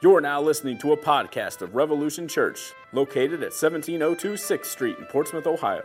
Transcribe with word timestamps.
You're 0.00 0.20
now 0.20 0.40
listening 0.40 0.78
to 0.78 0.92
a 0.92 0.96
podcast 0.96 1.60
of 1.60 1.74
Revolution 1.74 2.28
Church, 2.28 2.72
located 2.92 3.42
at 3.42 3.50
1702 3.50 4.34
6th 4.34 4.66
Street 4.66 4.96
in 4.96 5.06
Portsmouth, 5.06 5.48
Ohio. 5.48 5.84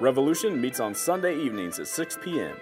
Revolution 0.00 0.60
meets 0.60 0.80
on 0.80 0.92
Sunday 0.92 1.38
evenings 1.38 1.78
at 1.78 1.86
6 1.86 2.18
p.m. 2.20 2.56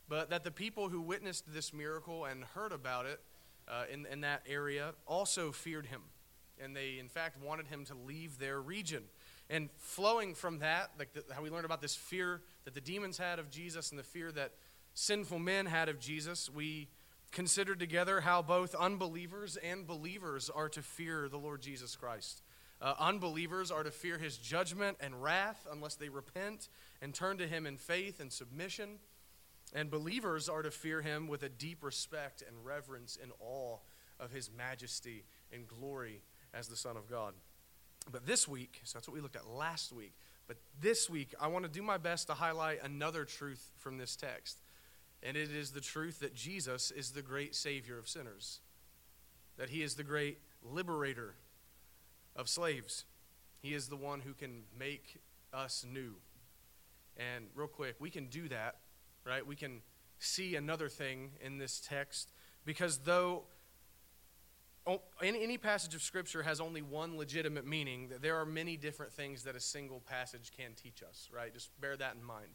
but 0.09 0.29
that 0.31 0.43
the 0.43 0.51
people 0.51 0.89
who 0.89 0.99
witnessed 0.99 1.45
this 1.53 1.71
miracle 1.71 2.25
and 2.25 2.43
heard 2.43 2.73
about 2.73 3.05
it 3.05 3.21
uh, 3.69 3.85
in, 3.89 4.05
in 4.07 4.19
that 4.19 4.41
area 4.45 4.95
also 5.07 5.53
feared 5.53 5.85
him. 5.85 6.01
And 6.61 6.75
they, 6.75 6.99
in 6.99 7.07
fact, 7.07 7.41
wanted 7.41 7.67
him 7.67 7.85
to 7.85 7.95
leave 7.95 8.37
their 8.37 8.61
region. 8.61 9.03
And 9.49 9.69
flowing 9.77 10.35
from 10.35 10.59
that, 10.59 10.91
like 10.97 11.13
the, 11.13 11.23
how 11.33 11.41
we 11.41 11.49
learned 11.49 11.65
about 11.65 11.81
this 11.81 11.95
fear 11.95 12.41
that 12.65 12.73
the 12.73 12.81
demons 12.81 13.17
had 13.17 13.39
of 13.39 13.49
Jesus 13.49 13.91
and 13.91 13.99
the 13.99 14.03
fear 14.03 14.31
that 14.31 14.53
sinful 14.93 15.39
men 15.39 15.65
had 15.65 15.89
of 15.89 15.99
Jesus, 15.99 16.49
we 16.49 16.87
considered 17.31 17.79
together 17.79 18.21
how 18.21 18.41
both 18.41 18.75
unbelievers 18.75 19.57
and 19.57 19.87
believers 19.87 20.49
are 20.49 20.69
to 20.69 20.81
fear 20.81 21.27
the 21.27 21.37
Lord 21.37 21.61
Jesus 21.61 21.95
Christ. 21.95 22.41
Uh, 22.81 22.93
unbelievers 22.99 23.71
are 23.71 23.83
to 23.83 23.91
fear 23.91 24.17
his 24.17 24.37
judgment 24.37 24.97
and 24.99 25.21
wrath 25.21 25.65
unless 25.71 25.95
they 25.95 26.09
repent 26.09 26.69
and 27.01 27.13
turn 27.13 27.37
to 27.37 27.47
him 27.47 27.65
in 27.65 27.77
faith 27.77 28.19
and 28.19 28.31
submission. 28.31 28.99
And 29.73 29.89
believers 29.89 30.49
are 30.49 30.61
to 30.61 30.69
fear 30.69 31.01
him 31.01 31.27
with 31.27 31.43
a 31.43 31.49
deep 31.49 31.83
respect 31.83 32.43
and 32.45 32.63
reverence 32.63 33.17
and 33.21 33.31
awe 33.39 33.77
of 34.19 34.31
his 34.31 34.51
majesty 34.55 35.23
and 35.51 35.67
glory 35.67 36.21
as 36.53 36.67
the 36.67 36.75
Son 36.75 36.97
of 36.97 37.09
God. 37.09 37.33
But 38.11 38.25
this 38.25 38.47
week, 38.47 38.81
so 38.83 38.97
that's 38.97 39.07
what 39.07 39.15
we 39.15 39.21
looked 39.21 39.35
at 39.35 39.47
last 39.47 39.93
week, 39.93 40.13
but 40.47 40.57
this 40.81 41.09
week, 41.09 41.33
I 41.39 41.47
want 41.47 41.63
to 41.63 41.71
do 41.71 41.81
my 41.81 41.97
best 41.97 42.27
to 42.27 42.33
highlight 42.33 42.83
another 42.83 43.23
truth 43.23 43.71
from 43.77 43.97
this 43.97 44.15
text. 44.15 44.61
And 45.21 45.37
it 45.37 45.51
is 45.51 45.71
the 45.71 45.81
truth 45.81 46.19
that 46.19 46.35
Jesus 46.35 46.91
is 46.91 47.11
the 47.11 47.21
great 47.21 47.55
Savior 47.55 47.97
of 47.97 48.09
sinners, 48.09 48.59
that 49.57 49.69
He 49.69 49.81
is 49.83 49.95
the 49.95 50.03
great 50.03 50.39
liberator 50.61 51.35
of 52.35 52.49
slaves. 52.49 53.05
He 53.61 53.73
is 53.73 53.87
the 53.87 53.95
one 53.95 54.19
who 54.19 54.33
can 54.33 54.63
make 54.77 55.21
us 55.53 55.85
new. 55.89 56.15
And 57.15 57.45
real 57.55 57.67
quick, 57.67 57.95
we 57.99 58.09
can 58.09 58.27
do 58.27 58.49
that, 58.49 58.77
right? 59.25 59.45
We 59.45 59.55
can 59.55 59.81
see 60.19 60.55
another 60.55 60.89
thing 60.89 61.31
in 61.41 61.57
this 61.57 61.81
text 61.85 62.31
because 62.65 62.99
though 62.99 63.43
any 65.21 65.57
passage 65.57 65.95
of 65.95 66.01
Scripture 66.01 66.43
has 66.43 66.59
only 66.59 66.81
one 66.81 67.17
legitimate 67.17 67.65
meaning. 67.65 68.11
There 68.21 68.35
are 68.37 68.45
many 68.45 68.77
different 68.77 69.13
things 69.13 69.43
that 69.43 69.55
a 69.55 69.59
single 69.59 70.01
passage 70.01 70.51
can 70.55 70.73
teach 70.73 71.01
us, 71.01 71.29
right? 71.33 71.53
Just 71.53 71.69
bear 71.79 71.95
that 71.97 72.15
in 72.15 72.23
mind. 72.23 72.49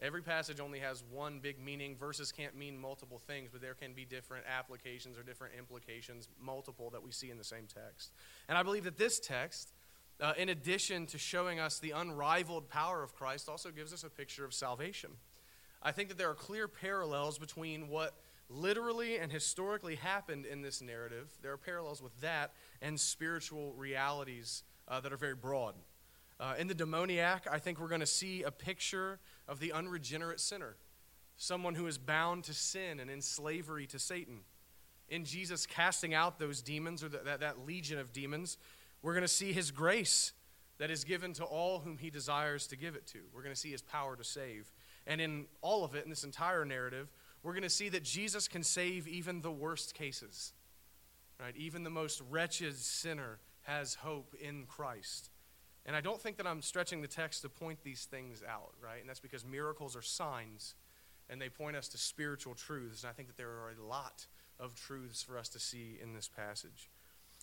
Every 0.00 0.22
passage 0.22 0.60
only 0.60 0.80
has 0.80 1.04
one 1.10 1.38
big 1.38 1.58
meaning. 1.60 1.96
Verses 1.96 2.32
can't 2.32 2.56
mean 2.56 2.76
multiple 2.76 3.18
things, 3.18 3.50
but 3.52 3.60
there 3.60 3.74
can 3.74 3.92
be 3.92 4.04
different 4.04 4.44
applications 4.46 5.16
or 5.16 5.22
different 5.22 5.54
implications, 5.56 6.28
multiple, 6.40 6.90
that 6.90 7.02
we 7.02 7.12
see 7.12 7.30
in 7.30 7.38
the 7.38 7.44
same 7.44 7.66
text. 7.66 8.12
And 8.48 8.58
I 8.58 8.62
believe 8.62 8.84
that 8.84 8.98
this 8.98 9.20
text, 9.20 9.72
uh, 10.20 10.32
in 10.36 10.48
addition 10.48 11.06
to 11.06 11.18
showing 11.18 11.60
us 11.60 11.78
the 11.78 11.92
unrivaled 11.92 12.68
power 12.68 13.02
of 13.02 13.14
Christ, 13.14 13.48
also 13.48 13.70
gives 13.70 13.92
us 13.92 14.04
a 14.04 14.10
picture 14.10 14.44
of 14.44 14.52
salvation. 14.52 15.10
I 15.80 15.92
think 15.92 16.08
that 16.08 16.18
there 16.18 16.30
are 16.30 16.34
clear 16.34 16.66
parallels 16.66 17.38
between 17.38 17.88
what 17.88 18.14
literally 18.48 19.18
and 19.18 19.32
historically 19.32 19.96
happened 19.96 20.46
in 20.46 20.62
this 20.62 20.82
narrative. 20.82 21.28
There 21.42 21.52
are 21.52 21.56
parallels 21.56 22.02
with 22.02 22.20
that 22.20 22.52
and 22.82 22.98
spiritual 22.98 23.72
realities 23.74 24.62
uh, 24.88 25.00
that 25.00 25.12
are 25.12 25.16
very 25.16 25.34
broad. 25.34 25.74
Uh, 26.38 26.54
in 26.58 26.66
the 26.66 26.74
demoniac, 26.74 27.46
I 27.50 27.58
think 27.58 27.80
we're 27.80 27.88
going 27.88 28.00
to 28.00 28.06
see 28.06 28.42
a 28.42 28.50
picture 28.50 29.20
of 29.46 29.60
the 29.60 29.72
unregenerate 29.72 30.40
sinner, 30.40 30.76
someone 31.36 31.74
who 31.74 31.86
is 31.86 31.96
bound 31.96 32.44
to 32.44 32.54
sin 32.54 33.00
and 33.00 33.10
in 33.10 33.22
slavery 33.22 33.86
to 33.88 33.98
Satan. 33.98 34.40
In 35.08 35.24
Jesus 35.24 35.66
casting 35.66 36.12
out 36.12 36.38
those 36.38 36.60
demons, 36.60 37.04
or 37.04 37.08
that, 37.10 37.40
that 37.40 37.66
legion 37.66 37.98
of 37.98 38.12
demons, 38.12 38.58
we're 39.02 39.12
going 39.12 39.22
to 39.22 39.28
see 39.28 39.52
his 39.52 39.70
grace 39.70 40.32
that 40.78 40.90
is 40.90 41.04
given 41.04 41.32
to 41.34 41.44
all 41.44 41.78
whom 41.78 41.98
he 41.98 42.10
desires 42.10 42.66
to 42.66 42.76
give 42.76 42.96
it 42.96 43.06
to. 43.06 43.18
We're 43.32 43.42
going 43.42 43.54
to 43.54 43.60
see 43.60 43.70
his 43.70 43.82
power 43.82 44.16
to 44.16 44.24
save. 44.24 44.72
And 45.06 45.20
in 45.20 45.46
all 45.60 45.84
of 45.84 45.94
it, 45.94 46.04
in 46.04 46.10
this 46.10 46.24
entire 46.24 46.64
narrative, 46.64 47.12
we're 47.44 47.52
going 47.52 47.62
to 47.62 47.70
see 47.70 47.90
that 47.90 48.02
Jesus 48.02 48.48
can 48.48 48.64
save 48.64 49.06
even 49.06 49.42
the 49.42 49.52
worst 49.52 49.94
cases. 49.94 50.54
Right? 51.38 51.54
Even 51.56 51.84
the 51.84 51.90
most 51.90 52.22
wretched 52.30 52.76
sinner 52.76 53.38
has 53.62 53.94
hope 53.94 54.34
in 54.40 54.64
Christ. 54.66 55.30
And 55.86 55.94
I 55.94 56.00
don't 56.00 56.20
think 56.20 56.38
that 56.38 56.46
I'm 56.46 56.62
stretching 56.62 57.02
the 57.02 57.08
text 57.08 57.42
to 57.42 57.50
point 57.50 57.80
these 57.84 58.06
things 58.06 58.42
out, 58.48 58.72
right? 58.82 59.00
And 59.00 59.08
that's 59.08 59.20
because 59.20 59.44
miracles 59.44 59.94
are 59.94 60.02
signs 60.02 60.74
and 61.28 61.40
they 61.40 61.50
point 61.50 61.76
us 61.76 61.88
to 61.88 61.98
spiritual 61.98 62.54
truths. 62.54 63.02
And 63.02 63.10
I 63.10 63.12
think 63.12 63.28
that 63.28 63.36
there 63.36 63.48
are 63.48 63.74
a 63.78 63.86
lot 63.86 64.26
of 64.58 64.74
truths 64.74 65.22
for 65.22 65.36
us 65.36 65.48
to 65.50 65.58
see 65.58 65.98
in 66.02 66.14
this 66.14 66.28
passage. 66.28 66.90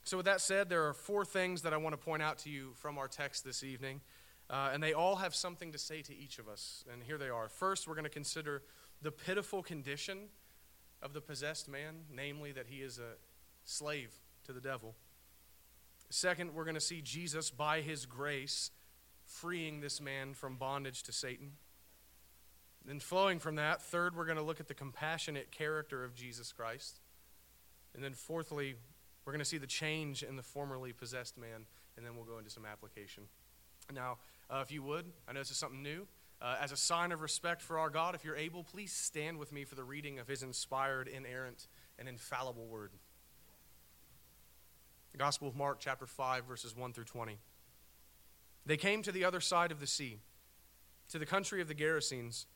So, 0.04 0.18
with 0.18 0.26
that 0.26 0.42
said, 0.42 0.70
there 0.70 0.88
are 0.88 0.94
four 0.94 1.24
things 1.26 1.62
that 1.62 1.74
I 1.74 1.78
want 1.78 1.94
to 1.94 1.98
point 1.98 2.24
out 2.24 2.40
to 2.40 2.50
you 2.50 2.72
from 2.76 2.98
our 2.98 3.08
text 3.08 3.44
this 3.44 3.64
evening. 3.64 4.02
Uh, 4.50 4.72
and 4.74 4.82
they 4.82 4.94
all 4.94 5.18
have 5.18 5.34
something 5.34 5.72
to 5.72 5.78
say 5.78 6.02
to 6.02 6.16
each 6.16 6.40
of 6.40 6.50
us. 6.50 6.84
And 6.92 7.04
here 7.04 7.18
they 7.18 7.30
are. 7.30 7.48
First, 7.48 7.88
we're 7.88 7.94
going 7.94 8.04
to 8.04 8.10
consider 8.10 8.64
the 9.02 9.12
pitiful 9.12 9.64
condition 9.64 10.30
of 11.02 11.14
the 11.14 11.22
possessed 11.22 11.68
man, 11.68 12.02
namely 12.14 12.52
that 12.52 12.68
he 12.68 12.78
is 12.78 13.00
a 13.00 13.16
slave 13.64 14.14
to 14.46 14.54
the 14.54 14.62
devil. 14.62 14.96
Second, 16.10 16.54
we're 16.54 16.66
going 16.66 16.76
to 16.76 16.82
see 16.82 17.02
Jesus, 17.02 17.50
by 17.50 17.82
his 17.82 18.06
grace, 18.06 18.72
freeing 19.26 19.80
this 19.80 20.02
man 20.02 20.34
from 20.34 20.58
bondage 20.58 21.04
to 21.04 21.14
Satan. 21.14 21.54
Then, 22.86 23.00
flowing 23.00 23.40
from 23.40 23.56
that, 23.56 23.82
third, 23.82 24.16
we're 24.16 24.26
going 24.26 24.38
to 24.38 24.44
look 24.44 24.60
at 24.60 24.68
the 24.68 24.74
compassionate 24.74 25.52
character 25.52 26.04
of 26.04 26.14
Jesus 26.14 26.52
Christ. 26.52 27.00
And 27.94 28.04
then, 28.04 28.14
fourthly, 28.14 28.76
we're 29.26 29.34
going 29.34 29.40
to 29.40 29.46
see 29.46 29.58
the 29.58 29.68
change 29.68 30.24
in 30.24 30.36
the 30.36 30.44
formerly 30.44 30.92
possessed 30.92 31.38
man, 31.38 31.66
and 31.96 32.06
then 32.06 32.16
we'll 32.16 32.26
go 32.26 32.40
into 32.40 32.50
some 32.50 32.66
application. 32.66 33.24
Now, 33.94 34.18
uh, 34.50 34.62
if 34.64 34.72
you 34.72 34.84
would, 34.84 35.06
I 35.28 35.34
know 35.34 35.40
this 35.40 35.52
is 35.52 35.58
something 35.58 35.82
new. 35.82 36.08
Uh, 36.42 36.56
as 36.60 36.72
a 36.72 36.78
sign 36.78 37.12
of 37.12 37.22
respect 37.22 37.62
for 37.62 37.78
our 37.78 37.92
God, 37.92 38.16
if 38.16 38.26
you're 38.26 38.36
able, 38.36 38.64
please 38.64 38.92
stand 38.92 39.38
with 39.38 39.52
me 39.52 39.64
for 39.64 39.76
the 39.76 39.84
reading 39.84 40.18
of 40.18 40.28
his 40.28 40.42
inspired, 40.42 41.08
inerrant, 41.08 41.68
and 42.00 42.10
infallible 42.10 42.66
word. 42.66 42.92
The 45.12 45.20
Gospel 45.20 45.48
of 45.48 45.56
Mark, 45.56 45.78
chapter 45.80 46.08
5, 46.08 46.46
verses 46.46 46.76
1 46.76 46.94
through 46.94 47.04
20. 47.04 47.38
They 48.66 48.78
came 48.78 49.04
to 49.04 49.12
the 49.12 49.24
other 49.24 49.40
side 49.40 49.72
of 49.72 49.80
the 49.80 49.86
sea, 49.86 50.18
to 51.10 51.20
the 51.20 51.28
country 51.28 51.62
of 51.62 51.68
the 51.68 51.76
Gerasenes. 51.76 52.48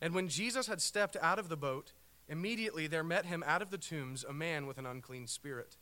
And 0.00 0.14
when 0.14 0.28
Jesus 0.28 0.66
had 0.66 0.80
stepped 0.80 1.16
out 1.22 1.38
of 1.38 1.48
the 1.48 1.56
boat, 1.56 1.92
immediately 2.28 2.88
there 2.88 3.04
met 3.04 3.26
him 3.26 3.44
out 3.46 3.62
of 3.62 3.70
the 3.70 3.78
tombs 3.78 4.24
a 4.24 4.32
man 4.32 4.66
with 4.66 4.78
an 4.78 4.86
unclean 4.86 5.28
spirit. 5.28 5.76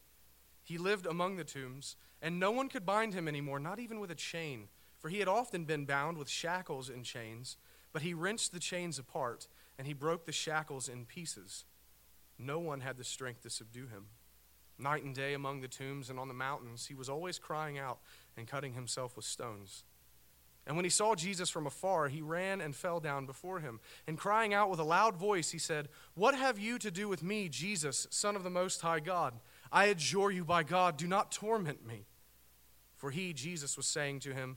He 0.63 0.77
lived 0.77 1.07
among 1.07 1.37
the 1.37 1.45
tombs, 1.45 1.97
and 2.21 2.39
no 2.39 2.51
one 2.51 2.69
could 2.69 2.85
bind 2.85 3.15
him 3.15 3.29
anymore, 3.29 3.61
not 3.61 3.79
even 3.79 3.99
with 3.99 4.11
a 4.11 4.15
chain 4.15 4.69
for 4.99 5.09
he 5.09 5.19
had 5.19 5.29
often 5.29 5.65
been 5.65 5.85
bound 5.85 6.19
with 6.19 6.29
shackles 6.29 6.89
and 6.89 7.05
chains, 7.05 7.57
but 7.93 8.03
he 8.03 8.15
wrenched 8.15 8.53
the 8.53 8.61
chains 8.61 8.99
apart, 8.99 9.49
and 9.79 9.87
he 9.87 9.93
broke 9.93 10.25
the 10.25 10.33
shackles 10.33 10.89
in 10.89 11.05
pieces. 11.05 11.65
No 12.39 12.59
one 12.59 12.81
had 12.81 12.97
the 12.97 13.05
strength 13.05 13.43
to 13.43 13.51
subdue 13.51 13.87
him. 13.87 14.07
Night 14.79 15.05
and 15.05 15.15
day 15.15 15.33
among 15.33 15.61
the 15.61 15.69
tombs 15.69 16.11
and 16.11 16.19
on 16.19 16.29
the 16.29 16.35
mountains, 16.35 16.87
he 16.87 16.95
was 16.95 17.09
always 17.09 17.39
crying 17.39 17.79
out 17.79 17.99
and 18.37 18.47
cutting 18.47 18.75
himself 18.75 19.17
with 19.17 19.25
stones. 19.25 19.85
And 20.67 20.75
when 20.75 20.85
he 20.85 20.91
saw 20.91 21.15
Jesus 21.15 21.49
from 21.49 21.67
afar, 21.67 22.09
he 22.09 22.21
ran 22.21 22.61
and 22.61 22.75
fell 22.75 22.99
down 22.99 23.25
before 23.25 23.61
him. 23.61 23.79
And 24.07 24.19
crying 24.19 24.53
out 24.53 24.69
with 24.69 24.81
a 24.81 24.85
loud 24.85 25.17
voice, 25.17 25.53
he 25.53 25.59
said, 25.59 25.89
What 26.15 26.35
have 26.35 26.59
you 26.59 26.79
to 26.81 26.91
do 26.91 27.09
with 27.09 27.23
me, 27.23 27.49
Jesus, 27.49 28.09
Son 28.11 28.35
of 28.35 28.43
the 28.43 28.51
Most 28.51 28.81
High 28.81 29.01
God? 29.01 29.35
I 29.71 29.87
adjure 29.87 30.33
you 30.33 30.45
by 30.45 30.65
God, 30.65 30.97
do 30.97 31.07
not 31.07 31.31
torment 31.31 31.87
me. 31.87 32.07
For 32.97 33.11
he, 33.11 33.33
Jesus, 33.33 33.77
was 33.77 33.87
saying 33.87 34.21
to 34.21 34.35
him, 34.35 34.57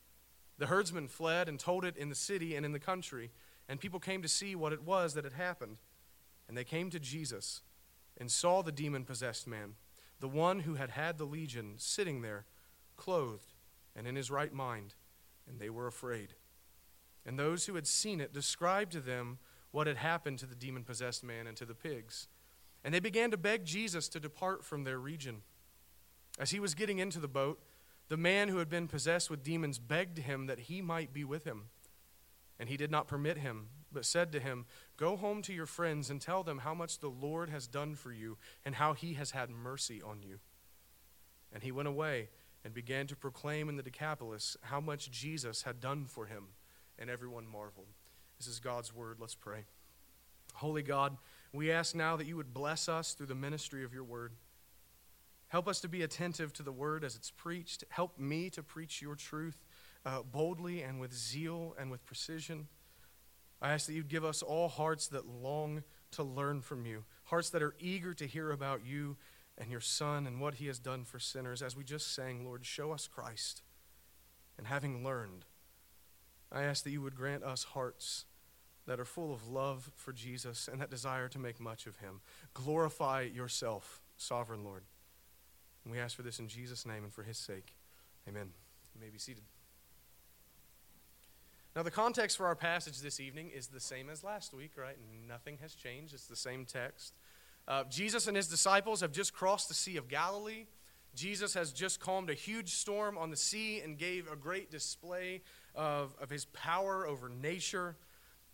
The 0.61 0.67
herdsmen 0.67 1.07
fled 1.07 1.49
and 1.49 1.59
told 1.59 1.83
it 1.85 1.97
in 1.97 2.09
the 2.09 2.13
city 2.13 2.55
and 2.55 2.63
in 2.63 2.71
the 2.71 2.77
country, 2.77 3.31
and 3.67 3.79
people 3.79 3.99
came 3.99 4.21
to 4.21 4.27
see 4.27 4.55
what 4.55 4.71
it 4.71 4.83
was 4.83 5.15
that 5.15 5.23
had 5.23 5.33
happened. 5.33 5.77
And 6.47 6.55
they 6.55 6.63
came 6.63 6.91
to 6.91 6.99
Jesus 6.99 7.61
and 8.15 8.29
saw 8.29 8.61
the 8.61 8.71
demon 8.71 9.03
possessed 9.03 9.47
man, 9.47 9.73
the 10.19 10.27
one 10.27 10.59
who 10.59 10.75
had 10.75 10.91
had 10.91 11.17
the 11.17 11.25
legion, 11.25 11.73
sitting 11.77 12.21
there, 12.21 12.45
clothed 12.95 13.53
and 13.95 14.05
in 14.05 14.15
his 14.15 14.29
right 14.29 14.53
mind, 14.53 14.93
and 15.49 15.59
they 15.59 15.71
were 15.71 15.87
afraid. 15.87 16.35
And 17.25 17.39
those 17.39 17.65
who 17.65 17.73
had 17.73 17.87
seen 17.87 18.21
it 18.21 18.31
described 18.31 18.91
to 18.91 18.99
them 18.99 19.39
what 19.71 19.87
had 19.87 19.97
happened 19.97 20.37
to 20.39 20.45
the 20.45 20.53
demon 20.53 20.83
possessed 20.83 21.23
man 21.23 21.47
and 21.47 21.57
to 21.57 21.65
the 21.65 21.73
pigs. 21.73 22.27
And 22.83 22.93
they 22.93 22.99
began 22.99 23.31
to 23.31 23.37
beg 23.37 23.65
Jesus 23.65 24.07
to 24.09 24.19
depart 24.19 24.63
from 24.63 24.83
their 24.83 24.99
region. 24.99 25.41
As 26.37 26.51
he 26.51 26.59
was 26.59 26.75
getting 26.75 26.99
into 26.99 27.19
the 27.19 27.27
boat, 27.27 27.59
the 28.11 28.17
man 28.17 28.49
who 28.49 28.57
had 28.57 28.67
been 28.67 28.89
possessed 28.89 29.29
with 29.29 29.41
demons 29.41 29.79
begged 29.79 30.17
him 30.17 30.47
that 30.47 30.59
he 30.59 30.81
might 30.81 31.13
be 31.13 31.23
with 31.23 31.45
him. 31.45 31.69
And 32.59 32.67
he 32.67 32.75
did 32.75 32.91
not 32.91 33.07
permit 33.07 33.37
him, 33.37 33.69
but 33.89 34.03
said 34.03 34.33
to 34.33 34.41
him, 34.41 34.65
Go 34.97 35.15
home 35.15 35.41
to 35.43 35.53
your 35.53 35.65
friends 35.65 36.09
and 36.09 36.19
tell 36.19 36.43
them 36.43 36.57
how 36.57 36.73
much 36.73 36.99
the 36.99 37.07
Lord 37.07 37.49
has 37.49 37.67
done 37.67 37.95
for 37.95 38.11
you 38.11 38.37
and 38.65 38.75
how 38.75 38.91
he 38.91 39.13
has 39.13 39.31
had 39.31 39.49
mercy 39.49 40.01
on 40.01 40.23
you. 40.23 40.39
And 41.53 41.63
he 41.63 41.71
went 41.71 41.87
away 41.87 42.27
and 42.65 42.73
began 42.73 43.07
to 43.07 43.15
proclaim 43.15 43.69
in 43.69 43.77
the 43.77 43.81
Decapolis 43.81 44.57
how 44.63 44.81
much 44.81 45.09
Jesus 45.09 45.61
had 45.61 45.79
done 45.79 46.03
for 46.05 46.25
him, 46.25 46.47
and 46.99 47.09
everyone 47.09 47.47
marveled. 47.47 47.87
This 48.37 48.47
is 48.47 48.59
God's 48.59 48.93
word. 48.93 49.19
Let's 49.21 49.35
pray. 49.35 49.63
Holy 50.55 50.83
God, 50.83 51.15
we 51.53 51.71
ask 51.71 51.95
now 51.95 52.17
that 52.17 52.27
you 52.27 52.35
would 52.35 52.53
bless 52.53 52.89
us 52.89 53.13
through 53.13 53.27
the 53.27 53.35
ministry 53.35 53.85
of 53.85 53.93
your 53.93 54.03
word. 54.03 54.33
Help 55.51 55.67
us 55.67 55.81
to 55.81 55.89
be 55.89 56.01
attentive 56.01 56.53
to 56.53 56.63
the 56.63 56.71
word 56.71 57.03
as 57.03 57.17
it's 57.17 57.29
preached. 57.29 57.83
Help 57.89 58.17
me 58.17 58.49
to 58.49 58.63
preach 58.63 59.01
your 59.01 59.15
truth 59.15 59.65
uh, 60.05 60.21
boldly 60.21 60.81
and 60.81 60.97
with 60.97 61.13
zeal 61.13 61.75
and 61.77 61.91
with 61.91 62.05
precision. 62.05 62.69
I 63.61 63.73
ask 63.73 63.85
that 63.87 63.93
you'd 63.93 64.07
give 64.07 64.23
us 64.23 64.41
all 64.41 64.69
hearts 64.69 65.07
that 65.07 65.27
long 65.27 65.83
to 66.11 66.23
learn 66.23 66.61
from 66.61 66.85
you, 66.85 67.03
hearts 67.25 67.49
that 67.49 67.61
are 67.61 67.75
eager 67.81 68.13
to 68.13 68.25
hear 68.25 68.49
about 68.51 68.85
you 68.85 69.17
and 69.57 69.69
your 69.69 69.81
Son 69.81 70.25
and 70.25 70.39
what 70.39 70.53
he 70.53 70.67
has 70.67 70.79
done 70.79 71.03
for 71.03 71.19
sinners. 71.19 71.61
As 71.61 71.75
we 71.75 71.83
just 71.83 72.15
sang, 72.15 72.45
Lord, 72.45 72.65
show 72.65 72.93
us 72.93 73.07
Christ. 73.07 73.61
And 74.57 74.67
having 74.67 75.03
learned, 75.03 75.43
I 76.49 76.63
ask 76.63 76.85
that 76.85 76.91
you 76.91 77.01
would 77.01 77.15
grant 77.15 77.43
us 77.43 77.65
hearts 77.65 78.23
that 78.87 79.01
are 79.01 79.05
full 79.05 79.33
of 79.33 79.49
love 79.49 79.91
for 79.97 80.13
Jesus 80.13 80.69
and 80.71 80.79
that 80.79 80.89
desire 80.89 81.27
to 81.27 81.39
make 81.39 81.59
much 81.59 81.87
of 81.87 81.97
him. 81.97 82.21
Glorify 82.53 83.23
yourself, 83.23 83.99
sovereign 84.15 84.63
Lord. 84.63 84.83
And 85.83 85.91
we 85.91 85.99
ask 85.99 86.15
for 86.15 86.21
this 86.21 86.39
in 86.39 86.47
Jesus' 86.47 86.85
name 86.85 87.03
and 87.03 87.13
for 87.13 87.23
his 87.23 87.37
sake. 87.37 87.73
Amen. 88.27 88.49
You 88.93 89.01
may 89.01 89.09
be 89.09 89.17
seated. 89.17 89.43
Now, 91.75 91.83
the 91.83 91.91
context 91.91 92.35
for 92.35 92.47
our 92.47 92.55
passage 92.55 92.99
this 92.99 93.19
evening 93.19 93.49
is 93.55 93.67
the 93.67 93.79
same 93.79 94.09
as 94.09 94.23
last 94.23 94.53
week, 94.53 94.71
right? 94.75 94.97
Nothing 95.27 95.57
has 95.61 95.73
changed. 95.73 96.13
It's 96.13 96.27
the 96.27 96.35
same 96.35 96.65
text. 96.65 97.13
Uh, 97.67 97.85
Jesus 97.85 98.27
and 98.27 98.35
his 98.35 98.47
disciples 98.47 98.99
have 98.99 99.13
just 99.13 99.33
crossed 99.33 99.69
the 99.69 99.73
Sea 99.73 99.95
of 99.95 100.09
Galilee. 100.09 100.65
Jesus 101.15 101.53
has 101.53 101.71
just 101.71 101.99
calmed 101.99 102.29
a 102.29 102.33
huge 102.33 102.73
storm 102.73 103.17
on 103.17 103.29
the 103.29 103.37
sea 103.37 103.79
and 103.79 103.97
gave 103.97 104.29
a 104.29 104.35
great 104.35 104.69
display 104.69 105.41
of, 105.73 106.13
of 106.21 106.29
his 106.29 106.45
power 106.45 107.07
over 107.07 107.29
nature. 107.29 107.95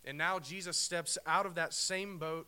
And 0.04 0.16
now 0.16 0.38
Jesus 0.38 0.76
steps 0.76 1.18
out 1.26 1.46
of 1.46 1.56
that 1.56 1.74
same 1.74 2.18
boat 2.18 2.46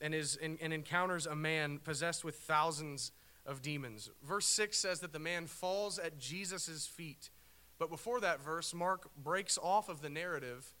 and, 0.00 0.14
is, 0.14 0.36
and, 0.36 0.58
and 0.60 0.72
encounters 0.72 1.26
a 1.26 1.34
man 1.34 1.78
possessed 1.82 2.24
with 2.24 2.36
thousands 2.36 3.10
of 3.48 3.62
demons. 3.62 4.10
Verse 4.22 4.46
6 4.46 4.76
says 4.76 5.00
that 5.00 5.12
the 5.12 5.18
man 5.18 5.46
falls 5.46 5.98
at 5.98 6.18
Jesus' 6.18 6.86
feet. 6.86 7.30
But 7.78 7.90
before 7.90 8.20
that 8.20 8.42
verse, 8.42 8.74
Mark 8.74 9.08
breaks 9.16 9.58
off 9.60 9.88
of 9.88 10.02
the 10.02 10.10
narrative 10.10 10.74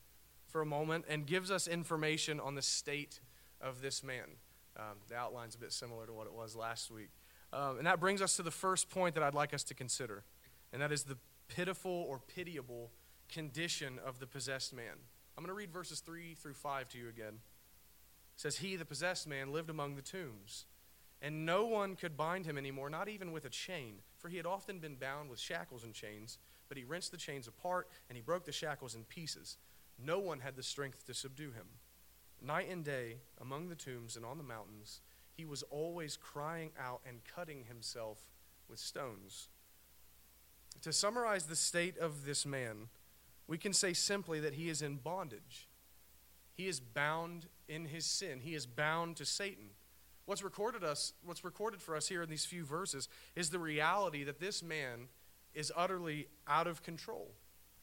for 0.46 0.60
a 0.60 0.66
moment 0.66 1.06
and 1.08 1.26
gives 1.26 1.50
us 1.50 1.66
information 1.66 2.38
on 2.38 2.54
the 2.54 2.62
state 2.62 3.20
of 3.60 3.80
this 3.80 4.04
man. 4.04 4.36
Um, 4.76 4.98
the 5.08 5.16
outline's 5.16 5.54
a 5.54 5.58
bit 5.58 5.72
similar 5.72 6.06
to 6.06 6.12
what 6.12 6.26
it 6.26 6.32
was 6.32 6.54
last 6.54 6.90
week. 6.90 7.10
Um, 7.52 7.78
and 7.78 7.86
that 7.86 7.98
brings 7.98 8.20
us 8.20 8.36
to 8.36 8.42
the 8.42 8.50
first 8.50 8.90
point 8.90 9.14
that 9.14 9.24
I'd 9.24 9.34
like 9.34 9.54
us 9.54 9.64
to 9.64 9.74
consider, 9.74 10.24
and 10.72 10.82
that 10.82 10.92
is 10.92 11.04
the 11.04 11.16
pitiful 11.48 12.06
or 12.08 12.18
pitiable 12.18 12.90
condition 13.28 13.98
of 14.04 14.18
the 14.18 14.26
possessed 14.26 14.74
man. 14.74 14.94
I'm 15.36 15.42
going 15.42 15.48
to 15.48 15.54
read 15.54 15.72
verses 15.72 16.00
3 16.00 16.34
through 16.34 16.54
5 16.54 16.88
to 16.90 16.98
you 16.98 17.08
again. 17.08 17.34
It 17.34 18.40
says, 18.40 18.58
He, 18.58 18.76
the 18.76 18.84
possessed 18.84 19.26
man, 19.26 19.52
lived 19.52 19.70
among 19.70 19.96
the 19.96 20.02
tombs, 20.02 20.66
and 21.20 21.44
no 21.44 21.66
one 21.66 21.96
could 21.96 22.16
bind 22.16 22.46
him 22.46 22.56
anymore, 22.56 22.88
not 22.90 23.08
even 23.08 23.32
with 23.32 23.44
a 23.44 23.50
chain, 23.50 23.96
for 24.18 24.28
he 24.28 24.36
had 24.36 24.46
often 24.46 24.78
been 24.78 24.94
bound 24.94 25.30
with 25.30 25.40
shackles 25.40 25.84
and 25.84 25.92
chains, 25.92 26.38
but 26.68 26.78
he 26.78 26.84
wrenched 26.84 27.10
the 27.10 27.16
chains 27.16 27.48
apart, 27.48 27.88
and 28.08 28.16
he 28.16 28.22
broke 28.22 28.44
the 28.44 28.52
shackles 28.52 28.94
in 28.94 29.04
pieces. 29.04 29.56
No 29.98 30.18
one 30.18 30.40
had 30.40 30.54
the 30.56 30.62
strength 30.62 31.06
to 31.06 31.14
subdue 31.14 31.50
him. 31.50 31.66
Night 32.40 32.68
and 32.70 32.84
day, 32.84 33.16
among 33.40 33.68
the 33.68 33.74
tombs 33.74 34.16
and 34.16 34.24
on 34.24 34.38
the 34.38 34.44
mountains, 34.44 35.00
he 35.36 35.44
was 35.44 35.62
always 35.64 36.16
crying 36.16 36.70
out 36.78 37.00
and 37.06 37.20
cutting 37.24 37.64
himself 37.64 38.18
with 38.68 38.78
stones. 38.78 39.48
To 40.82 40.92
summarize 40.92 41.46
the 41.46 41.56
state 41.56 41.98
of 41.98 42.24
this 42.24 42.46
man, 42.46 42.88
we 43.48 43.58
can 43.58 43.72
say 43.72 43.92
simply 43.92 44.38
that 44.40 44.54
he 44.54 44.68
is 44.68 44.82
in 44.82 44.96
bondage. 44.96 45.68
He 46.54 46.68
is 46.68 46.78
bound 46.80 47.46
in 47.68 47.86
his 47.86 48.04
sin. 48.04 48.40
He 48.40 48.54
is 48.54 48.66
bound 48.66 49.16
to 49.16 49.24
Satan. 49.24 49.70
What's 50.28 50.44
recorded 50.44 50.84
us, 50.84 51.14
what's 51.24 51.42
recorded 51.42 51.80
for 51.80 51.96
us 51.96 52.06
here 52.06 52.20
in 52.20 52.28
these 52.28 52.44
few 52.44 52.62
verses 52.62 53.08
is 53.34 53.48
the 53.48 53.58
reality 53.58 54.24
that 54.24 54.38
this 54.38 54.62
man 54.62 55.08
is 55.54 55.72
utterly 55.74 56.28
out 56.46 56.66
of 56.66 56.82
control. 56.82 57.32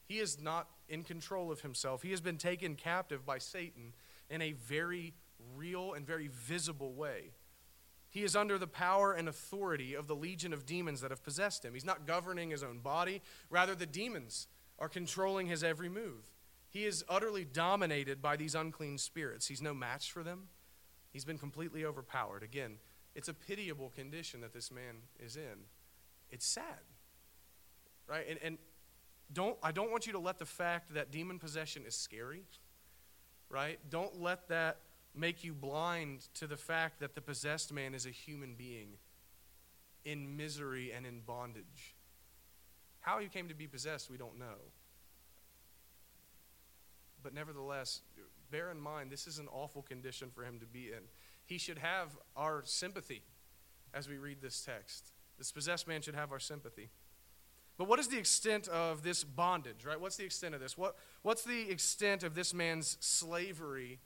He 0.04 0.20
is 0.20 0.40
not 0.40 0.68
in 0.88 1.02
control 1.02 1.50
of 1.50 1.62
himself. 1.62 2.02
He 2.02 2.12
has 2.12 2.20
been 2.20 2.36
taken 2.36 2.76
captive 2.76 3.26
by 3.26 3.38
Satan 3.38 3.94
in 4.30 4.42
a 4.42 4.52
very 4.52 5.14
real 5.56 5.94
and 5.94 6.06
very 6.06 6.28
visible 6.28 6.92
way. 6.92 7.32
He 8.10 8.22
is 8.22 8.36
under 8.36 8.58
the 8.58 8.68
power 8.68 9.12
and 9.12 9.28
authority 9.28 9.94
of 9.94 10.06
the 10.06 10.14
legion 10.14 10.52
of 10.52 10.64
demons 10.64 11.00
that 11.00 11.10
have 11.10 11.24
possessed 11.24 11.64
him. 11.64 11.74
He's 11.74 11.84
not 11.84 12.06
governing 12.06 12.50
his 12.50 12.62
own 12.62 12.78
body, 12.78 13.22
rather, 13.50 13.74
the 13.74 13.86
demons 13.86 14.46
are 14.78 14.88
controlling 14.88 15.48
his 15.48 15.64
every 15.64 15.88
move. 15.88 16.30
He 16.68 16.84
is 16.84 17.04
utterly 17.08 17.44
dominated 17.44 18.22
by 18.22 18.36
these 18.36 18.54
unclean 18.54 18.98
spirits. 18.98 19.48
He's 19.48 19.60
no 19.60 19.74
match 19.74 20.12
for 20.12 20.22
them. 20.22 20.46
He's 21.16 21.24
been 21.24 21.38
completely 21.38 21.84
overpowered. 21.84 22.42
Again, 22.42 22.76
it's 23.14 23.28
a 23.28 23.34
pitiable 23.34 23.90
condition 23.96 24.42
that 24.42 24.52
this 24.52 24.70
man 24.70 24.96
is 25.18 25.36
in. 25.36 25.64
It's 26.30 26.46
sad. 26.46 26.84
Right? 28.06 28.26
And, 28.28 28.38
and 28.42 28.58
don't, 29.32 29.56
I 29.62 29.72
don't 29.72 29.90
want 29.90 30.06
you 30.06 30.12
to 30.12 30.18
let 30.18 30.38
the 30.38 30.44
fact 30.44 30.92
that 30.92 31.10
demon 31.10 31.38
possession 31.38 31.84
is 31.86 31.94
scary 31.94 32.42
right? 33.48 33.78
Don't 33.90 34.20
let 34.20 34.48
that 34.48 34.78
make 35.14 35.44
you 35.44 35.54
blind 35.54 36.28
to 36.34 36.46
the 36.46 36.56
fact 36.56 37.00
that 37.00 37.14
the 37.14 37.20
possessed 37.20 37.72
man 37.72 37.94
is 37.94 38.06
a 38.06 38.10
human 38.10 38.54
being 38.54 38.98
in 40.04 40.36
misery 40.36 40.92
and 40.92 41.06
in 41.06 41.20
bondage. 41.20 41.94
How 43.00 43.18
he 43.18 43.28
came 43.28 43.48
to 43.48 43.54
be 43.54 43.66
possessed, 43.66 44.10
we 44.10 44.16
don't 44.16 44.38
know. 44.38 44.56
But 47.22 47.34
nevertheless, 47.34 48.02
bear 48.50 48.70
in 48.70 48.80
mind, 48.80 49.10
this 49.10 49.26
is 49.26 49.38
an 49.38 49.48
awful 49.52 49.82
condition 49.82 50.30
for 50.34 50.44
him 50.44 50.58
to 50.60 50.66
be 50.66 50.88
in. 50.88 51.04
He 51.44 51.58
should 51.58 51.78
have 51.78 52.16
our 52.36 52.62
sympathy 52.64 53.22
as 53.94 54.08
we 54.08 54.18
read 54.18 54.40
this 54.40 54.60
text. 54.64 55.12
This 55.38 55.52
possessed 55.52 55.86
man 55.86 56.02
should 56.02 56.14
have 56.14 56.32
our 56.32 56.38
sympathy. 56.38 56.90
But 57.78 57.88
what 57.88 57.98
is 57.98 58.08
the 58.08 58.18
extent 58.18 58.68
of 58.68 59.02
this 59.02 59.22
bondage, 59.22 59.84
right? 59.84 60.00
What's 60.00 60.16
the 60.16 60.24
extent 60.24 60.54
of 60.54 60.60
this? 60.60 60.78
What, 60.78 60.96
what's 61.22 61.44
the 61.44 61.70
extent 61.70 62.22
of 62.22 62.34
this 62.34 62.54
man's 62.54 62.96
slavery 63.00 64.00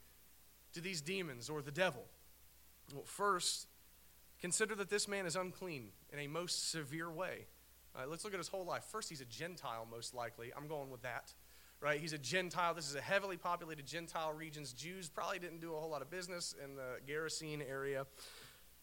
to 0.73 0.81
these 0.81 1.01
demons 1.01 1.49
or 1.49 1.61
the 1.61 1.71
devil? 1.71 2.03
Well, 2.93 3.05
first, 3.05 3.67
consider 4.41 4.75
that 4.75 4.89
this 4.89 5.07
man 5.07 5.25
is 5.25 5.35
unclean 5.35 5.89
in 6.11 6.19
a 6.19 6.27
most 6.27 6.69
severe 6.69 7.09
way. 7.09 7.45
Right, 7.95 8.07
let's 8.07 8.23
look 8.23 8.33
at 8.33 8.39
his 8.39 8.47
whole 8.47 8.65
life. 8.65 8.83
First, 8.85 9.09
he's 9.09 9.21
a 9.21 9.25
Gentile, 9.25 9.85
most 9.89 10.13
likely. 10.13 10.51
I'm 10.55 10.67
going 10.67 10.89
with 10.89 11.01
that. 11.01 11.33
Right? 11.81 11.99
He's 11.99 12.13
a 12.13 12.19
Gentile. 12.19 12.75
This 12.75 12.87
is 12.87 12.95
a 12.95 13.01
heavily 13.01 13.37
populated 13.37 13.87
Gentile 13.87 14.33
regions. 14.33 14.71
Jews 14.71 15.09
probably 15.09 15.39
didn't 15.39 15.61
do 15.61 15.73
a 15.73 15.79
whole 15.79 15.89
lot 15.89 16.03
of 16.03 16.11
business 16.11 16.53
in 16.63 16.75
the 16.75 16.99
Gerasene 17.11 17.67
area. 17.67 18.05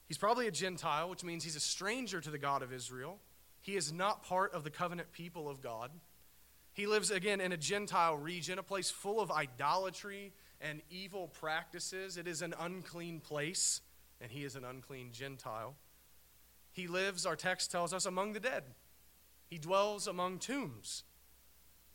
He's 0.09 0.19
probably 0.19 0.49
a 0.49 0.51
Gentile, 0.51 1.09
which 1.09 1.23
means 1.23 1.45
he's 1.45 1.55
a 1.55 1.61
stranger 1.61 2.21
to 2.21 2.31
the 2.31 2.39
God 2.39 2.63
of 2.63 2.73
Israel. 2.73 3.21
He 3.61 3.77
is 3.77 3.93
not 3.93 4.25
part 4.25 4.53
of 4.53 4.65
the 4.65 4.71
covenant 4.71 5.13
people 5.13 5.49
of 5.49 5.61
God. 5.61 5.93
He 6.73 6.87
lives 6.87 7.11
again 7.11 7.41
in 7.41 7.53
a 7.53 7.57
Gentile 7.57 8.17
region, 8.17 8.59
a 8.59 8.63
place 8.63 8.91
full 8.91 9.21
of 9.21 9.31
idolatry 9.31 10.33
and 10.61 10.81
evil 10.91 11.29
practices. 11.29 12.17
It 12.17 12.27
is 12.27 12.43
an 12.43 12.55
unclean 12.59 13.21
place, 13.21 13.81
and 14.21 14.31
he 14.31 14.45
is 14.45 14.57
an 14.57 14.65
unclean 14.65 15.13
Gentile. 15.13 15.75
He 16.73 16.87
lives, 16.89 17.27
our 17.27 17.37
text 17.37 17.71
tells 17.71 17.93
us, 17.93 18.07
among 18.07 18.33
the 18.33 18.41
dead. 18.41 18.65
He 19.49 19.59
dwells 19.59 20.07
among 20.07 20.39
tombs, 20.39 21.05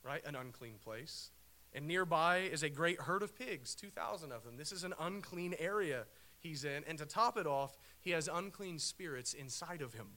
right? 0.04 0.26
An 0.26 0.36
unclean 0.36 0.76
place. 0.84 1.32
And 1.74 1.88
nearby 1.88 2.38
is 2.38 2.62
a 2.62 2.70
great 2.70 3.02
herd 3.02 3.24
of 3.24 3.36
pigs, 3.38 3.74
2,000 3.74 4.32
of 4.32 4.44
them. 4.44 4.58
This 4.58 4.72
is 4.72 4.84
an 4.84 4.94
unclean 5.00 5.56
area 5.58 6.06
he's 6.40 6.64
in. 6.64 6.84
And 6.88 6.98
to 7.00 7.06
top 7.06 7.38
it 7.38 7.48
off, 7.48 7.78
he 8.00 8.12
has 8.12 8.30
unclean 8.32 8.78
spirits 8.78 9.34
inside 9.34 9.82
of 9.82 9.94
him, 9.94 10.08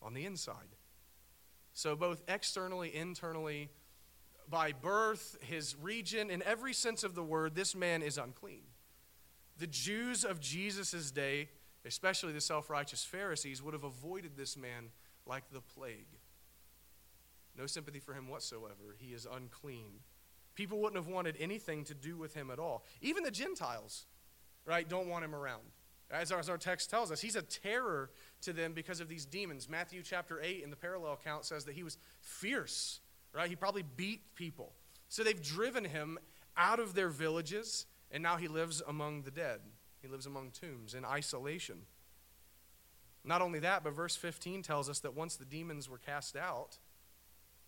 on 0.00 0.14
the 0.14 0.24
inside. 0.24 0.76
So, 1.74 1.96
both 1.96 2.22
externally, 2.28 2.94
internally, 2.94 3.68
by 4.48 4.72
birth, 4.72 5.36
his 5.40 5.76
region, 5.76 6.30
in 6.30 6.42
every 6.42 6.72
sense 6.72 7.02
of 7.02 7.14
the 7.14 7.22
word, 7.22 7.54
this 7.54 7.74
man 7.74 8.02
is 8.02 8.16
unclean. 8.16 8.62
The 9.58 9.66
Jews 9.66 10.24
of 10.24 10.40
Jesus' 10.40 11.10
day, 11.10 11.48
especially 11.84 12.32
the 12.32 12.40
self 12.40 12.70
righteous 12.70 13.04
Pharisees, 13.04 13.62
would 13.62 13.74
have 13.74 13.84
avoided 13.84 14.36
this 14.36 14.56
man 14.56 14.90
like 15.26 15.50
the 15.50 15.60
plague. 15.60 16.18
No 17.56 17.66
sympathy 17.66 18.00
for 18.00 18.14
him 18.14 18.28
whatsoever. 18.28 18.96
He 18.98 19.12
is 19.12 19.26
unclean. 19.30 20.00
People 20.54 20.78
wouldn't 20.78 21.02
have 21.02 21.12
wanted 21.12 21.36
anything 21.38 21.84
to 21.84 21.94
do 21.94 22.16
with 22.16 22.34
him 22.34 22.50
at 22.50 22.58
all. 22.58 22.84
Even 23.00 23.24
the 23.24 23.30
Gentiles, 23.30 24.06
right, 24.64 24.88
don't 24.88 25.08
want 25.08 25.24
him 25.24 25.34
around. 25.34 25.62
As 26.10 26.30
our, 26.30 26.38
as 26.38 26.48
our 26.48 26.58
text 26.58 26.90
tells 26.90 27.10
us, 27.10 27.20
he's 27.20 27.36
a 27.36 27.42
terror 27.42 28.10
to 28.42 28.52
them 28.52 28.72
because 28.72 29.00
of 29.00 29.08
these 29.08 29.24
demons. 29.24 29.68
Matthew 29.68 30.02
chapter 30.02 30.40
8 30.40 30.62
in 30.62 30.70
the 30.70 30.76
parallel 30.76 31.14
account 31.14 31.44
says 31.44 31.64
that 31.64 31.74
he 31.74 31.82
was 31.82 31.96
fierce, 32.20 33.00
right? 33.32 33.48
He 33.48 33.56
probably 33.56 33.82
beat 33.82 34.34
people. 34.34 34.72
So 35.08 35.24
they've 35.24 35.42
driven 35.42 35.84
him 35.84 36.18
out 36.56 36.78
of 36.78 36.94
their 36.94 37.08
villages, 37.08 37.86
and 38.10 38.22
now 38.22 38.36
he 38.36 38.48
lives 38.48 38.82
among 38.86 39.22
the 39.22 39.30
dead. 39.30 39.60
He 40.02 40.08
lives 40.08 40.26
among 40.26 40.50
tombs 40.50 40.94
in 40.94 41.04
isolation. 41.04 41.82
Not 43.24 43.40
only 43.40 43.58
that, 43.60 43.82
but 43.82 43.94
verse 43.94 44.14
15 44.14 44.62
tells 44.62 44.88
us 44.88 45.00
that 45.00 45.14
once 45.14 45.36
the 45.36 45.46
demons 45.46 45.88
were 45.88 45.98
cast 45.98 46.36
out, 46.36 46.78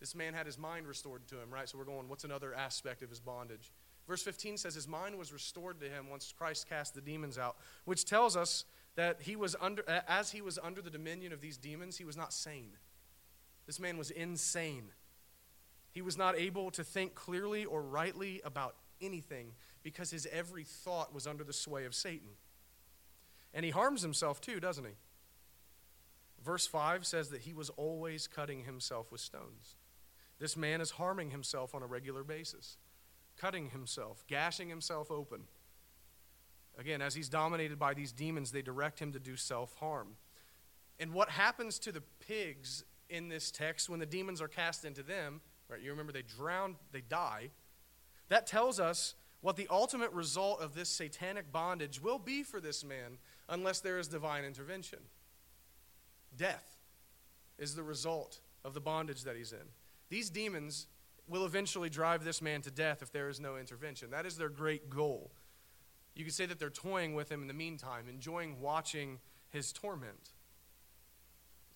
this 0.00 0.14
man 0.14 0.34
had 0.34 0.46
his 0.46 0.58
mind 0.58 0.86
restored 0.86 1.26
to 1.28 1.40
him, 1.40 1.50
right? 1.50 1.68
So 1.68 1.78
we're 1.78 1.84
going, 1.84 2.08
what's 2.08 2.24
another 2.24 2.54
aspect 2.54 3.02
of 3.02 3.10
his 3.10 3.20
bondage? 3.20 3.72
Verse 4.06 4.22
15 4.22 4.58
says 4.58 4.74
his 4.74 4.86
mind 4.86 5.18
was 5.18 5.32
restored 5.32 5.80
to 5.80 5.88
him 5.88 6.08
once 6.08 6.32
Christ 6.36 6.68
cast 6.68 6.94
the 6.94 7.00
demons 7.00 7.38
out, 7.38 7.56
which 7.84 8.04
tells 8.04 8.36
us 8.36 8.64
that 8.94 9.22
he 9.22 9.36
was 9.36 9.56
under, 9.60 9.82
as 10.06 10.30
he 10.30 10.40
was 10.40 10.58
under 10.62 10.80
the 10.80 10.90
dominion 10.90 11.32
of 11.32 11.40
these 11.40 11.56
demons, 11.56 11.96
he 11.96 12.04
was 12.04 12.16
not 12.16 12.32
sane. 12.32 12.72
This 13.66 13.80
man 13.80 13.98
was 13.98 14.10
insane. 14.10 14.90
He 15.90 16.02
was 16.02 16.16
not 16.16 16.38
able 16.38 16.70
to 16.72 16.84
think 16.84 17.14
clearly 17.14 17.64
or 17.64 17.82
rightly 17.82 18.40
about 18.44 18.76
anything 19.00 19.52
because 19.82 20.10
his 20.10 20.26
every 20.30 20.64
thought 20.64 21.14
was 21.14 21.26
under 21.26 21.42
the 21.42 21.52
sway 21.52 21.84
of 21.84 21.94
Satan. 21.94 22.30
And 23.52 23.64
he 23.64 23.70
harms 23.70 24.02
himself 24.02 24.40
too, 24.40 24.60
doesn't 24.60 24.84
he? 24.84 24.92
Verse 26.44 26.66
5 26.66 27.04
says 27.04 27.30
that 27.30 27.42
he 27.42 27.52
was 27.52 27.70
always 27.70 28.28
cutting 28.28 28.64
himself 28.64 29.10
with 29.10 29.20
stones. 29.20 29.76
This 30.38 30.56
man 30.56 30.80
is 30.80 30.92
harming 30.92 31.30
himself 31.30 31.74
on 31.74 31.82
a 31.82 31.86
regular 31.86 32.22
basis 32.22 32.76
cutting 33.36 33.70
himself, 33.70 34.24
gashing 34.26 34.68
himself 34.68 35.10
open. 35.10 35.42
Again, 36.78 37.00
as 37.00 37.14
he's 37.14 37.28
dominated 37.28 37.78
by 37.78 37.94
these 37.94 38.12
demons, 38.12 38.50
they 38.50 38.62
direct 38.62 38.98
him 38.98 39.12
to 39.12 39.18
do 39.18 39.36
self 39.36 39.74
harm. 39.76 40.16
And 40.98 41.12
what 41.12 41.30
happens 41.30 41.78
to 41.80 41.92
the 41.92 42.02
pigs 42.26 42.84
in 43.08 43.28
this 43.28 43.50
text 43.50 43.88
when 43.88 44.00
the 44.00 44.06
demons 44.06 44.40
are 44.40 44.48
cast 44.48 44.84
into 44.84 45.02
them, 45.02 45.40
right? 45.68 45.80
You 45.80 45.90
remember 45.90 46.12
they 46.12 46.22
drown, 46.22 46.76
they 46.92 47.02
die. 47.02 47.50
That 48.28 48.46
tells 48.46 48.80
us 48.80 49.14
what 49.40 49.56
the 49.56 49.68
ultimate 49.70 50.12
result 50.12 50.60
of 50.60 50.74
this 50.74 50.88
satanic 50.88 51.52
bondage 51.52 52.02
will 52.02 52.18
be 52.18 52.42
for 52.42 52.60
this 52.60 52.82
man 52.82 53.18
unless 53.48 53.80
there 53.80 53.98
is 53.98 54.08
divine 54.08 54.44
intervention. 54.44 54.98
Death 56.36 56.78
is 57.58 57.74
the 57.74 57.82
result 57.82 58.40
of 58.64 58.74
the 58.74 58.80
bondage 58.80 59.22
that 59.22 59.36
he's 59.36 59.52
in. 59.52 59.68
These 60.08 60.30
demons 60.30 60.86
will 61.28 61.44
eventually 61.44 61.90
drive 61.90 62.24
this 62.24 62.40
man 62.40 62.62
to 62.62 62.70
death 62.70 63.02
if 63.02 63.10
there 63.10 63.28
is 63.28 63.40
no 63.40 63.56
intervention. 63.56 64.10
That 64.10 64.26
is 64.26 64.36
their 64.36 64.48
great 64.48 64.88
goal. 64.88 65.32
You 66.14 66.24
could 66.24 66.34
say 66.34 66.46
that 66.46 66.58
they're 66.58 66.70
toying 66.70 67.14
with 67.14 67.30
him 67.30 67.42
in 67.42 67.48
the 67.48 67.54
meantime, 67.54 68.06
enjoying 68.08 68.60
watching 68.60 69.18
his 69.50 69.72
torment. 69.72 70.30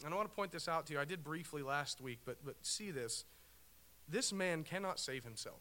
And 0.05 0.15
I 0.15 0.17
want 0.17 0.31
to 0.31 0.35
point 0.35 0.53
this 0.53 0.69
out 0.69 0.87
to 0.87 0.95
you. 0.95 1.01
I 1.01 1.05
did 1.05 1.23
briefly 1.23 1.63
last 1.63 2.01
week, 2.01 2.21
but, 2.25 2.39
but 2.45 2.55
see 2.63 2.91
this. 2.91 3.25
This 4.09 4.33
man 4.33 4.65
cannot 4.65 4.99
save 4.99 5.25
himself. 5.25 5.61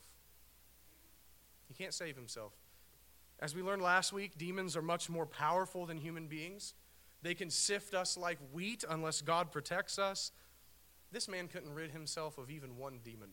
He 1.67 1.73
can't 1.73 1.93
save 1.93 2.15
himself. 2.15 2.53
As 3.39 3.53
we 3.53 3.61
learned 3.61 3.81
last 3.81 4.13
week, 4.13 4.37
demons 4.37 4.75
are 4.75 4.81
much 4.81 5.09
more 5.09 5.25
powerful 5.25 5.85
than 5.85 5.97
human 5.97 6.27
beings. 6.27 6.73
They 7.21 7.33
can 7.33 7.49
sift 7.49 7.93
us 7.93 8.17
like 8.17 8.37
wheat 8.53 8.83
unless 8.89 9.21
God 9.21 9.51
protects 9.51 9.99
us. 9.99 10.31
This 11.11 11.27
man 11.27 11.47
couldn't 11.47 11.73
rid 11.73 11.91
himself 11.91 12.37
of 12.37 12.49
even 12.49 12.77
one 12.77 12.99
demon 13.03 13.29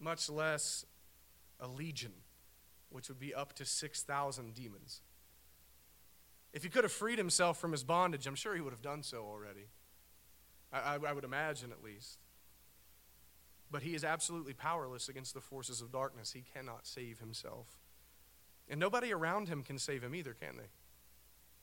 much 0.00 0.30
less 0.30 0.84
a 1.60 1.68
legion, 1.68 2.12
which 2.88 3.08
would 3.08 3.20
be 3.20 3.34
up 3.34 3.52
to 3.54 3.64
6,000 3.64 4.54
demons. 4.54 5.02
If 6.52 6.64
he 6.64 6.68
could 6.68 6.84
have 6.84 6.92
freed 6.92 7.18
himself 7.18 7.60
from 7.60 7.72
his 7.72 7.84
bondage, 7.84 8.26
I'm 8.26 8.34
sure 8.34 8.54
he 8.54 8.60
would 8.60 8.72
have 8.72 8.82
done 8.82 9.02
so 9.02 9.18
already. 9.18 9.68
I, 10.72 10.96
I, 10.96 10.98
I, 11.10 11.12
would 11.12 11.24
imagine, 11.24 11.70
at 11.70 11.84
least. 11.84 12.18
But 13.70 13.82
he 13.82 13.94
is 13.94 14.02
absolutely 14.02 14.54
powerless 14.54 15.08
against 15.08 15.34
the 15.34 15.40
forces 15.40 15.80
of 15.80 15.92
darkness. 15.92 16.32
He 16.32 16.42
cannot 16.54 16.86
save 16.86 17.20
himself. 17.20 17.68
And 18.68 18.80
nobody 18.80 19.12
around 19.12 19.48
him 19.48 19.62
can 19.62 19.78
save 19.78 20.02
him 20.02 20.14
either, 20.14 20.34
can 20.34 20.56
they? 20.56 20.70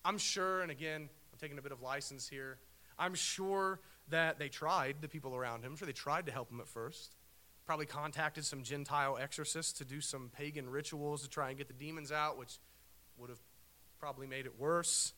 I'm 0.06 0.18
sure, 0.18 0.62
and 0.62 0.72
again, 0.72 1.10
I'm 1.32 1.40
taking 1.40 1.58
a 1.58 1.62
bit 1.62 1.74
of 1.74 1.82
license 1.82 2.30
here. 2.30 2.60
I'm 2.98 3.14
sure 3.14 3.80
that 4.10 4.40
they 4.40 4.50
tried, 4.50 4.98
the 5.02 5.08
people 5.08 5.36
around 5.36 5.64
him. 5.64 5.72
I'm 5.72 5.78
sure 5.78 5.86
they 5.86 5.94
tried 5.94 6.26
to 6.28 6.32
help 6.32 6.52
him 6.52 6.60
at 6.60 6.68
first 6.68 7.16
probably 7.68 7.86
contacted 7.86 8.46
some 8.46 8.64
Gentile 8.64 9.18
exorcists 9.22 9.74
to 9.74 9.86
do 9.86 10.00
some 10.00 10.32
pagan 10.36 10.70
rituals 10.70 11.22
to 11.22 11.30
try 11.30 11.50
and 11.50 11.58
get 11.58 11.68
the 11.68 11.74
demons 11.74 12.14
out, 12.14 12.40
which 12.40 12.60
would 13.18 13.30
have 13.30 13.42
probably 14.00 14.26
made 14.26 14.46
it 14.46 14.58
worse. 14.58 15.14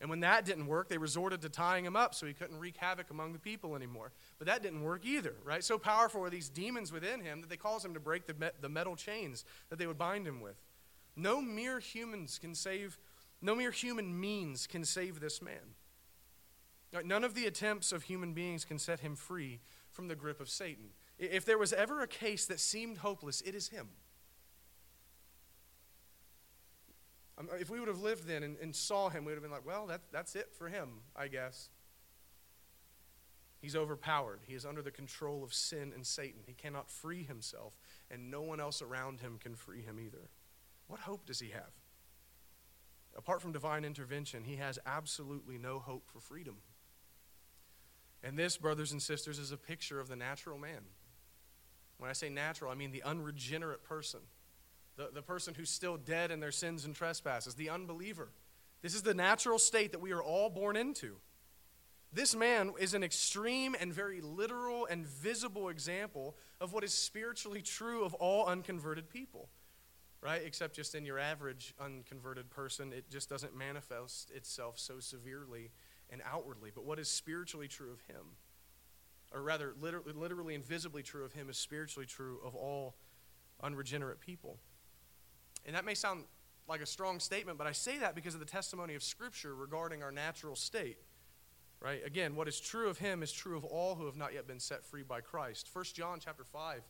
And 0.00 0.08
when 0.08 0.20
that 0.20 0.44
didn't 0.44 0.68
work, 0.68 0.88
they 0.88 0.98
resorted 0.98 1.42
to 1.42 1.48
tying 1.48 1.84
him 1.84 1.96
up 1.96 2.14
so 2.14 2.26
he 2.26 2.32
couldn't 2.32 2.60
wreak 2.60 2.76
havoc 2.76 3.10
among 3.10 3.32
the 3.32 3.40
people 3.40 3.74
anymore. 3.74 4.12
But 4.38 4.46
that 4.46 4.62
didn't 4.62 4.84
work 4.84 5.04
either, 5.04 5.34
right? 5.44 5.64
So 5.64 5.76
powerful 5.76 6.20
were 6.20 6.30
these 6.30 6.48
demons 6.48 6.92
within 6.92 7.20
him 7.20 7.40
that 7.40 7.50
they 7.50 7.56
caused 7.56 7.84
him 7.84 7.94
to 7.94 8.00
break 8.00 8.26
the, 8.26 8.52
the 8.60 8.68
metal 8.68 8.94
chains 8.94 9.44
that 9.68 9.78
they 9.78 9.86
would 9.86 9.98
bind 9.98 10.28
him 10.28 10.40
with. 10.40 10.56
No 11.16 11.40
mere 11.40 11.80
humans 11.80 12.38
can 12.38 12.54
save, 12.54 12.98
no 13.42 13.56
mere 13.56 13.72
human 13.72 14.20
means 14.20 14.68
can 14.68 14.84
save 14.84 15.18
this 15.18 15.42
man. 15.42 15.74
None 17.02 17.24
of 17.24 17.34
the 17.34 17.46
attempts 17.46 17.90
of 17.90 18.04
human 18.04 18.34
beings 18.34 18.64
can 18.64 18.78
set 18.78 19.00
him 19.00 19.16
free 19.16 19.60
from 19.90 20.08
the 20.08 20.14
grip 20.14 20.40
of 20.40 20.48
Satan. 20.48 20.90
If 21.18 21.44
there 21.44 21.58
was 21.58 21.72
ever 21.72 22.02
a 22.02 22.06
case 22.06 22.46
that 22.46 22.60
seemed 22.60 22.98
hopeless, 22.98 23.40
it 23.40 23.54
is 23.54 23.68
him. 23.68 23.88
Um, 27.36 27.48
if 27.58 27.68
we 27.68 27.80
would 27.80 27.88
have 27.88 28.00
lived 28.00 28.26
then 28.26 28.42
and, 28.42 28.56
and 28.58 28.74
saw 28.74 29.08
him, 29.08 29.24
we 29.24 29.32
would 29.32 29.36
have 29.36 29.42
been 29.42 29.50
like, 29.50 29.66
well, 29.66 29.86
that, 29.88 30.02
that's 30.12 30.36
it 30.36 30.52
for 30.52 30.68
him, 30.68 31.00
I 31.16 31.26
guess. 31.28 31.68
He's 33.60 33.74
overpowered. 33.74 34.40
He 34.46 34.54
is 34.54 34.64
under 34.64 34.82
the 34.82 34.90
control 34.90 35.42
of 35.42 35.54
sin 35.54 35.92
and 35.94 36.06
Satan. 36.06 36.42
He 36.46 36.52
cannot 36.52 36.90
free 36.90 37.24
himself, 37.24 37.78
and 38.10 38.30
no 38.30 38.42
one 38.42 38.60
else 38.60 38.82
around 38.82 39.20
him 39.20 39.38
can 39.38 39.54
free 39.54 39.82
him 39.82 39.98
either. 39.98 40.28
What 40.86 41.00
hope 41.00 41.26
does 41.26 41.40
he 41.40 41.48
have? 41.48 41.72
Apart 43.16 43.40
from 43.40 43.52
divine 43.52 43.84
intervention, 43.84 44.44
he 44.44 44.56
has 44.56 44.78
absolutely 44.84 45.56
no 45.56 45.78
hope 45.78 46.04
for 46.06 46.20
freedom. 46.20 46.56
And 48.24 48.38
this, 48.38 48.56
brothers 48.56 48.90
and 48.90 49.02
sisters, 49.02 49.38
is 49.38 49.52
a 49.52 49.58
picture 49.58 50.00
of 50.00 50.08
the 50.08 50.16
natural 50.16 50.58
man. 50.58 50.80
When 51.98 52.08
I 52.08 52.14
say 52.14 52.30
natural, 52.30 52.72
I 52.72 52.74
mean 52.74 52.90
the 52.90 53.02
unregenerate 53.02 53.84
person, 53.84 54.20
the, 54.96 55.10
the 55.12 55.22
person 55.22 55.54
who's 55.54 55.68
still 55.68 55.98
dead 55.98 56.30
in 56.30 56.40
their 56.40 56.50
sins 56.50 56.86
and 56.86 56.94
trespasses, 56.94 57.54
the 57.54 57.68
unbeliever. 57.68 58.30
This 58.80 58.94
is 58.94 59.02
the 59.02 59.14
natural 59.14 59.58
state 59.58 59.92
that 59.92 60.00
we 60.00 60.12
are 60.12 60.22
all 60.22 60.48
born 60.48 60.76
into. 60.76 61.16
This 62.12 62.34
man 62.34 62.72
is 62.78 62.94
an 62.94 63.02
extreme 63.02 63.76
and 63.78 63.92
very 63.92 64.20
literal 64.20 64.86
and 64.86 65.06
visible 65.06 65.68
example 65.68 66.36
of 66.60 66.72
what 66.72 66.84
is 66.84 66.94
spiritually 66.94 67.60
true 67.60 68.04
of 68.04 68.14
all 68.14 68.46
unconverted 68.46 69.10
people, 69.10 69.48
right? 70.22 70.40
Except 70.44 70.74
just 70.74 70.94
in 70.94 71.04
your 71.04 71.18
average 71.18 71.74
unconverted 71.78 72.50
person, 72.50 72.92
it 72.92 73.10
just 73.10 73.28
doesn't 73.28 73.54
manifest 73.56 74.30
itself 74.30 74.78
so 74.78 75.00
severely 75.00 75.72
and 76.10 76.22
outwardly. 76.24 76.70
But 76.74 76.84
what 76.84 76.98
is 76.98 77.08
spiritually 77.08 77.68
true 77.68 77.92
of 77.92 78.00
him? 78.02 78.36
or 79.34 79.42
rather, 79.42 79.74
literally, 79.80 80.12
literally 80.14 80.54
and 80.54 80.64
visibly 80.64 81.02
true 81.02 81.24
of 81.24 81.32
him, 81.32 81.50
is 81.50 81.58
spiritually 81.58 82.06
true 82.06 82.38
of 82.44 82.54
all 82.54 82.94
unregenerate 83.62 84.20
people. 84.20 84.58
And 85.66 85.74
that 85.74 85.84
may 85.84 85.94
sound 85.94 86.24
like 86.68 86.80
a 86.80 86.86
strong 86.86 87.18
statement, 87.18 87.58
but 87.58 87.66
I 87.66 87.72
say 87.72 87.98
that 87.98 88.14
because 88.14 88.34
of 88.34 88.40
the 88.40 88.46
testimony 88.46 88.94
of 88.94 89.02
Scripture 89.02 89.54
regarding 89.54 90.02
our 90.02 90.12
natural 90.12 90.54
state. 90.54 90.98
Right? 91.80 92.00
Again, 92.06 92.36
what 92.36 92.48
is 92.48 92.60
true 92.60 92.88
of 92.88 92.98
him 92.98 93.22
is 93.22 93.30
true 93.30 93.56
of 93.56 93.64
all 93.64 93.96
who 93.96 94.06
have 94.06 94.16
not 94.16 94.32
yet 94.32 94.46
been 94.46 94.60
set 94.60 94.86
free 94.86 95.02
by 95.02 95.20
Christ. 95.20 95.68
1 95.70 95.84
John 95.92 96.18
chapter 96.18 96.44
5, 96.44 96.80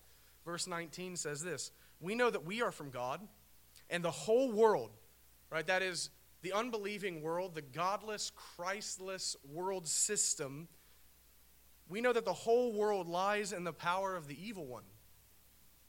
verse 0.45 0.67
19 0.69 1.17
says 1.17 1.43
this 1.43 1.73
We 1.99 2.15
know 2.15 2.31
that 2.31 2.45
we 2.45 2.63
are 2.63 2.71
from 2.71 2.91
God, 2.91 3.21
and 3.91 4.05
the 4.05 4.11
whole 4.11 4.53
world, 4.53 4.91
right? 5.51 5.67
That 5.67 5.83
is 5.83 6.11
the 6.45 6.53
unbelieving 6.53 7.23
world, 7.23 7.57
the 7.57 7.63
godless, 7.63 8.31
Christless 8.57 9.37
world 9.53 9.89
system 9.89 10.69
we 11.89 12.01
know 12.01 12.13
that 12.13 12.25
the 12.25 12.33
whole 12.33 12.73
world 12.73 13.09
lies 13.09 13.53
in 13.53 13.65
the 13.65 13.73
power 13.73 14.17
of 14.17 14.27
the 14.27 14.37
evil 14.43 14.67
one, 14.67 14.85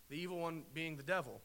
the 0.09 0.17
evil 0.17 0.39
one 0.39 0.63
being 0.73 0.97
the 0.97 1.03
devil. 1.03 1.41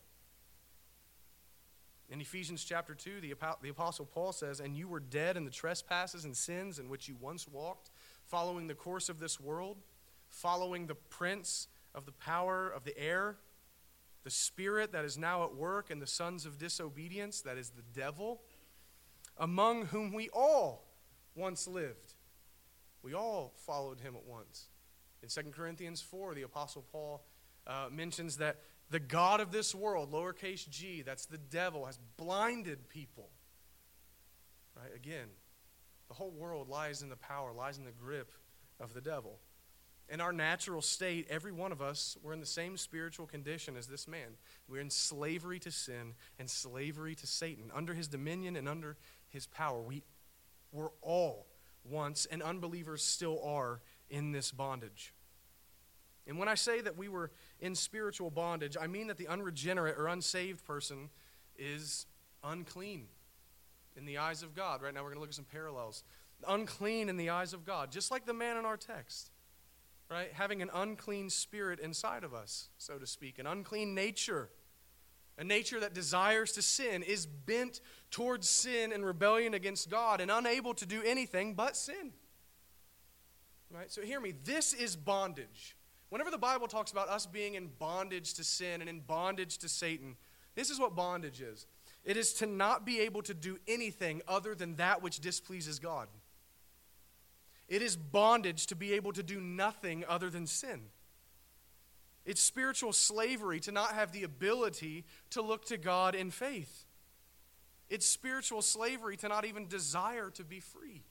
In 2.08 2.20
Ephesians 2.20 2.64
chapter 2.64 2.94
2, 2.94 3.20
the, 3.20 3.34
the 3.62 3.68
Apostle 3.68 4.04
Paul 4.04 4.32
says, 4.32 4.58
And 4.58 4.76
you 4.76 4.88
were 4.88 4.98
dead 4.98 5.36
in 5.36 5.44
the 5.44 5.50
trespasses 5.50 6.24
and 6.24 6.36
sins 6.36 6.80
in 6.80 6.88
which 6.88 7.08
you 7.08 7.16
once 7.20 7.46
walked, 7.46 7.90
following 8.26 8.66
the 8.66 8.74
course 8.74 9.08
of 9.08 9.20
this 9.20 9.38
world, 9.38 9.76
following 10.28 10.88
the 10.88 10.96
prince 10.96 11.68
of 11.94 12.06
the 12.06 12.12
power 12.12 12.68
of 12.68 12.82
the 12.84 12.98
air, 12.98 13.36
the 14.24 14.30
spirit 14.30 14.90
that 14.90 15.04
is 15.04 15.16
now 15.16 15.44
at 15.44 15.54
work 15.54 15.90
in 15.90 16.00
the 16.00 16.06
sons 16.06 16.44
of 16.44 16.58
disobedience, 16.58 17.40
that 17.42 17.56
is 17.56 17.70
the 17.70 17.82
devil, 17.94 18.42
among 19.40 19.86
whom 19.86 20.12
we 20.12 20.28
all 20.28 20.86
once 21.34 21.66
lived 21.66 22.14
we 23.02 23.14
all 23.14 23.52
followed 23.66 24.00
him 24.00 24.14
at 24.14 24.24
once. 24.24 24.68
In 25.22 25.28
2 25.28 25.50
Corinthians 25.50 26.00
4, 26.00 26.34
the 26.34 26.42
Apostle 26.42 26.84
Paul 26.92 27.24
uh, 27.66 27.86
mentions 27.90 28.36
that 28.38 28.58
The 28.90 29.00
God 29.00 29.40
of 29.40 29.52
this 29.52 29.74
world, 29.74 30.12
lowercase 30.12 30.68
g, 30.68 31.02
that's 31.02 31.26
the 31.26 31.38
devil, 31.38 31.86
has 31.86 31.98
blinded 32.16 32.88
people. 32.88 33.30
Right? 34.76 34.94
Again, 34.94 35.28
the 36.08 36.14
whole 36.14 36.30
world 36.30 36.68
lies 36.68 37.02
in 37.02 37.08
the 37.08 37.16
power, 37.16 37.52
lies 37.52 37.78
in 37.78 37.84
the 37.84 37.92
grip 37.92 38.32
of 38.78 38.94
the 38.94 39.00
devil. 39.00 39.38
In 40.08 40.20
our 40.20 40.32
natural 40.32 40.82
state, 40.82 41.28
every 41.30 41.52
one 41.52 41.70
of 41.70 41.80
us, 41.80 42.16
we're 42.20 42.32
in 42.32 42.40
the 42.40 42.46
same 42.46 42.76
spiritual 42.76 43.26
condition 43.26 43.76
as 43.76 43.86
this 43.86 44.08
man. 44.08 44.36
We're 44.68 44.80
in 44.80 44.90
slavery 44.90 45.60
to 45.60 45.70
sin 45.70 46.14
and 46.38 46.50
slavery 46.50 47.14
to 47.14 47.26
Satan, 47.28 47.70
under 47.72 47.94
his 47.94 48.08
dominion 48.08 48.56
and 48.56 48.68
under 48.68 48.96
his 49.30 49.46
power. 49.46 49.80
We 49.80 50.02
were 50.72 50.92
all 51.02 51.46
once, 51.84 52.26
and 52.30 52.42
unbelievers 52.42 53.02
still 53.02 53.42
are, 53.42 53.80
in 54.10 54.32
this 54.32 54.50
bondage. 54.50 55.14
And 56.26 56.38
when 56.38 56.48
I 56.48 56.54
say 56.54 56.80
that 56.80 56.96
we 56.96 57.08
were 57.08 57.30
in 57.60 57.74
spiritual 57.74 58.30
bondage, 58.30 58.76
I 58.80 58.86
mean 58.86 59.06
that 59.06 59.16
the 59.16 59.28
unregenerate 59.28 59.96
or 59.96 60.06
unsaved 60.08 60.64
person 60.66 61.08
is 61.56 62.06
unclean 62.44 63.06
in 63.96 64.04
the 64.04 64.18
eyes 64.18 64.42
of 64.42 64.54
God. 64.54 64.82
Right 64.82 64.92
now, 64.92 65.00
we're 65.00 65.08
going 65.10 65.16
to 65.16 65.20
look 65.20 65.30
at 65.30 65.34
some 65.34 65.44
parallels. 65.44 66.04
Unclean 66.46 67.08
in 67.08 67.16
the 67.16 67.30
eyes 67.30 67.52
of 67.52 67.64
God, 67.64 67.90
just 67.90 68.10
like 68.10 68.26
the 68.26 68.34
man 68.34 68.56
in 68.56 68.64
our 68.64 68.76
text, 68.76 69.30
right? 70.10 70.32
Having 70.32 70.62
an 70.62 70.70
unclean 70.72 71.30
spirit 71.30 71.80
inside 71.80 72.24
of 72.24 72.32
us, 72.32 72.68
so 72.78 72.98
to 72.98 73.06
speak, 73.06 73.38
an 73.38 73.46
unclean 73.46 73.94
nature. 73.94 74.50
A 75.40 75.44
nature 75.44 75.80
that 75.80 75.94
desires 75.94 76.52
to 76.52 76.62
sin, 76.62 77.02
is 77.02 77.24
bent 77.24 77.80
towards 78.10 78.46
sin 78.48 78.92
and 78.92 79.04
rebellion 79.04 79.54
against 79.54 79.88
God, 79.88 80.20
and 80.20 80.30
unable 80.30 80.74
to 80.74 80.84
do 80.84 81.02
anything 81.02 81.54
but 81.54 81.76
sin. 81.76 82.12
Right? 83.70 83.90
So, 83.90 84.02
hear 84.02 84.20
me. 84.20 84.34
This 84.44 84.74
is 84.74 84.96
bondage. 84.96 85.76
Whenever 86.10 86.30
the 86.30 86.38
Bible 86.38 86.68
talks 86.68 86.92
about 86.92 87.08
us 87.08 87.24
being 87.24 87.54
in 87.54 87.68
bondage 87.78 88.34
to 88.34 88.44
sin 88.44 88.82
and 88.82 88.90
in 88.90 89.00
bondage 89.00 89.58
to 89.58 89.68
Satan, 89.68 90.16
this 90.54 90.68
is 90.68 90.78
what 90.78 90.94
bondage 90.94 91.40
is 91.40 91.66
it 92.04 92.16
is 92.16 92.32
to 92.34 92.46
not 92.46 92.84
be 92.84 93.00
able 93.00 93.22
to 93.22 93.34
do 93.34 93.58
anything 93.68 94.22
other 94.28 94.54
than 94.54 94.76
that 94.76 95.02
which 95.02 95.20
displeases 95.20 95.78
God. 95.78 96.08
It 97.68 97.82
is 97.82 97.96
bondage 97.96 98.66
to 98.66 98.76
be 98.76 98.92
able 98.94 99.12
to 99.12 99.22
do 99.22 99.40
nothing 99.40 100.04
other 100.08 100.28
than 100.28 100.46
sin. 100.46 100.86
It's 102.24 102.40
spiritual 102.40 102.92
slavery 102.92 103.60
to 103.60 103.72
not 103.72 103.92
have 103.92 104.12
the 104.12 104.24
ability 104.24 105.04
to 105.30 105.42
look 105.42 105.64
to 105.66 105.76
God 105.76 106.14
in 106.14 106.30
faith. 106.30 106.84
It's 107.88 108.06
spiritual 108.06 108.62
slavery 108.62 109.16
to 109.18 109.28
not 109.28 109.44
even 109.44 109.66
desire 109.66 110.30
to 110.30 110.44
be 110.44 110.60
free. 110.60 111.02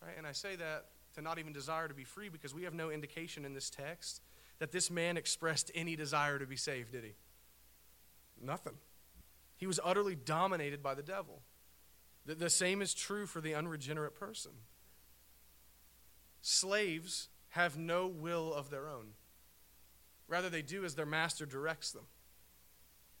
Right? 0.00 0.14
And 0.16 0.26
I 0.26 0.32
say 0.32 0.56
that 0.56 0.86
to 1.14 1.22
not 1.22 1.38
even 1.38 1.52
desire 1.52 1.88
to 1.88 1.94
be 1.94 2.04
free 2.04 2.28
because 2.28 2.54
we 2.54 2.64
have 2.64 2.74
no 2.74 2.90
indication 2.90 3.44
in 3.44 3.54
this 3.54 3.70
text 3.70 4.20
that 4.58 4.72
this 4.72 4.90
man 4.90 5.16
expressed 5.16 5.70
any 5.74 5.96
desire 5.96 6.38
to 6.38 6.46
be 6.46 6.56
saved, 6.56 6.92
did 6.92 7.04
he? 7.04 7.14
Nothing. 8.40 8.74
He 9.56 9.66
was 9.66 9.80
utterly 9.82 10.14
dominated 10.14 10.82
by 10.82 10.94
the 10.94 11.02
devil. 11.02 11.40
The, 12.26 12.34
the 12.34 12.50
same 12.50 12.82
is 12.82 12.94
true 12.94 13.26
for 13.26 13.40
the 13.40 13.54
unregenerate 13.54 14.14
person. 14.14 14.52
Slaves 16.42 17.28
have 17.50 17.78
no 17.78 18.06
will 18.06 18.52
of 18.52 18.70
their 18.70 18.88
own. 18.88 19.12
Rather, 20.28 20.48
they 20.48 20.62
do 20.62 20.84
as 20.84 20.94
their 20.94 21.06
master 21.06 21.46
directs 21.46 21.92
them. 21.92 22.06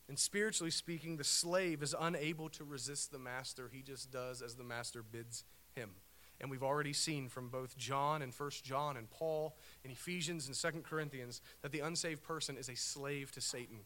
And 0.08 0.18
spiritually 0.18 0.70
speaking, 0.70 1.16
the 1.16 1.24
slave 1.24 1.82
is 1.82 1.94
unable 1.98 2.48
to 2.50 2.64
resist 2.64 3.10
the 3.10 3.18
master. 3.18 3.68
He 3.72 3.82
just 3.82 4.10
does 4.10 4.40
as 4.40 4.54
the 4.54 4.64
master 4.64 5.02
bids 5.02 5.44
him. 5.74 5.90
And 6.40 6.50
we've 6.50 6.62
already 6.62 6.92
seen 6.92 7.28
from 7.28 7.48
both 7.48 7.76
John 7.76 8.22
and 8.22 8.32
1 8.32 8.50
John 8.62 8.96
and 8.96 9.10
Paul 9.10 9.56
and 9.82 9.92
Ephesians 9.92 10.46
and 10.46 10.74
2 10.74 10.82
Corinthians 10.82 11.40
that 11.62 11.72
the 11.72 11.80
unsaved 11.80 12.22
person 12.22 12.56
is 12.56 12.68
a 12.68 12.76
slave 12.76 13.32
to 13.32 13.40
Satan, 13.40 13.78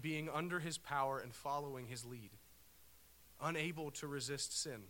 being 0.00 0.28
under 0.32 0.60
his 0.60 0.78
power 0.78 1.18
and 1.18 1.34
following 1.34 1.88
his 1.88 2.04
lead, 2.04 2.30
unable 3.42 3.90
to 3.92 4.06
resist 4.06 4.62
sin. 4.62 4.82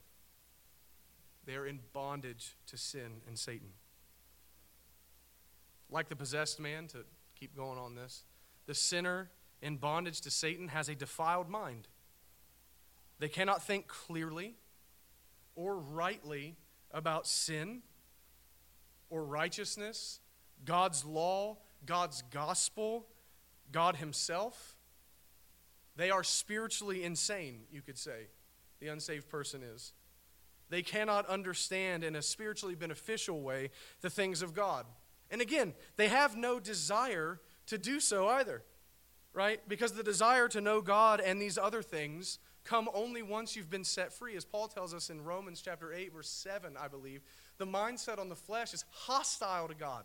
They 1.47 1.55
are 1.55 1.67
in 1.67 1.81
bondage 1.93 2.57
to 2.67 2.77
sin 2.77 3.23
and 3.27 3.39
Satan. 3.39 3.71
Like 5.89 6.09
the 6.09 6.17
possessed 6.17 6.61
man, 6.61 6.89
to 6.89 6.99
keep 7.39 7.57
going 7.57 7.79
on 7.79 7.95
this, 7.95 8.25
the 8.67 8.75
sinner 8.75 9.31
in 9.63 9.77
bondage 9.77 10.21
to 10.23 10.31
Satan 10.31 10.69
has 10.69 10.89
a 10.89 10.95
defiled 10.95 11.49
mind. 11.49 11.89
They 13.19 13.29
cannot 13.29 13.63
think 13.63 13.87
clearly 13.87 14.55
or 15.55 15.77
rightly 15.77 16.57
about 16.91 17.27
sin 17.27 17.83
or 19.11 19.25
righteousness, 19.25 20.21
God's 20.65 21.05
law, 21.05 21.59
God's 21.85 22.23
gospel, 22.31 23.07
God 23.73 23.97
Himself. 23.97 24.77
They 25.97 26.11
are 26.11 26.25
spiritually 26.25 27.05
insane, 27.05 27.63
you 27.71 27.81
could 27.81 27.99
say, 27.99 28.29
the 28.81 28.89
unsaved 28.89 29.29
person 29.29 29.63
is. 29.63 29.93
They 30.69 30.83
cannot 30.83 31.27
understand 31.27 32.05
in 32.05 32.17
a 32.17 32.23
spiritually 32.23 32.75
beneficial 32.75 33.41
way 33.41 33.71
the 34.01 34.11
things 34.11 34.43
of 34.43 34.53
God. 34.53 34.85
And 35.31 35.41
again, 35.41 35.75
they 35.97 36.09
have 36.09 36.37
no 36.37 36.61
desire 36.61 37.41
to 37.67 37.79
do 37.79 38.01
so 38.01 38.29
either, 38.29 38.63
right? 39.33 39.61
Because 39.69 39.93
the 39.93 40.03
desire 40.03 40.49
to 40.49 40.61
know 40.61 40.81
God 40.81 41.21
and 41.21 41.41
these 41.41 41.59
other 41.59 41.83
things 41.83 42.39
come 42.65 42.89
only 42.95 43.23
once 43.23 43.57
you've 43.57 43.71
been 43.71 43.85
set 43.85 44.13
free. 44.13 44.37
As 44.37 44.45
Paul 44.45 44.69
tells 44.69 44.93
us 44.93 45.09
in 45.11 45.25
Romans 45.25 45.63
chapter 45.65 45.93
8, 45.93 46.13
verse 46.13 46.29
7, 46.29 46.77
I 46.77 46.89
believe, 46.89 47.23
the 47.59 47.67
mindset 47.67 48.19
on 48.19 48.29
the 48.29 48.37
flesh 48.37 48.75
is 48.75 48.85
hostile 48.91 49.69
to 49.69 49.75
God. 49.75 50.05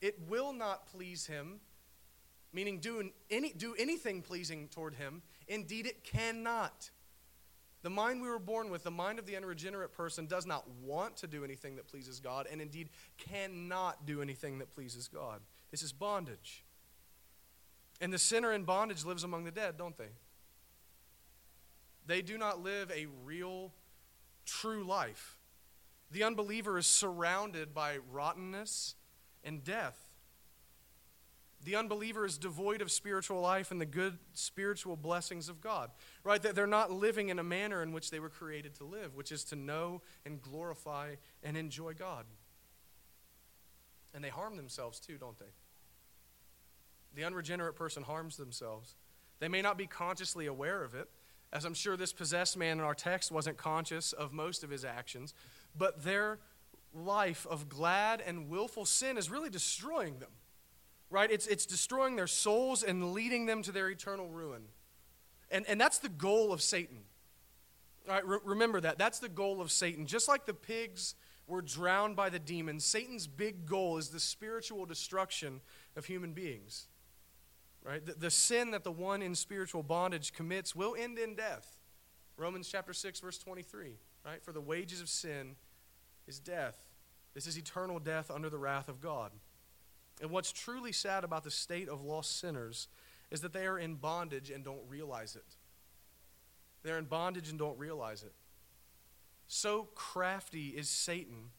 It 0.00 0.18
will 0.28 0.52
not 0.52 0.86
please 0.86 1.26
him, 1.26 1.60
meaning 2.52 2.78
do, 2.78 3.10
any, 3.30 3.52
do 3.52 3.74
anything 3.78 4.22
pleasing 4.22 4.68
toward 4.68 4.94
him. 4.94 5.22
Indeed, 5.48 5.86
it 5.86 6.04
cannot. 6.04 6.90
The 7.84 7.90
mind 7.90 8.22
we 8.22 8.30
were 8.30 8.38
born 8.38 8.70
with, 8.70 8.82
the 8.82 8.90
mind 8.90 9.18
of 9.18 9.26
the 9.26 9.36
unregenerate 9.36 9.92
person, 9.92 10.24
does 10.24 10.46
not 10.46 10.66
want 10.82 11.18
to 11.18 11.26
do 11.26 11.44
anything 11.44 11.76
that 11.76 11.86
pleases 11.86 12.18
God, 12.18 12.48
and 12.50 12.62
indeed 12.62 12.88
cannot 13.18 14.06
do 14.06 14.22
anything 14.22 14.58
that 14.60 14.74
pleases 14.74 15.06
God. 15.06 15.42
This 15.70 15.82
is 15.82 15.92
bondage. 15.92 16.64
And 18.00 18.10
the 18.10 18.18
sinner 18.18 18.54
in 18.54 18.64
bondage 18.64 19.04
lives 19.04 19.22
among 19.22 19.44
the 19.44 19.50
dead, 19.50 19.76
don't 19.76 19.98
they? 19.98 20.08
They 22.06 22.22
do 22.22 22.38
not 22.38 22.62
live 22.62 22.90
a 22.90 23.06
real, 23.22 23.74
true 24.46 24.84
life. 24.84 25.36
The 26.10 26.22
unbeliever 26.22 26.78
is 26.78 26.86
surrounded 26.86 27.74
by 27.74 27.98
rottenness 28.10 28.94
and 29.44 29.62
death. 29.62 29.98
The 31.64 31.76
unbeliever 31.76 32.26
is 32.26 32.36
devoid 32.36 32.82
of 32.82 32.92
spiritual 32.92 33.40
life 33.40 33.70
and 33.70 33.80
the 33.80 33.86
good 33.86 34.18
spiritual 34.34 34.96
blessings 34.96 35.48
of 35.48 35.62
God. 35.62 35.90
Right? 36.22 36.40
That 36.42 36.54
they're 36.54 36.66
not 36.66 36.92
living 36.92 37.30
in 37.30 37.38
a 37.38 37.44
manner 37.44 37.82
in 37.82 37.92
which 37.92 38.10
they 38.10 38.20
were 38.20 38.28
created 38.28 38.74
to 38.74 38.84
live, 38.84 39.14
which 39.14 39.32
is 39.32 39.44
to 39.44 39.56
know 39.56 40.02
and 40.26 40.42
glorify 40.42 41.14
and 41.42 41.56
enjoy 41.56 41.94
God. 41.94 42.26
And 44.14 44.22
they 44.22 44.28
harm 44.28 44.56
themselves 44.56 45.00
too, 45.00 45.16
don't 45.16 45.38
they? 45.38 45.52
The 47.14 47.24
unregenerate 47.24 47.76
person 47.76 48.02
harms 48.02 48.36
themselves. 48.36 48.96
They 49.40 49.48
may 49.48 49.62
not 49.62 49.78
be 49.78 49.86
consciously 49.86 50.46
aware 50.46 50.84
of 50.84 50.94
it, 50.94 51.08
as 51.52 51.64
I'm 51.64 51.74
sure 51.74 51.96
this 51.96 52.12
possessed 52.12 52.56
man 52.56 52.78
in 52.78 52.84
our 52.84 52.94
text 52.94 53.32
wasn't 53.32 53.56
conscious 53.56 54.12
of 54.12 54.32
most 54.32 54.64
of 54.64 54.70
his 54.70 54.84
actions, 54.84 55.32
but 55.76 56.04
their 56.04 56.40
life 56.92 57.46
of 57.48 57.68
glad 57.68 58.20
and 58.20 58.48
willful 58.48 58.84
sin 58.84 59.16
is 59.16 59.30
really 59.30 59.50
destroying 59.50 60.18
them. 60.18 60.30
Right? 61.10 61.30
It's, 61.30 61.46
it's 61.46 61.66
destroying 61.66 62.16
their 62.16 62.26
souls 62.26 62.82
and 62.82 63.12
leading 63.12 63.46
them 63.46 63.62
to 63.62 63.72
their 63.72 63.88
eternal 63.88 64.28
ruin. 64.28 64.62
And, 65.50 65.64
and 65.68 65.80
that's 65.80 65.98
the 65.98 66.08
goal 66.08 66.52
of 66.52 66.60
Satan. 66.60 66.98
All 68.08 68.14
right, 68.14 68.26
re- 68.26 68.38
remember 68.44 68.80
that. 68.80 68.98
That's 68.98 69.18
the 69.18 69.28
goal 69.28 69.60
of 69.60 69.70
Satan. 69.70 70.06
Just 70.06 70.28
like 70.28 70.46
the 70.46 70.54
pigs 70.54 71.14
were 71.46 71.62
drowned 71.62 72.16
by 72.16 72.30
the 72.30 72.38
demons, 72.38 72.84
Satan's 72.84 73.26
big 73.26 73.66
goal 73.66 73.98
is 73.98 74.08
the 74.08 74.20
spiritual 74.20 74.86
destruction 74.86 75.60
of 75.96 76.06
human 76.06 76.32
beings. 76.32 76.88
Right? 77.82 78.04
The, 78.04 78.14
the 78.14 78.30
sin 78.30 78.70
that 78.72 78.82
the 78.82 78.92
one 78.92 79.22
in 79.22 79.34
spiritual 79.34 79.82
bondage 79.82 80.32
commits 80.32 80.74
will 80.74 80.96
end 80.98 81.18
in 81.18 81.34
death. 81.34 81.78
Romans 82.36 82.68
chapter 82.70 82.92
6, 82.92 83.20
verse 83.20 83.38
23. 83.38 83.98
Right? 84.24 84.42
For 84.42 84.52
the 84.52 84.60
wages 84.60 85.00
of 85.00 85.08
sin 85.08 85.56
is 86.26 86.40
death. 86.40 86.76
This 87.34 87.46
is 87.46 87.58
eternal 87.58 87.98
death 87.98 88.30
under 88.30 88.48
the 88.48 88.58
wrath 88.58 88.88
of 88.88 89.00
God. 89.00 89.30
And 90.20 90.30
what's 90.30 90.52
truly 90.52 90.92
sad 90.92 91.24
about 91.24 91.44
the 91.44 91.50
state 91.50 91.88
of 91.88 92.02
lost 92.02 92.38
sinners 92.38 92.88
is 93.30 93.40
that 93.40 93.52
they 93.52 93.66
are 93.66 93.78
in 93.78 93.96
bondage 93.96 94.50
and 94.50 94.64
don't 94.64 94.82
realize 94.88 95.36
it. 95.36 95.56
They're 96.82 96.98
in 96.98 97.06
bondage 97.06 97.48
and 97.48 97.58
don't 97.58 97.78
realize 97.78 98.22
it. 98.22 98.32
So 99.48 99.88
crafty 99.94 100.68
is 100.68 100.88
Satan 100.88 101.50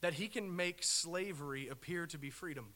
that 0.00 0.14
he 0.14 0.28
can 0.28 0.56
make 0.56 0.82
slavery 0.82 1.68
appear 1.68 2.06
to 2.06 2.18
be 2.18 2.30
freedom. 2.30 2.74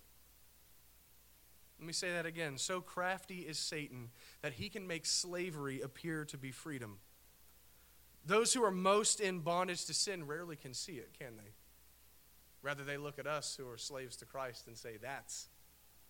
Let 1.79 1.87
me 1.87 1.93
say 1.93 2.13
that 2.13 2.27
again. 2.27 2.59
So 2.59 2.81
crafty 2.81 3.41
is 3.41 3.59
Satan 3.59 4.11
that 4.43 4.55
he 4.55 4.69
can 4.69 4.87
make 4.87 5.07
slavery 5.07 5.81
appear 5.81 6.25
to 6.27 6.39
be 6.39 6.51
freedom. 6.51 6.99
Those 8.25 8.55
who 8.55 8.63
are 8.65 8.71
most 8.71 9.21
in 9.21 9.41
bondage 9.41 9.85
to 9.87 9.95
sin 9.95 10.27
rarely 10.27 10.57
can 10.57 10.73
see 10.73 10.95
it, 10.95 11.11
can 11.19 11.37
they? 11.37 11.53
Rather, 12.65 12.83
they 12.83 12.97
look 12.97 13.19
at 13.19 13.27
us 13.27 13.55
who 13.61 13.69
are 13.69 13.77
slaves 13.77 14.17
to 14.17 14.25
Christ 14.25 14.67
and 14.67 14.77
say, 14.77 14.97
that's 15.01 15.49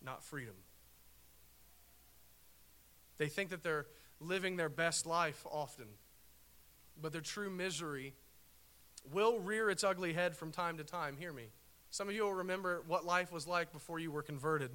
not 0.01 0.23
freedom. 0.23 0.55
They 3.17 3.27
think 3.27 3.49
that 3.49 3.61
they're 3.61 3.87
living 4.21 4.55
their 4.55 4.69
best 4.69 5.05
life 5.05 5.45
often, 5.51 5.87
but 6.99 7.11
their 7.11 7.19
true 7.19 7.49
misery 7.49 8.13
will 9.11 9.39
rear 9.39 9.69
its 9.69 9.83
ugly 9.83 10.13
head 10.13 10.33
from 10.33 10.53
time 10.53 10.77
to 10.77 10.85
time. 10.85 11.17
Hear 11.17 11.33
me. 11.33 11.49
Some 11.91 12.07
of 12.07 12.15
you 12.15 12.23
will 12.23 12.33
remember 12.33 12.83
what 12.87 13.05
life 13.05 13.33
was 13.33 13.45
like 13.45 13.73
before 13.73 13.99
you 13.99 14.09
were 14.09 14.23
converted. 14.23 14.71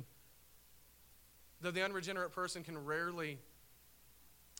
Though 1.62 1.70
the 1.70 1.82
unregenerate 1.82 2.32
person 2.32 2.62
can 2.62 2.84
rarely 2.84 3.38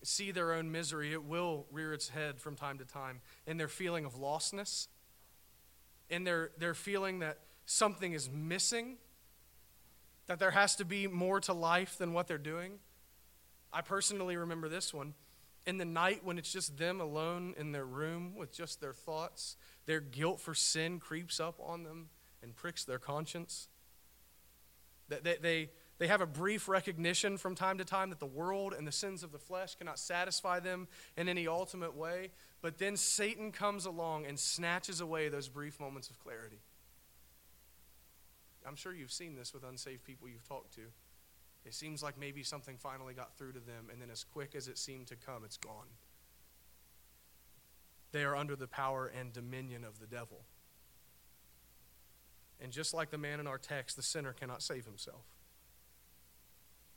see 0.02 0.30
their 0.30 0.54
own 0.54 0.72
misery, 0.72 1.12
it 1.12 1.22
will 1.22 1.66
rear 1.70 1.92
its 1.92 2.09
head 2.09 2.40
from 2.40 2.56
time 2.56 2.78
to 2.78 2.87
time 2.87 3.20
in 3.46 3.59
their 3.59 3.68
feeling 3.68 4.06
of 4.06 4.14
lostness, 4.14 4.88
in 6.11 6.25
their, 6.25 6.51
their 6.59 6.75
feeling 6.75 7.20
that 7.20 7.38
something 7.64 8.12
is 8.12 8.29
missing, 8.29 8.99
that 10.27 10.38
there 10.38 10.51
has 10.51 10.77
to 10.77 10.85
be 10.85 11.07
more 11.07 11.40
to 11.40 11.53
life 11.53 11.96
than 11.96 12.12
what 12.12 12.27
they're 12.27 12.38
doing. 12.38 12.73
I 13.73 13.81
personally 13.81 14.37
remember 14.37 14.68
this 14.68 14.92
one. 14.92 15.14
In 15.66 15.79
the 15.79 15.85
night 15.85 16.25
when 16.25 16.38
it's 16.38 16.53
just 16.53 16.79
them 16.79 17.01
alone 17.01 17.55
in 17.57 17.73
their 17.73 17.85
room 17.85 18.35
with 18.35 18.53
just 18.53 18.81
their 18.81 18.92
thoughts, 18.92 19.57
their 19.87 20.01
guilt 20.01 20.40
for 20.40 20.55
sin 20.55 20.99
creeps 20.99 21.38
up 21.38 21.61
on 21.64 21.85
them 21.85 22.09
and 22.42 22.57
pricks 22.57 22.85
their 22.85 22.99
conscience. 22.99 23.68
They, 25.09 25.37
they, 25.40 25.70
they 25.99 26.07
have 26.07 26.20
a 26.20 26.27
brief 26.27 26.68
recognition 26.68 27.37
from 27.37 27.55
time 27.55 27.79
to 27.79 27.85
time 27.85 28.11
that 28.11 28.20
the 28.20 28.27
world 28.27 28.73
and 28.77 28.87
the 28.87 28.92
sins 28.92 29.23
of 29.23 29.33
the 29.33 29.38
flesh 29.38 29.75
cannot 29.75 29.99
satisfy 29.99 30.59
them 30.59 30.88
in 31.16 31.29
any 31.29 31.46
ultimate 31.46 31.94
way, 31.94 32.31
but 32.62 32.79
then 32.79 32.96
Satan 32.96 33.53
comes 33.53 33.87
along 33.87 34.27
and 34.27 34.38
snatches 34.38 35.01
away 35.01 35.29
those 35.29 35.49
brief 35.49 35.81
moments 35.81 36.11
of 36.11 36.18
clarity. 36.18 36.61
I'm 38.66 38.77
sure 38.77 38.92
you've 38.92 39.12
seen 39.12 39.35
this 39.35 39.55
with 39.55 39.64
unsaved 39.64 40.05
people 40.05 40.29
you've 40.29 40.46
talked 40.46 40.75
to. 40.75 40.83
It 41.64 41.75
seems 41.75 42.03
like 42.03 42.18
maybe 42.18 42.42
something 42.42 42.77
finally 42.77 43.14
got 43.14 43.37
through 43.37 43.53
to 43.53 43.61
them, 43.61 43.88
and 43.90 44.01
then 44.01 44.11
as 44.11 44.25
quick 44.25 44.55
as 44.55 44.68
it 44.68 44.79
seemed 44.79 45.07
to 45.09 45.16
come, 45.16 45.44
it's 45.44 45.57
gone. 45.57 45.88
They 48.12 48.25
are 48.25 48.37
under 48.37 48.57
the 48.57 48.66
power 48.66 49.07
and 49.07 49.33
dominion 49.33 49.85
of 49.85 49.99
the 49.99 50.07
devil. 50.07 50.42
And 52.62 52.73
just 52.73 52.92
like 52.92 53.11
the 53.11 53.18
man 53.18 53.40
in 53.40 53.46
our 53.46 53.59
text, 53.59 53.96
the 53.96 54.03
sinner 54.03 54.33
cannot 54.33 54.62
save 54.62 54.85
himself. 54.85 55.25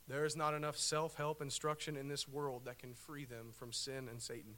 There 0.07 0.25
is 0.25 0.35
not 0.35 0.53
enough 0.53 0.77
self 0.77 1.15
help 1.15 1.41
instruction 1.41 1.95
in 1.95 2.09
this 2.09 2.27
world 2.27 2.63
that 2.65 2.79
can 2.79 2.93
free 2.93 3.25
them 3.25 3.51
from 3.53 3.71
sin 3.71 4.09
and 4.09 4.21
Satan. 4.21 4.55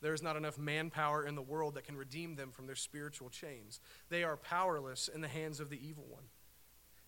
There 0.00 0.14
is 0.14 0.22
not 0.22 0.36
enough 0.36 0.58
manpower 0.58 1.26
in 1.26 1.34
the 1.34 1.42
world 1.42 1.74
that 1.74 1.84
can 1.84 1.96
redeem 1.96 2.34
them 2.34 2.52
from 2.52 2.66
their 2.66 2.76
spiritual 2.76 3.28
chains. 3.28 3.80
They 4.08 4.24
are 4.24 4.36
powerless 4.36 5.08
in 5.08 5.20
the 5.20 5.28
hands 5.28 5.60
of 5.60 5.68
the 5.68 5.86
evil 5.86 6.04
one. 6.08 6.24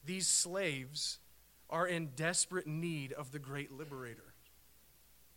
These 0.05 0.29
slaves 0.29 1.19
are 1.71 1.87
in 1.87 2.11
desperate 2.17 2.67
need 2.67 3.13
of 3.13 3.33
the 3.33 3.39
great 3.39 3.73
liberator. 3.73 4.35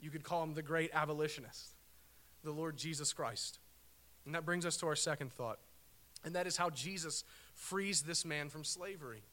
You 0.02 0.10
could 0.10 0.24
call 0.24 0.44
him 0.44 0.54
the 0.54 0.62
great 0.62 0.91
abolitionist, 0.94 1.76
the 2.44 2.52
Lord 2.52 2.78
Jesus 2.78 3.13
Christ. 3.13 3.60
And 4.26 4.36
that 4.36 4.46
brings 4.46 4.65
us 4.65 4.76
to 4.78 4.88
our 4.88 4.96
second 4.96 5.32
thought, 5.32 5.60
and 6.26 6.36
that 6.36 6.48
is 6.48 6.58
how 6.58 6.70
Jesus 6.70 7.24
frees 7.54 8.02
this 8.02 8.26
man 8.26 8.50
from 8.50 8.63
slavery. 8.63 9.24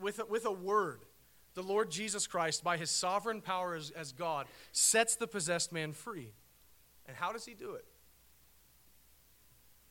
With 0.00 0.20
a, 0.20 0.26
with 0.26 0.44
a 0.44 0.52
word, 0.52 1.00
the 1.56 1.62
Lord 1.62 1.90
Jesus 1.90 2.26
Christ, 2.26 2.62
by 2.62 2.76
his 2.76 2.90
sovereign 2.90 3.40
power 3.40 3.74
as, 3.74 3.90
as 3.90 4.12
God, 4.12 4.46
sets 4.72 5.16
the 5.16 5.26
possessed 5.26 5.72
man 5.72 5.92
free. 5.92 6.32
And 7.06 7.16
how 7.16 7.32
does 7.32 7.46
he 7.46 7.54
do 7.54 7.72
it? 7.72 7.86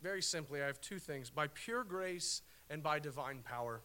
Very 0.01 0.21
simply, 0.21 0.61
I 0.61 0.67
have 0.67 0.79
two 0.79 0.99
things 0.99 1.31
by 1.31 1.47
pure 1.47 1.83
grace 1.83 2.43
and 2.69 2.83
by 2.83 2.99
divine 2.99 3.39
power. 3.43 3.81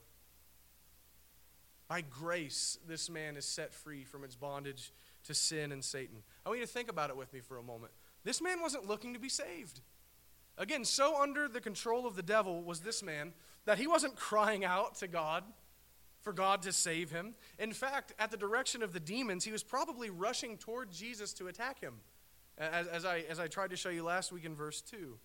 By 1.88 2.02
grace, 2.02 2.78
this 2.86 3.08
man 3.08 3.38
is 3.38 3.46
set 3.46 3.72
free 3.72 4.04
from 4.04 4.24
its 4.24 4.36
bondage 4.36 4.92
to 5.24 5.32
sin 5.32 5.72
and 5.72 5.82
Satan. 5.82 6.18
I 6.44 6.50
want 6.50 6.60
you 6.60 6.66
to 6.66 6.72
think 6.72 6.90
about 6.90 7.08
it 7.08 7.16
with 7.16 7.32
me 7.32 7.40
for 7.40 7.56
a 7.56 7.62
moment. 7.62 7.92
This 8.24 8.42
man 8.42 8.60
wasn't 8.60 8.86
looking 8.86 9.14
to 9.14 9.18
be 9.18 9.30
saved. 9.30 9.80
Again, 10.58 10.84
so 10.84 11.20
under 11.20 11.48
the 11.48 11.60
control 11.62 12.06
of 12.06 12.14
the 12.14 12.22
devil 12.22 12.62
was 12.62 12.80
this 12.80 13.02
man 13.02 13.32
that 13.64 13.78
he 13.78 13.86
wasn't 13.86 14.16
crying 14.16 14.66
out 14.66 14.96
to 14.96 15.08
God 15.08 15.44
for 16.20 16.32
God 16.32 16.62
to 16.62 16.72
save 16.72 17.10
him. 17.10 17.34
In 17.58 17.72
fact, 17.72 18.12
at 18.18 18.30
the 18.30 18.36
direction 18.36 18.82
of 18.82 18.92
the 18.92 19.00
demons, 19.00 19.44
he 19.44 19.52
was 19.52 19.62
probably 19.62 20.10
rushing 20.10 20.56
toward 20.56 20.90
Jesus 20.90 21.32
to 21.34 21.48
attack 21.48 21.80
him, 21.80 21.94
as, 22.58 22.86
as, 22.86 23.04
I, 23.04 23.24
as 23.28 23.40
I 23.40 23.46
tried 23.46 23.70
to 23.70 23.76
show 23.76 23.88
you 23.88 24.04
last 24.04 24.32
week 24.32 24.44
in 24.44 24.54
verse 24.54 24.80
2. 24.82 25.18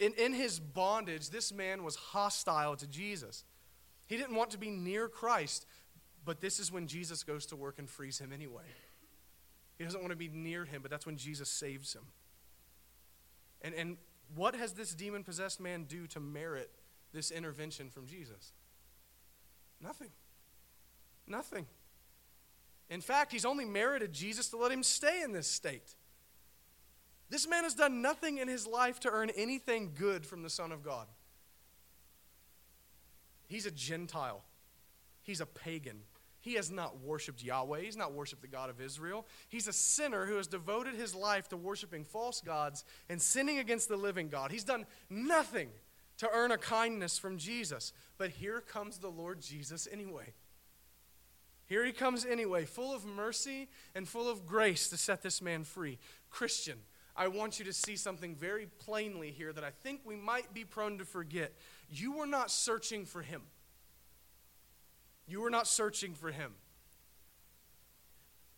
In, 0.00 0.12
in 0.14 0.32
his 0.32 0.58
bondage, 0.58 1.30
this 1.30 1.52
man 1.52 1.84
was 1.84 1.96
hostile 1.96 2.76
to 2.76 2.86
Jesus. 2.86 3.44
He 4.06 4.16
didn't 4.16 4.34
want 4.34 4.50
to 4.50 4.58
be 4.58 4.70
near 4.70 5.08
Christ, 5.08 5.66
but 6.24 6.40
this 6.40 6.58
is 6.58 6.72
when 6.72 6.86
Jesus 6.86 7.22
goes 7.22 7.46
to 7.46 7.56
work 7.56 7.78
and 7.78 7.88
frees 7.88 8.18
him 8.18 8.32
anyway. 8.32 8.64
He 9.78 9.84
doesn't 9.84 10.00
want 10.00 10.10
to 10.10 10.16
be 10.16 10.28
near 10.28 10.64
him, 10.64 10.82
but 10.82 10.90
that's 10.90 11.06
when 11.06 11.16
Jesus 11.16 11.48
saves 11.48 11.92
him. 11.92 12.02
And, 13.62 13.74
and 13.74 13.96
what 14.34 14.54
has 14.54 14.72
this 14.72 14.94
demon 14.94 15.24
possessed 15.24 15.60
man 15.60 15.84
do 15.84 16.06
to 16.08 16.20
merit 16.20 16.70
this 17.12 17.30
intervention 17.30 17.90
from 17.90 18.06
Jesus? 18.06 18.52
Nothing. 19.80 20.10
Nothing. 21.26 21.66
In 22.90 23.00
fact, 23.00 23.32
he's 23.32 23.44
only 23.44 23.64
merited 23.64 24.12
Jesus 24.12 24.48
to 24.50 24.56
let 24.56 24.70
him 24.70 24.82
stay 24.82 25.22
in 25.22 25.32
this 25.32 25.46
state. 25.46 25.94
This 27.30 27.48
man 27.48 27.64
has 27.64 27.74
done 27.74 28.02
nothing 28.02 28.38
in 28.38 28.48
his 28.48 28.66
life 28.66 29.00
to 29.00 29.10
earn 29.10 29.30
anything 29.30 29.92
good 29.98 30.26
from 30.26 30.42
the 30.42 30.50
Son 30.50 30.70
of 30.70 30.82
God. 30.82 31.06
He's 33.48 33.66
a 33.66 33.70
Gentile, 33.70 34.42
he's 35.22 35.40
a 35.40 35.46
pagan. 35.46 36.00
He 36.40 36.56
has 36.56 36.70
not 36.70 37.00
worshiped 37.00 37.42
Yahweh. 37.42 37.80
He's 37.80 37.96
not 37.96 38.12
worshiped 38.12 38.42
the 38.42 38.48
God 38.48 38.68
of 38.68 38.78
Israel. 38.78 39.26
He's 39.48 39.66
a 39.66 39.72
sinner 39.72 40.26
who 40.26 40.36
has 40.36 40.46
devoted 40.46 40.94
his 40.94 41.14
life 41.14 41.48
to 41.48 41.56
worshiping 41.56 42.04
false 42.04 42.42
gods 42.42 42.84
and 43.08 43.22
sinning 43.22 43.60
against 43.60 43.88
the 43.88 43.96
living 43.96 44.28
God. 44.28 44.50
He's 44.50 44.62
done 44.62 44.84
nothing 45.08 45.70
to 46.18 46.28
earn 46.32 46.52
a 46.52 46.58
kindness 46.58 47.18
from 47.18 47.38
Jesus. 47.38 47.92
But 48.18 48.30
here 48.30 48.60
comes 48.60 48.98
the 48.98 49.10
Lord 49.10 49.40
Jesus 49.40 49.88
anyway. 49.90 50.34
Here 51.66 51.84
he 51.84 51.92
comes 51.92 52.26
anyway, 52.26 52.66
full 52.66 52.94
of 52.94 53.06
mercy 53.06 53.68
and 53.94 54.06
full 54.06 54.28
of 54.28 54.46
grace 54.46 54.88
to 54.88 54.96
set 54.96 55.22
this 55.22 55.40
man 55.40 55.64
free. 55.64 55.98
Christian, 56.30 56.78
I 57.16 57.28
want 57.28 57.58
you 57.58 57.64
to 57.64 57.72
see 57.72 57.96
something 57.96 58.34
very 58.34 58.66
plainly 58.66 59.30
here 59.30 59.52
that 59.52 59.64
I 59.64 59.70
think 59.70 60.00
we 60.04 60.16
might 60.16 60.52
be 60.52 60.64
prone 60.64 60.98
to 60.98 61.04
forget. 61.04 61.52
You 61.88 62.12
were 62.12 62.26
not 62.26 62.50
searching 62.50 63.06
for 63.06 63.22
him. 63.22 63.42
You 65.26 65.40
were 65.40 65.50
not 65.50 65.66
searching 65.66 66.14
for 66.14 66.30
him. 66.30 66.52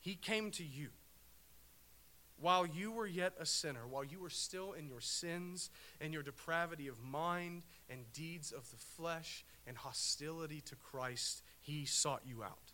He 0.00 0.14
came 0.14 0.50
to 0.52 0.64
you. 0.64 0.88
While 2.38 2.66
you 2.66 2.92
were 2.92 3.06
yet 3.06 3.32
a 3.40 3.46
sinner, 3.46 3.86
while 3.88 4.04
you 4.04 4.20
were 4.20 4.30
still 4.30 4.72
in 4.72 4.86
your 4.86 5.00
sins 5.00 5.70
and 6.00 6.12
your 6.12 6.22
depravity 6.22 6.86
of 6.86 7.02
mind 7.02 7.62
and 7.88 8.12
deeds 8.12 8.52
of 8.52 8.70
the 8.70 8.76
flesh 8.76 9.44
and 9.66 9.76
hostility 9.76 10.60
to 10.62 10.76
Christ, 10.76 11.42
he 11.60 11.86
sought 11.86 12.22
you 12.26 12.42
out. 12.42 12.72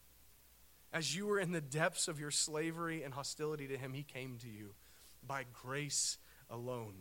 As 0.93 1.17
you 1.17 1.27
were 1.27 1.39
in 1.39 1.53
the 1.53 1.61
depths 1.61 2.09
of 2.09 2.19
your 2.19 2.33
slavery 2.33 3.03
and 3.03 3.15
hostility 3.15 3.69
to 3.69 3.79
him, 3.79 3.95
he 3.95 4.03
came 4.03 4.37
to 4.39 4.49
you 4.49 4.75
by 5.27 5.45
grace 5.63 6.19
alone. 6.51 6.95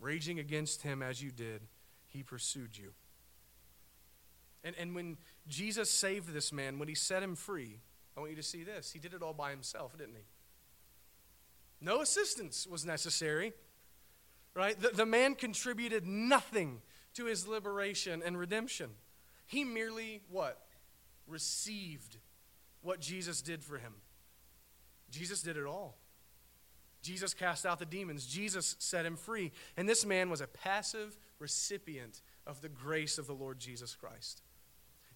Raging 0.00 0.40
against 0.40 0.82
him 0.82 1.02
as 1.02 1.22
you 1.22 1.30
did, 1.30 1.62
he 2.08 2.22
pursued 2.22 2.76
you. 2.76 2.92
And, 4.64 4.74
and 4.76 4.94
when 4.94 5.18
Jesus 5.46 5.88
saved 5.88 6.32
this 6.32 6.52
man, 6.52 6.78
when 6.78 6.88
he 6.88 6.94
set 6.94 7.22
him 7.22 7.36
free, 7.36 7.78
I 8.16 8.20
want 8.20 8.30
you 8.30 8.36
to 8.36 8.42
see 8.42 8.64
this. 8.64 8.92
He 8.92 8.98
did 8.98 9.14
it 9.14 9.22
all 9.22 9.34
by 9.34 9.50
himself, 9.50 9.96
didn't 9.96 10.16
he? 10.16 10.24
No 11.84 12.00
assistance 12.00 12.66
was 12.66 12.86
necessary, 12.86 13.52
right? 14.54 14.80
The, 14.80 14.88
the 14.88 15.04
man 15.04 15.34
contributed 15.34 16.06
nothing 16.06 16.80
to 17.12 17.26
his 17.26 17.46
liberation 17.46 18.22
and 18.24 18.38
redemption. 18.38 18.88
He 19.44 19.64
merely, 19.64 20.22
what? 20.30 20.58
Received 21.26 22.16
what 22.80 23.00
Jesus 23.00 23.42
did 23.42 23.62
for 23.62 23.76
him. 23.76 23.92
Jesus 25.10 25.42
did 25.42 25.58
it 25.58 25.66
all. 25.66 25.98
Jesus 27.02 27.34
cast 27.34 27.66
out 27.66 27.78
the 27.78 27.84
demons. 27.84 28.26
Jesus 28.26 28.76
set 28.78 29.04
him 29.04 29.16
free. 29.16 29.52
And 29.76 29.86
this 29.86 30.06
man 30.06 30.30
was 30.30 30.40
a 30.40 30.46
passive 30.46 31.18
recipient 31.38 32.22
of 32.46 32.62
the 32.62 32.70
grace 32.70 33.18
of 33.18 33.26
the 33.26 33.34
Lord 33.34 33.58
Jesus 33.58 33.94
Christ. 33.94 34.40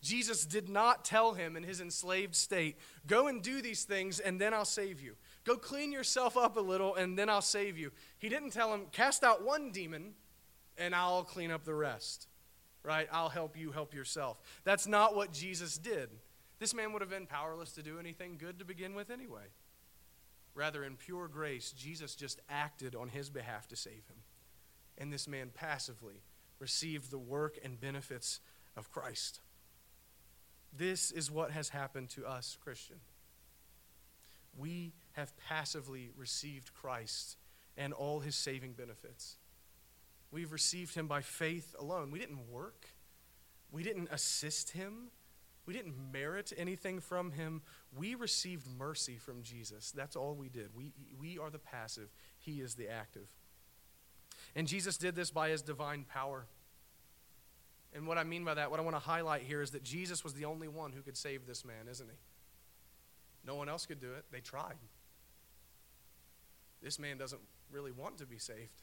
Jesus 0.03 0.45
did 0.45 0.69
not 0.69 1.05
tell 1.05 1.33
him 1.33 1.57
in 1.57 1.63
his 1.63 1.81
enslaved 1.81 2.37
state, 2.37 2.77
Go 3.07 3.27
and 3.27 3.43
do 3.43 3.63
these 3.63 3.85
things, 3.85 4.21
and 4.21 4.41
then 4.41 4.53
I'll 4.53 4.67
save 4.67 5.01
you. 5.01 5.17
Go 5.49 5.57
clean 5.57 5.93
yourself 5.93 6.37
up 6.37 6.59
a 6.59 6.61
little, 6.61 6.95
and 6.95 7.19
then 7.19 7.31
I'll 7.31 7.41
save 7.41 7.79
you. 7.79 7.91
He 8.19 8.29
didn't 8.29 8.51
tell 8.51 8.75
him, 8.75 8.83
Cast 8.93 9.25
out 9.25 9.43
one 9.43 9.71
demon, 9.71 10.13
and 10.77 10.95
I'll 10.95 11.25
clean 11.25 11.51
up 11.51 11.65
the 11.65 11.75
rest. 11.75 12.29
Right? 12.83 13.09
I'll 13.11 13.31
help 13.31 13.57
you 13.57 13.73
help 13.73 13.95
yourself. 13.95 14.37
That's 14.65 14.87
not 14.87 15.17
what 15.17 15.33
Jesus 15.33 15.79
did. 15.79 16.11
This 16.59 16.75
man 16.75 16.93
would 16.93 17.01
have 17.01 17.09
been 17.09 17.27
powerless 17.27 17.73
to 17.73 17.83
do 17.83 17.99
anything 17.99 18.37
good 18.37 18.59
to 18.59 18.67
begin 18.67 18.95
with 18.95 19.09
anyway. 19.09 19.47
Rather, 20.55 20.85
in 20.85 20.97
pure 20.97 21.29
grace, 21.29 21.73
Jesus 21.73 22.15
just 22.15 22.41
acted 22.51 22.95
on 22.95 23.09
his 23.09 23.31
behalf 23.31 23.67
to 23.69 23.77
save 23.77 24.05
him. 24.07 24.19
And 24.99 25.11
this 25.11 25.27
man 25.27 25.51
passively 25.55 26.21
received 26.59 27.11
the 27.11 27.19
work 27.19 27.59
and 27.65 27.81
benefits 27.81 28.41
of 28.77 28.91
Christ. 28.91 29.41
This 30.77 31.11
is 31.11 31.31
what 31.31 31.53
has 31.53 31.71
happened 31.71 32.11
to 32.11 32.27
us, 32.27 32.59
Christian. 32.63 32.99
We 34.59 34.93
have 35.13 35.37
passively 35.37 36.11
received 36.17 36.73
Christ 36.75 37.37
and 37.77 37.93
all 37.93 38.21
his 38.21 38.35
saving 38.35 38.73
benefits. 38.73 39.37
We've 40.31 40.53
received 40.53 40.95
him 40.95 41.07
by 41.07 41.23
faith 41.23 41.75
alone. 41.79 42.11
We 42.11 42.19
didn't 42.19 42.51
work, 42.51 42.87
we 43.71 43.83
didn't 43.83 44.09
assist 44.11 44.71
him, 44.71 45.11
we 45.67 45.75
didn't 45.75 45.95
merit 46.13 46.53
anything 46.57 46.99
from 46.99 47.33
him. 47.33 47.61
We 47.97 48.15
received 48.15 48.67
mercy 48.79 49.17
from 49.17 49.43
Jesus. 49.43 49.91
That's 49.91 50.17
all 50.17 50.35
we 50.35 50.49
did. 50.49 50.69
We, 50.75 50.93
we 51.21 51.39
are 51.39 51.51
the 51.51 51.59
passive, 51.59 52.09
he 52.39 52.61
is 52.61 52.75
the 52.75 52.89
active. 52.89 53.29
And 54.57 54.67
Jesus 54.67 54.97
did 54.97 55.15
this 55.15 55.31
by 55.31 55.51
his 55.51 55.63
divine 55.63 56.05
power. 56.05 56.47
And 57.95 58.07
what 58.07 58.19
I 58.19 58.25
mean 58.25 58.45
by 58.45 58.55
that, 58.55 58.71
what 58.71 58.81
I 58.81 58.83
want 58.83 58.97
to 58.97 59.01
highlight 59.01 59.43
here 59.43 59.63
is 59.63 59.71
that 59.71 59.83
Jesus 59.83 60.25
was 60.25 60.35
the 60.35 60.45
only 60.45 60.69
one 60.69 60.93
who 60.93 61.03
could 61.03 61.17
save 61.17 61.47
this 61.47 61.65
man, 61.65 61.89
isn't 61.91 62.09
he? 62.09 62.17
No 63.49 63.55
one 63.55 63.71
else 63.71 63.87
could 63.87 63.99
do 63.99 64.13
it. 64.13 64.27
They 64.31 64.41
tried. 64.41 64.77
This 66.83 66.99
man 66.99 67.17
doesn't 67.17 67.41
really 67.73 67.93
want 67.93 68.19
to 68.19 68.27
be 68.27 68.37
saved. 68.37 68.83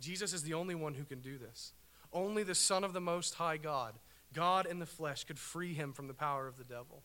Jesus 0.00 0.32
is 0.32 0.42
the 0.42 0.54
only 0.54 0.74
one 0.74 0.94
who 0.94 1.04
can 1.04 1.20
do 1.20 1.38
this. 1.38 1.72
Only 2.12 2.42
the 2.42 2.56
Son 2.56 2.82
of 2.82 2.92
the 2.92 3.00
Most 3.00 3.34
High 3.34 3.56
God, 3.56 3.94
God 4.34 4.66
in 4.66 4.80
the 4.80 4.86
flesh, 4.86 5.22
could 5.22 5.38
free 5.38 5.72
him 5.72 5.92
from 5.92 6.08
the 6.08 6.14
power 6.14 6.48
of 6.48 6.58
the 6.58 6.64
devil. 6.64 7.04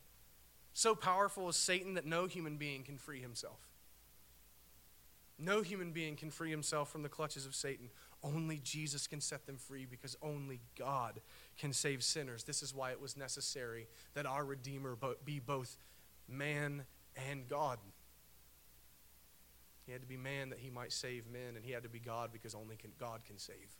So 0.74 0.96
powerful 0.96 1.50
is 1.50 1.56
Satan 1.56 1.94
that 1.94 2.06
no 2.06 2.26
human 2.26 2.58
being 2.58 2.82
can 2.82 2.98
free 2.98 3.22
himself. 3.22 3.60
No 5.38 5.62
human 5.62 5.92
being 5.92 6.16
can 6.16 6.32
free 6.32 6.50
himself 6.50 6.92
from 6.92 7.04
the 7.04 7.10
clutches 7.10 7.46
of 7.46 7.54
Satan. 7.54 7.90
Only 8.24 8.60
Jesus 8.64 9.06
can 9.06 9.22
set 9.22 9.46
them 9.46 9.58
free 9.58 9.86
because 9.86 10.16
only 10.22 10.62
God 10.80 11.22
can 11.60 11.74
save 11.74 12.02
sinners. 12.02 12.44
This 12.44 12.64
is 12.64 12.74
why 12.74 12.92
it 12.92 13.02
was 13.02 13.16
necessary 13.16 13.88
that 14.16 14.26
our 14.26 14.44
Redeemer 14.44 14.98
be 15.26 15.40
both 15.40 15.78
man 16.34 16.86
and 17.30 17.48
God. 17.48 17.80
He 19.86 19.92
had 19.92 20.02
to 20.02 20.08
be 20.08 20.18
man 20.18 20.50
that 20.50 20.60
he 20.60 20.70
might 20.70 20.94
save 20.94 21.28
men, 21.28 21.56
and 21.56 21.66
he 21.66 21.72
had 21.72 21.84
to 21.84 21.90
be 21.90 22.00
God 22.00 22.32
because 22.32 22.56
only 22.56 22.76
can, 22.76 22.92
God 23.00 23.26
can 23.26 23.38
save. 23.38 23.78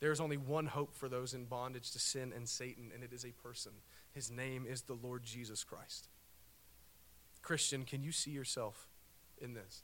There 0.00 0.12
is 0.12 0.20
only 0.20 0.38
one 0.38 0.66
hope 0.66 0.94
for 0.94 1.08
those 1.08 1.34
in 1.34 1.44
bondage 1.44 1.90
to 1.92 1.98
sin 1.98 2.32
and 2.34 2.48
Satan, 2.48 2.90
and 2.94 3.04
it 3.04 3.12
is 3.12 3.24
a 3.24 3.32
person. 3.32 3.72
His 4.12 4.30
name 4.30 4.64
is 4.68 4.82
the 4.82 4.94
Lord 4.94 5.22
Jesus 5.22 5.62
Christ. 5.62 6.08
Christian, 7.42 7.84
can 7.84 8.02
you 8.02 8.12
see 8.12 8.30
yourself 8.30 8.88
in 9.38 9.54
this? 9.54 9.82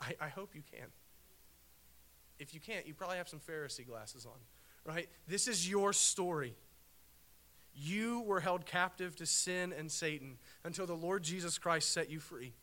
I, 0.00 0.14
I 0.20 0.28
hope 0.28 0.54
you 0.54 0.62
can. 0.70 0.88
If 2.38 2.54
you 2.54 2.60
can't, 2.60 2.86
you 2.86 2.94
probably 2.94 3.16
have 3.16 3.28
some 3.28 3.40
Pharisee 3.40 3.86
glasses 3.86 4.26
on, 4.26 4.38
right? 4.84 5.08
This 5.26 5.48
is 5.48 5.68
your 5.68 5.92
story. 5.92 6.54
You 7.78 8.22
were 8.22 8.40
held 8.40 8.64
captive 8.64 9.14
to 9.16 9.26
sin 9.26 9.74
and 9.76 9.92
Satan 9.92 10.38
until 10.64 10.86
the 10.86 10.94
Lord 10.94 11.22
Jesus 11.22 11.58
Christ 11.58 11.92
set 11.92 12.10
you 12.10 12.20
free. 12.20 12.54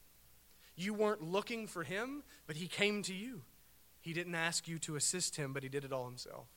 You 0.76 0.96
weren't 0.96 1.22
looking 1.22 1.68
for 1.68 1.84
him, 1.84 2.24
but 2.48 2.56
he 2.56 2.68
came 2.68 3.04
to 3.04 3.14
you. 3.14 3.44
He 4.02 4.12
didn't 4.12 4.34
ask 4.34 4.68
you 4.68 4.80
to 4.80 4.96
assist 4.96 5.36
him, 5.36 5.54
but 5.54 5.62
he 5.62 5.70
did 5.70 5.86
it 5.86 5.94
all 5.94 6.06
himself. 6.06 6.48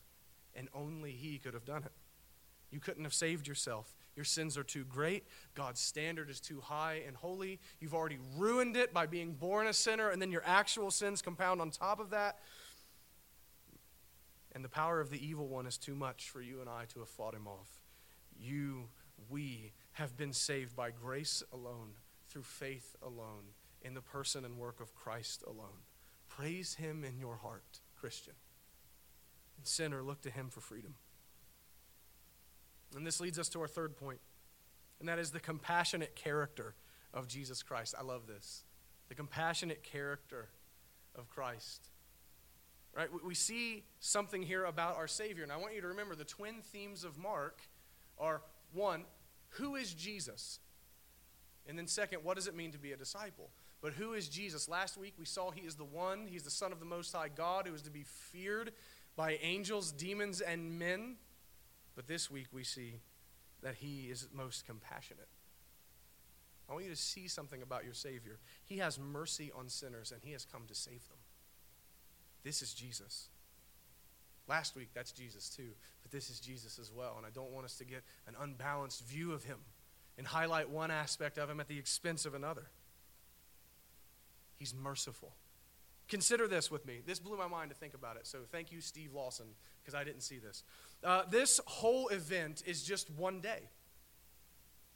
And 0.55 0.69
only 0.73 1.13
he 1.13 1.37
could 1.37 1.53
have 1.53 1.67
done 1.67 1.83
it. 1.85 1.93
You 2.71 2.81
couldn't 2.81 3.05
have 3.05 3.13
saved 3.13 3.47
yourself. 3.47 3.95
Your 4.17 4.25
sins 4.25 4.57
are 4.57 4.65
too 4.65 4.85
great. 4.85 5.25
God's 5.55 5.79
standard 5.79 6.31
is 6.31 6.41
too 6.41 6.63
high 6.63 7.03
and 7.07 7.15
holy. 7.15 7.61
You've 7.79 7.95
already 7.95 8.19
ruined 8.37 8.77
it 8.77 8.95
by 8.95 9.07
being 9.07 9.35
born 9.35 9.67
a 9.67 9.75
sinner, 9.75 10.09
and 10.09 10.21
then 10.21 10.33
your 10.33 10.43
actual 10.47 10.91
sins 10.91 11.21
compound 11.21 11.61
on 11.61 11.71
top 11.71 12.01
of 12.01 12.11
that. 12.11 12.39
And 14.53 14.65
the 14.65 14.71
power 14.71 15.01
of 15.01 15.11
the 15.11 15.25
evil 15.25 15.47
one 15.47 15.67
is 15.67 15.77
too 15.77 15.95
much 15.95 16.31
for 16.31 16.41
you 16.41 16.63
and 16.63 16.71
I 16.71 16.87
to 16.95 17.01
have 17.01 17.09
fought 17.11 17.35
him 17.35 17.47
off. 17.47 17.76
You, 18.41 18.89
we, 19.29 19.73
have 19.93 20.17
been 20.17 20.33
saved 20.33 20.77
by 20.77 20.91
grace 20.91 21.43
alone, 21.53 21.93
through 22.29 22.43
faith 22.43 22.97
alone, 23.03 23.55
in 23.83 23.95
the 23.95 24.03
person 24.03 24.45
and 24.45 24.59
work 24.59 24.81
of 24.81 24.95
Christ 24.95 25.43
alone. 25.47 25.85
Praise 26.29 26.75
him 26.75 27.05
in 27.05 27.19
your 27.19 27.37
heart, 27.37 27.81
Christian. 27.99 28.35
And 29.57 29.67
sinner, 29.67 30.03
look 30.03 30.21
to 30.23 30.31
him 30.31 30.49
for 30.51 30.61
freedom. 30.61 30.97
And 32.95 33.07
this 33.07 33.21
leads 33.21 33.39
us 33.39 33.49
to 33.51 33.61
our 33.61 33.69
third 33.69 33.97
point, 33.97 34.21
and 35.01 35.09
that 35.09 35.19
is 35.19 35.31
the 35.31 35.41
compassionate 35.41 36.15
character 36.15 36.75
of 37.15 37.27
Jesus 37.27 37.63
Christ. 37.63 37.95
I 37.99 38.03
love 38.03 38.27
this. 38.27 38.65
The 39.09 39.15
compassionate 39.15 39.83
character 39.83 40.49
of 41.15 41.29
Christ. 41.29 41.89
Right? 42.95 43.09
We 43.25 43.35
see 43.35 43.85
something 44.01 44.43
here 44.43 44.65
about 44.65 44.97
our 44.97 45.09
Savior, 45.09 45.43
and 45.43 45.53
I 45.53 45.57
want 45.57 45.75
you 45.75 45.81
to 45.81 45.89
remember 45.89 46.15
the 46.15 46.25
twin 46.25 46.57
themes 46.63 47.05
of 47.05 47.19
Mark 47.19 47.61
are 48.19 48.43
one, 48.73 49.05
who 49.51 49.77
is 49.77 49.95
Jesus? 49.95 50.59
And 51.67 51.79
then, 51.79 51.87
second, 51.87 52.21
what 52.23 52.37
does 52.37 52.47
it 52.47 52.55
mean 52.55 52.73
to 52.73 52.79
be 52.79 52.93
a 52.93 52.97
disciple? 52.97 53.51
But 53.81 53.93
who 53.93 54.15
is 54.15 54.29
Jesus? 54.29 54.69
Last 54.69 54.97
week 54.97 55.15
we 55.19 55.25
saw 55.25 55.51
he 55.51 55.67
is 55.67 55.75
the 55.75 55.85
one, 55.85 56.27
he's 56.27 56.43
the 56.43 56.51
Son 56.51 56.73
of 56.73 56.81
the 56.81 56.87
Most 56.87 57.13
High 57.13 57.29
God 57.29 57.67
who 57.67 57.75
is 57.75 57.83
to 57.83 57.91
be 57.91 58.05
feared 58.05 58.73
by 59.17 59.39
angels, 59.43 59.93
demons, 59.93 60.41
and 60.41 60.79
men. 60.79 61.17
But 61.95 62.07
this 62.07 62.31
week 62.31 62.49
we 62.53 62.65
see 62.65 63.01
that 63.63 63.77
he 63.77 64.09
is 64.11 64.29
most 64.33 64.67
compassionate. 64.67 65.29
I 66.69 66.73
want 66.73 66.85
you 66.85 66.91
to 66.91 66.97
see 66.97 67.29
something 67.29 67.63
about 67.63 67.85
your 67.85 67.95
Savior. 67.95 68.39
He 68.65 68.79
has 68.79 68.99
mercy 68.99 69.53
on 69.57 69.69
sinners, 69.69 70.13
and 70.13 70.21
he 70.23 70.33
has 70.33 70.45
come 70.45 70.63
to 70.67 70.75
save 70.75 71.09
them. 71.09 71.19
This 72.43 72.61
is 72.61 72.75
Jesus. 72.75 73.29
Last 74.49 74.77
week, 74.77 74.89
that's 74.95 75.13
Jesus 75.13 75.49
too, 75.49 75.71
but 76.07 76.13
this 76.13 76.31
is 76.31 76.39
Jesus 76.39 76.79
as 76.79 76.93
well. 76.93 77.15
And 77.17 77.27
I 77.27 77.31
don't 77.31 77.51
want 77.51 77.65
us 77.65 77.79
to 77.79 77.85
get 77.85 78.05
an 78.29 78.35
unbalanced 78.41 79.05
view 79.05 79.33
of 79.33 79.43
him 79.43 79.59
and 80.17 80.25
highlight 80.25 80.71
one 80.71 80.93
aspect 80.93 81.37
of 81.37 81.51
him 81.51 81.59
at 81.59 81.67
the 81.67 81.79
expense 81.79 82.25
of 82.25 82.35
another. 82.35 82.63
He's 84.57 84.73
merciful. 84.73 85.33
Consider 86.09 86.47
this 86.47 86.71
with 86.71 86.87
me. 86.87 87.01
This 87.05 87.19
blew 87.19 87.37
my 87.37 87.49
mind 87.49 87.73
to 87.73 87.77
think 87.77 87.93
about 87.93 88.15
it. 88.15 88.29
So 88.29 88.39
thank 88.53 88.71
you, 88.71 88.81
Steve 88.81 89.15
Lawson, 89.15 89.47
because 89.83 89.97
I 89.97 90.05
didn't 90.05 90.21
see 90.21 90.39
this. 90.39 90.63
Uh, 91.03 91.23
this 91.29 91.59
whole 91.67 92.07
event 92.09 92.63
is 92.65 92.85
just 92.85 93.11
one 93.11 93.41
day, 93.41 93.69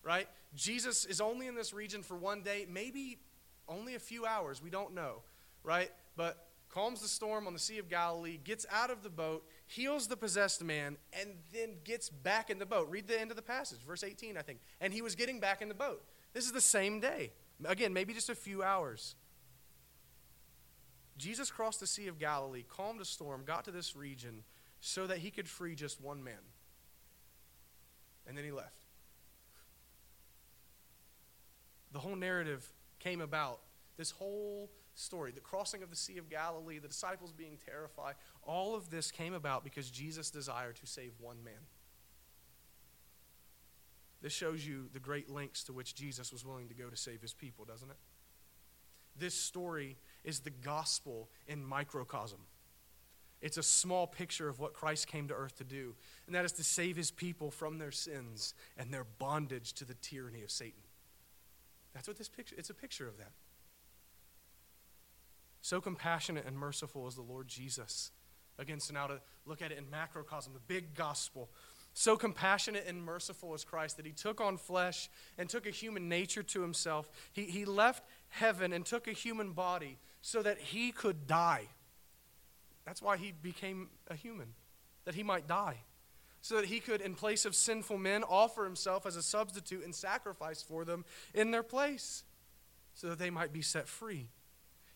right? 0.04 0.28
Jesus 0.54 1.06
is 1.06 1.20
only 1.20 1.48
in 1.48 1.56
this 1.56 1.74
region 1.74 2.04
for 2.04 2.16
one 2.16 2.42
day, 2.42 2.68
maybe 2.70 3.18
only 3.66 3.96
a 3.96 3.98
few 3.98 4.26
hours. 4.26 4.62
We 4.62 4.70
don't 4.70 4.94
know, 4.94 5.22
right? 5.64 5.90
But 6.16 6.46
calms 6.68 7.00
the 7.00 7.08
storm 7.08 7.48
on 7.48 7.52
the 7.52 7.58
Sea 7.58 7.78
of 7.78 7.88
Galilee, 7.88 8.38
gets 8.42 8.64
out 8.70 8.90
of 8.90 9.02
the 9.02 9.10
boat, 9.10 9.44
heals 9.70 10.08
the 10.08 10.16
possessed 10.16 10.64
man, 10.64 10.96
and 11.12 11.30
then 11.52 11.76
gets 11.84 12.08
back 12.08 12.50
in 12.50 12.58
the 12.58 12.66
boat. 12.66 12.88
Read 12.90 13.06
the 13.06 13.18
end 13.18 13.30
of 13.30 13.36
the 13.36 13.42
passage, 13.42 13.78
verse 13.86 14.02
18, 14.02 14.36
I 14.36 14.42
think. 14.42 14.58
And 14.80 14.92
he 14.92 15.00
was 15.00 15.14
getting 15.14 15.38
back 15.38 15.62
in 15.62 15.68
the 15.68 15.74
boat. 15.74 16.02
This 16.32 16.44
is 16.44 16.50
the 16.52 16.60
same 16.60 16.98
day. 16.98 17.30
Again, 17.64 17.92
maybe 17.92 18.12
just 18.12 18.28
a 18.28 18.34
few 18.34 18.64
hours. 18.64 19.14
Jesus 21.16 21.52
crossed 21.52 21.78
the 21.78 21.86
Sea 21.86 22.08
of 22.08 22.18
Galilee, 22.18 22.64
calmed 22.68 23.00
a 23.00 23.04
storm, 23.04 23.44
got 23.44 23.64
to 23.66 23.70
this 23.70 23.94
region 23.94 24.42
so 24.80 25.06
that 25.06 25.18
he 25.18 25.30
could 25.30 25.46
free 25.46 25.76
just 25.76 26.00
one 26.00 26.24
man. 26.24 26.34
And 28.26 28.36
then 28.36 28.44
he 28.44 28.50
left. 28.50 28.86
The 31.92 32.00
whole 32.00 32.16
narrative 32.16 32.66
came 32.98 33.20
about. 33.20 33.60
This 33.96 34.10
whole 34.10 34.68
story, 34.94 35.32
the 35.32 35.40
crossing 35.40 35.82
of 35.82 35.90
the 35.90 35.96
Sea 35.96 36.18
of 36.18 36.28
Galilee, 36.28 36.78
the 36.78 36.88
disciples 36.88 37.32
being 37.32 37.58
terrified, 37.64 38.14
all 38.42 38.74
of 38.74 38.90
this 38.90 39.10
came 39.10 39.34
about 39.34 39.64
because 39.64 39.90
Jesus 39.90 40.30
desired 40.30 40.76
to 40.76 40.86
save 40.86 41.12
one 41.18 41.42
man. 41.44 41.60
This 44.22 44.32
shows 44.32 44.66
you 44.66 44.88
the 44.92 45.00
great 45.00 45.30
lengths 45.30 45.64
to 45.64 45.72
which 45.72 45.94
Jesus 45.94 46.32
was 46.32 46.44
willing 46.44 46.68
to 46.68 46.74
go 46.74 46.90
to 46.90 46.96
save 46.96 47.22
his 47.22 47.32
people, 47.32 47.64
doesn't 47.64 47.90
it? 47.90 47.96
This 49.18 49.34
story 49.34 49.96
is 50.24 50.40
the 50.40 50.50
gospel 50.50 51.30
in 51.46 51.64
microcosm. 51.64 52.40
It's 53.40 53.56
a 53.56 53.62
small 53.62 54.06
picture 54.06 54.48
of 54.48 54.60
what 54.60 54.74
Christ 54.74 55.06
came 55.06 55.28
to 55.28 55.34
earth 55.34 55.56
to 55.56 55.64
do, 55.64 55.94
and 56.26 56.34
that 56.34 56.44
is 56.44 56.52
to 56.52 56.64
save 56.64 56.96
his 56.96 57.10
people 57.10 57.50
from 57.50 57.78
their 57.78 57.90
sins 57.90 58.54
and 58.76 58.92
their 58.92 59.06
bondage 59.18 59.72
to 59.74 59.86
the 59.86 59.94
tyranny 59.94 60.42
of 60.42 60.50
Satan. 60.50 60.82
That's 61.94 62.06
what 62.06 62.18
this 62.18 62.28
picture 62.28 62.54
it's 62.58 62.70
a 62.70 62.74
picture 62.74 63.08
of 63.08 63.16
that. 63.16 63.32
So 65.62 65.80
compassionate 65.80 66.46
and 66.46 66.56
merciful 66.56 67.06
is 67.06 67.14
the 67.14 67.22
Lord 67.22 67.48
Jesus. 67.48 68.10
Again, 68.58 68.80
so 68.80 68.94
now 68.94 69.06
to 69.06 69.20
look 69.46 69.62
at 69.62 69.72
it 69.72 69.78
in 69.78 69.88
macrocosm, 69.90 70.52
the 70.52 70.60
big 70.60 70.94
gospel. 70.94 71.50
So 71.92 72.16
compassionate 72.16 72.84
and 72.86 73.02
merciful 73.02 73.54
is 73.54 73.64
Christ 73.64 73.96
that 73.96 74.06
he 74.06 74.12
took 74.12 74.40
on 74.40 74.56
flesh 74.56 75.08
and 75.38 75.48
took 75.48 75.66
a 75.66 75.70
human 75.70 76.08
nature 76.08 76.42
to 76.42 76.62
himself. 76.62 77.10
He, 77.32 77.44
he 77.44 77.64
left 77.64 78.04
heaven 78.28 78.72
and 78.72 78.86
took 78.86 79.08
a 79.08 79.12
human 79.12 79.52
body 79.52 79.98
so 80.22 80.42
that 80.42 80.58
he 80.58 80.92
could 80.92 81.26
die. 81.26 81.66
That's 82.84 83.02
why 83.02 83.16
he 83.16 83.32
became 83.32 83.88
a 84.08 84.14
human, 84.14 84.54
that 85.04 85.14
he 85.14 85.22
might 85.22 85.46
die. 85.46 85.78
So 86.42 86.56
that 86.56 86.66
he 86.66 86.80
could, 86.80 87.02
in 87.02 87.14
place 87.14 87.44
of 87.44 87.54
sinful 87.54 87.98
men, 87.98 88.24
offer 88.24 88.64
himself 88.64 89.04
as 89.04 89.16
a 89.16 89.22
substitute 89.22 89.84
and 89.84 89.94
sacrifice 89.94 90.62
for 90.62 90.86
them 90.86 91.04
in 91.34 91.50
their 91.50 91.62
place, 91.62 92.24
so 92.94 93.08
that 93.08 93.18
they 93.18 93.30
might 93.30 93.52
be 93.52 93.62
set 93.62 93.88
free. 93.88 94.28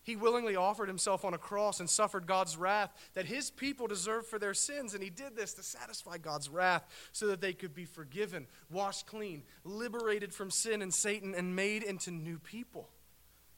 He 0.05 0.15
willingly 0.15 0.55
offered 0.55 0.87
himself 0.87 1.25
on 1.25 1.33
a 1.33 1.39
cross 1.39 1.79
and 1.79 1.89
suffered 1.89 2.27
God's 2.27 2.55
wrath 2.55 2.93
that 3.15 3.25
his 3.25 3.49
people 3.49 3.87
deserved 3.87 4.27
for 4.27 4.37
their 4.37 4.53
sins. 4.53 4.93
And 4.93 5.03
he 5.03 5.09
did 5.09 5.35
this 5.35 5.55
to 5.55 5.63
satisfy 5.63 6.19
God's 6.19 6.47
wrath 6.47 6.85
so 7.11 7.25
that 7.27 7.41
they 7.41 7.53
could 7.53 7.73
be 7.73 7.85
forgiven, 7.85 8.45
washed 8.69 9.07
clean, 9.07 9.41
liberated 9.63 10.31
from 10.31 10.51
sin 10.51 10.83
and 10.83 10.93
Satan, 10.93 11.33
and 11.33 11.55
made 11.55 11.81
into 11.81 12.11
new 12.11 12.37
people. 12.37 12.87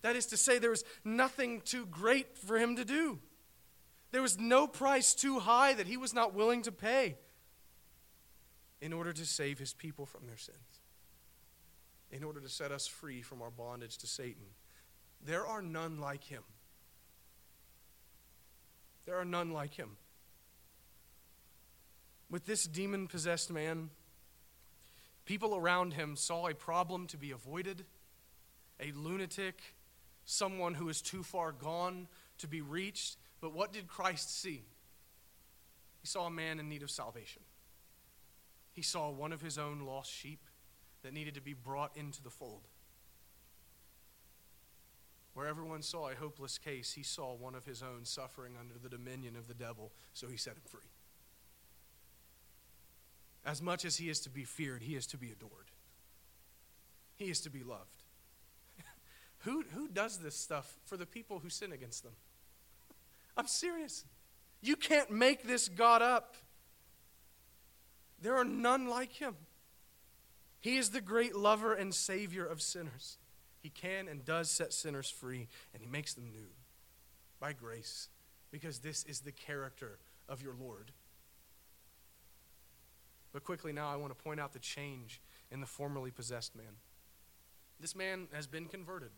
That 0.03 0.15
is 0.15 0.25
to 0.27 0.38
say, 0.38 0.57
there 0.57 0.69
was 0.69 0.86
nothing 1.03 1.60
too 1.60 1.86
great 1.86 2.38
for 2.38 2.57
him 2.57 2.77
to 2.77 2.86
do. 2.86 3.19
There 4.12 4.21
was 4.21 4.39
no 4.39 4.67
price 4.67 5.13
too 5.13 5.39
high 5.39 5.73
that 5.73 5.88
he 5.88 5.97
was 5.97 6.13
not 6.13 6.33
willing 6.33 6.62
to 6.62 6.71
pay 6.71 7.17
in 8.79 8.93
order 8.93 9.12
to 9.12 9.25
save 9.25 9.60
his 9.60 9.73
people 9.73 10.05
from 10.05 10.27
their 10.27 10.38
sins, 10.38 10.81
in 12.10 12.23
order 12.23 12.39
to 12.39 12.47
set 12.47 12.71
us 12.71 12.88
free 12.88 13.21
from 13.21 13.41
our 13.41 13.51
bondage 13.51 13.97
to 13.97 14.07
Satan. 14.07 14.45
There 15.23 15.45
are 15.45 15.62
none 15.62 15.99
like 15.99 16.23
him. 16.23 16.43
There 19.06 19.17
are 19.17 19.25
none 19.25 19.51
like 19.51 19.73
him. 19.73 19.97
With 22.30 22.45
this 22.45 22.65
demon 22.65 23.08
possessed 23.08 23.51
man, 23.51 23.89
people 25.25 25.56
around 25.56 25.93
him 25.93 26.15
saw 26.15 26.47
a 26.47 26.53
problem 26.53 27.08
to 27.08 27.17
be 27.17 27.32
avoided, 27.32 27.86
a 28.82 28.91
lunatic, 28.91 29.62
someone 30.25 30.73
who 30.73 30.89
is 30.89 31.01
too 31.01 31.23
far 31.23 31.53
gone 31.53 32.08
to 32.39 32.47
be 32.47 32.62
reached. 32.62 33.17
But 33.39 33.53
what 33.53 33.71
did 33.71 33.88
Christ 33.88 34.41
see? 34.41 34.65
He 36.01 36.08
saw 36.08 36.27
a 36.27 36.32
man 36.32 36.60
in 36.60 36.67
need 36.67 36.84
of 36.84 36.91
salvation. 36.91 37.41
He 38.73 38.82
saw 38.82 39.10
one 39.10 39.32
of 39.32 39.41
his 39.41 39.58
own 39.58 39.80
lost 39.82 40.12
sheep 40.12 40.43
that 41.01 41.13
needed 41.13 41.36
to 41.36 41.41
be 41.41 41.53
brought 41.53 41.95
into 41.95 42.21
the 42.21 42.30
fold. 42.30 42.67
Where 45.38 45.45
everyone 45.45 45.84
saw 45.84 46.10
a 46.10 46.15
hopeless 46.15 46.58
case, 46.58 46.93
he 46.93 47.04
saw 47.04 47.36
one 47.36 47.54
of 47.54 47.63
his 47.63 47.84
own 47.84 48.06
suffering 48.06 48.54
under 48.60 48.73
the 48.82 48.89
dominion 48.89 49.36
of 49.36 49.47
the 49.47 49.54
devil, 49.54 49.91
so 50.12 50.26
he 50.26 50.36
set 50.36 50.54
him 50.54 50.63
free. 50.65 50.89
As 53.45 53.62
much 53.62 53.86
as 53.86 53.97
he 53.97 54.10
is 54.10 54.19
to 54.21 54.32
be 54.32 54.45
feared, 54.45 54.82
he 54.82 54.95
is 54.95 55.06
to 55.06 55.15
be 55.15 55.30
adored. 55.30 55.69
He 57.17 57.26
is 57.26 57.39
to 57.41 57.52
be 57.52 57.62
loved. 57.62 58.04
who, 59.41 59.63
who 59.76 59.88
does 59.88 60.17
this 60.17 60.34
stuff 60.34 60.76
for 60.86 60.97
the 60.97 61.06
people 61.06 61.38
who 61.38 61.50
sin 61.52 61.71
against 61.71 62.02
them? 62.02 62.13
I'm 63.38 63.45
serious. 63.45 64.06
You 64.63 64.76
can't 64.76 65.12
make 65.12 65.43
this 65.43 65.69
God 65.69 66.02
up. 66.02 66.34
There 68.19 68.36
are 68.38 68.43
none 68.43 68.88
like 68.88 69.12
him. 69.12 69.36
He 70.62 70.78
is 70.78 70.89
the 70.89 71.00
great 71.00 71.36
lover 71.36 71.76
and 71.76 71.93
savior 71.93 72.47
of 72.47 72.60
sinners. 72.60 73.19
He 73.61 73.69
can 73.69 74.07
and 74.07 74.23
does 74.23 74.49
set 74.49 74.73
sinners 74.73 75.09
free, 75.09 75.47
and 75.73 75.81
He 75.81 75.87
makes 75.87 76.13
them 76.13 76.29
new 76.31 76.49
by 77.39 77.53
grace, 77.53 78.09
because 78.51 78.79
this 78.79 79.03
is 79.03 79.21
the 79.21 79.31
character 79.31 79.99
of 80.27 80.41
your 80.41 80.55
Lord. 80.59 80.91
But 83.33 83.43
quickly 83.43 83.71
now, 83.71 83.89
I 83.91 83.97
want 83.97 84.17
to 84.17 84.23
point 84.23 84.39
out 84.39 84.53
the 84.53 84.59
change 84.59 85.21
in 85.51 85.59
the 85.59 85.67
formerly 85.67 86.11
possessed 86.11 86.55
man. 86.55 86.77
This 87.79 87.95
man 87.95 88.27
has 88.33 88.47
been 88.47 88.65
converted. 88.65 89.11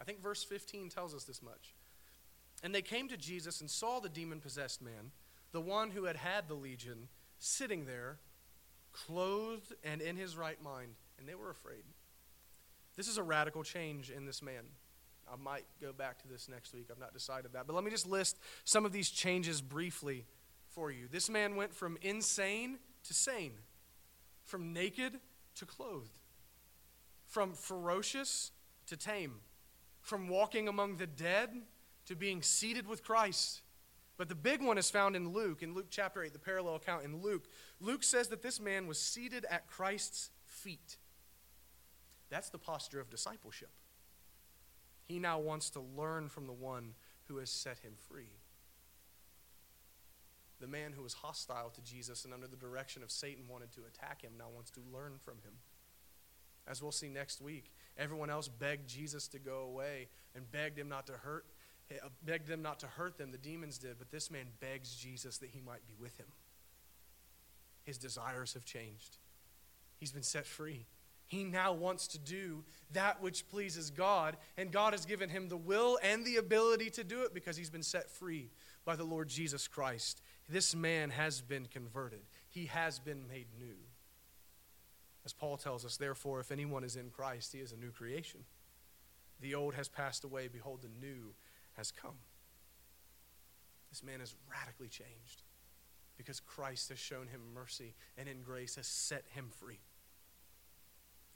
I 0.00 0.04
think 0.04 0.22
verse 0.22 0.44
15 0.44 0.88
tells 0.88 1.14
us 1.14 1.24
this 1.24 1.42
much. 1.42 1.74
And 2.62 2.74
they 2.74 2.82
came 2.82 3.08
to 3.08 3.16
Jesus 3.16 3.60
and 3.60 3.70
saw 3.70 4.00
the 4.00 4.08
demon 4.08 4.40
possessed 4.40 4.82
man, 4.82 5.12
the 5.52 5.60
one 5.60 5.90
who 5.90 6.04
had 6.04 6.16
had 6.16 6.46
the 6.46 6.54
legion, 6.54 7.08
sitting 7.38 7.86
there, 7.86 8.18
clothed 8.92 9.72
and 9.82 10.00
in 10.00 10.16
his 10.16 10.36
right 10.36 10.62
mind, 10.62 10.94
and 11.18 11.28
they 11.28 11.34
were 11.34 11.50
afraid. 11.50 11.84
This 13.00 13.08
is 13.08 13.16
a 13.16 13.22
radical 13.22 13.62
change 13.62 14.10
in 14.10 14.26
this 14.26 14.42
man. 14.42 14.62
I 15.26 15.34
might 15.34 15.64
go 15.80 15.90
back 15.90 16.20
to 16.20 16.28
this 16.28 16.50
next 16.50 16.74
week. 16.74 16.88
I've 16.90 16.98
not 16.98 17.14
decided 17.14 17.54
that. 17.54 17.66
But 17.66 17.72
let 17.72 17.82
me 17.82 17.90
just 17.90 18.06
list 18.06 18.38
some 18.64 18.84
of 18.84 18.92
these 18.92 19.08
changes 19.08 19.62
briefly 19.62 20.26
for 20.68 20.90
you. 20.90 21.08
This 21.10 21.30
man 21.30 21.56
went 21.56 21.74
from 21.74 21.96
insane 22.02 22.76
to 23.04 23.14
sane, 23.14 23.54
from 24.44 24.74
naked 24.74 25.18
to 25.54 25.64
clothed, 25.64 26.12
from 27.26 27.54
ferocious 27.54 28.52
to 28.88 28.98
tame, 28.98 29.36
from 30.02 30.28
walking 30.28 30.68
among 30.68 30.98
the 30.98 31.06
dead 31.06 31.48
to 32.04 32.14
being 32.14 32.42
seated 32.42 32.86
with 32.86 33.02
Christ. 33.02 33.62
But 34.18 34.28
the 34.28 34.34
big 34.34 34.60
one 34.62 34.76
is 34.76 34.90
found 34.90 35.16
in 35.16 35.32
Luke, 35.32 35.62
in 35.62 35.72
Luke 35.72 35.88
chapter 35.88 36.22
8, 36.22 36.34
the 36.34 36.38
parallel 36.38 36.74
account 36.74 37.06
in 37.06 37.22
Luke. 37.22 37.46
Luke 37.80 38.04
says 38.04 38.28
that 38.28 38.42
this 38.42 38.60
man 38.60 38.86
was 38.86 39.00
seated 39.00 39.46
at 39.48 39.68
Christ's 39.68 40.28
feet. 40.44 40.98
That's 42.30 42.50
the 42.50 42.58
posture 42.58 43.00
of 43.00 43.10
discipleship. 43.10 43.70
He 45.06 45.18
now 45.18 45.38
wants 45.38 45.70
to 45.70 45.80
learn 45.80 46.28
from 46.28 46.46
the 46.46 46.52
one 46.52 46.94
who 47.24 47.38
has 47.38 47.50
set 47.50 47.78
him 47.78 47.94
free. 48.08 48.30
The 50.60 50.68
man 50.68 50.92
who 50.92 51.02
was 51.02 51.14
hostile 51.14 51.70
to 51.70 51.80
Jesus 51.82 52.24
and 52.24 52.32
under 52.32 52.46
the 52.46 52.56
direction 52.56 53.02
of 53.02 53.10
Satan 53.10 53.44
wanted 53.48 53.72
to 53.72 53.80
attack 53.88 54.22
him 54.22 54.32
now 54.38 54.46
wants 54.54 54.70
to 54.72 54.80
learn 54.92 55.14
from 55.24 55.34
him. 55.42 55.54
As 56.68 56.82
we'll 56.82 56.92
see 56.92 57.08
next 57.08 57.40
week, 57.40 57.72
everyone 57.98 58.30
else 58.30 58.46
begged 58.46 58.88
Jesus 58.88 59.26
to 59.28 59.38
go 59.38 59.62
away 59.62 60.08
and 60.36 60.50
begged 60.52 60.78
him 60.78 60.88
not 60.88 61.06
to 61.06 61.14
hurt 61.14 61.46
uh, 61.90 62.08
begged 62.24 62.46
them 62.46 62.62
not 62.62 62.78
to 62.78 62.86
hurt 62.86 63.18
them 63.18 63.32
the 63.32 63.38
demons 63.38 63.76
did 63.76 63.98
but 63.98 64.12
this 64.12 64.30
man 64.30 64.46
begs 64.60 64.94
Jesus 64.94 65.38
that 65.38 65.50
he 65.50 65.60
might 65.60 65.84
be 65.88 65.94
with 65.98 66.16
him. 66.18 66.28
His 67.82 67.98
desires 67.98 68.54
have 68.54 68.64
changed. 68.64 69.16
He's 69.98 70.12
been 70.12 70.22
set 70.22 70.46
free. 70.46 70.86
He 71.30 71.44
now 71.44 71.72
wants 71.72 72.08
to 72.08 72.18
do 72.18 72.64
that 72.92 73.22
which 73.22 73.48
pleases 73.48 73.88
God, 73.88 74.36
and 74.56 74.72
God 74.72 74.94
has 74.94 75.06
given 75.06 75.30
him 75.30 75.48
the 75.48 75.56
will 75.56 75.96
and 76.02 76.26
the 76.26 76.38
ability 76.38 76.90
to 76.90 77.04
do 77.04 77.22
it 77.22 77.32
because 77.32 77.56
he's 77.56 77.70
been 77.70 77.84
set 77.84 78.10
free 78.10 78.50
by 78.84 78.96
the 78.96 79.04
Lord 79.04 79.28
Jesus 79.28 79.68
Christ. 79.68 80.22
This 80.48 80.74
man 80.74 81.10
has 81.10 81.40
been 81.40 81.66
converted, 81.66 82.22
he 82.48 82.66
has 82.66 82.98
been 82.98 83.28
made 83.28 83.46
new. 83.60 83.76
As 85.24 85.32
Paul 85.32 85.56
tells 85.56 85.84
us, 85.84 85.96
therefore, 85.96 86.40
if 86.40 86.50
anyone 86.50 86.82
is 86.82 86.96
in 86.96 87.10
Christ, 87.10 87.52
he 87.52 87.60
is 87.60 87.70
a 87.70 87.76
new 87.76 87.92
creation. 87.92 88.40
The 89.40 89.54
old 89.54 89.74
has 89.74 89.88
passed 89.88 90.24
away, 90.24 90.48
behold, 90.48 90.82
the 90.82 91.06
new 91.06 91.32
has 91.76 91.92
come. 91.92 92.18
This 93.88 94.02
man 94.02 94.20
is 94.20 94.34
radically 94.50 94.88
changed 94.88 95.42
because 96.16 96.40
Christ 96.40 96.88
has 96.88 96.98
shown 96.98 97.28
him 97.28 97.40
mercy 97.54 97.94
and 98.18 98.28
in 98.28 98.42
grace 98.42 98.74
has 98.74 98.88
set 98.88 99.22
him 99.32 99.46
free. 99.60 99.78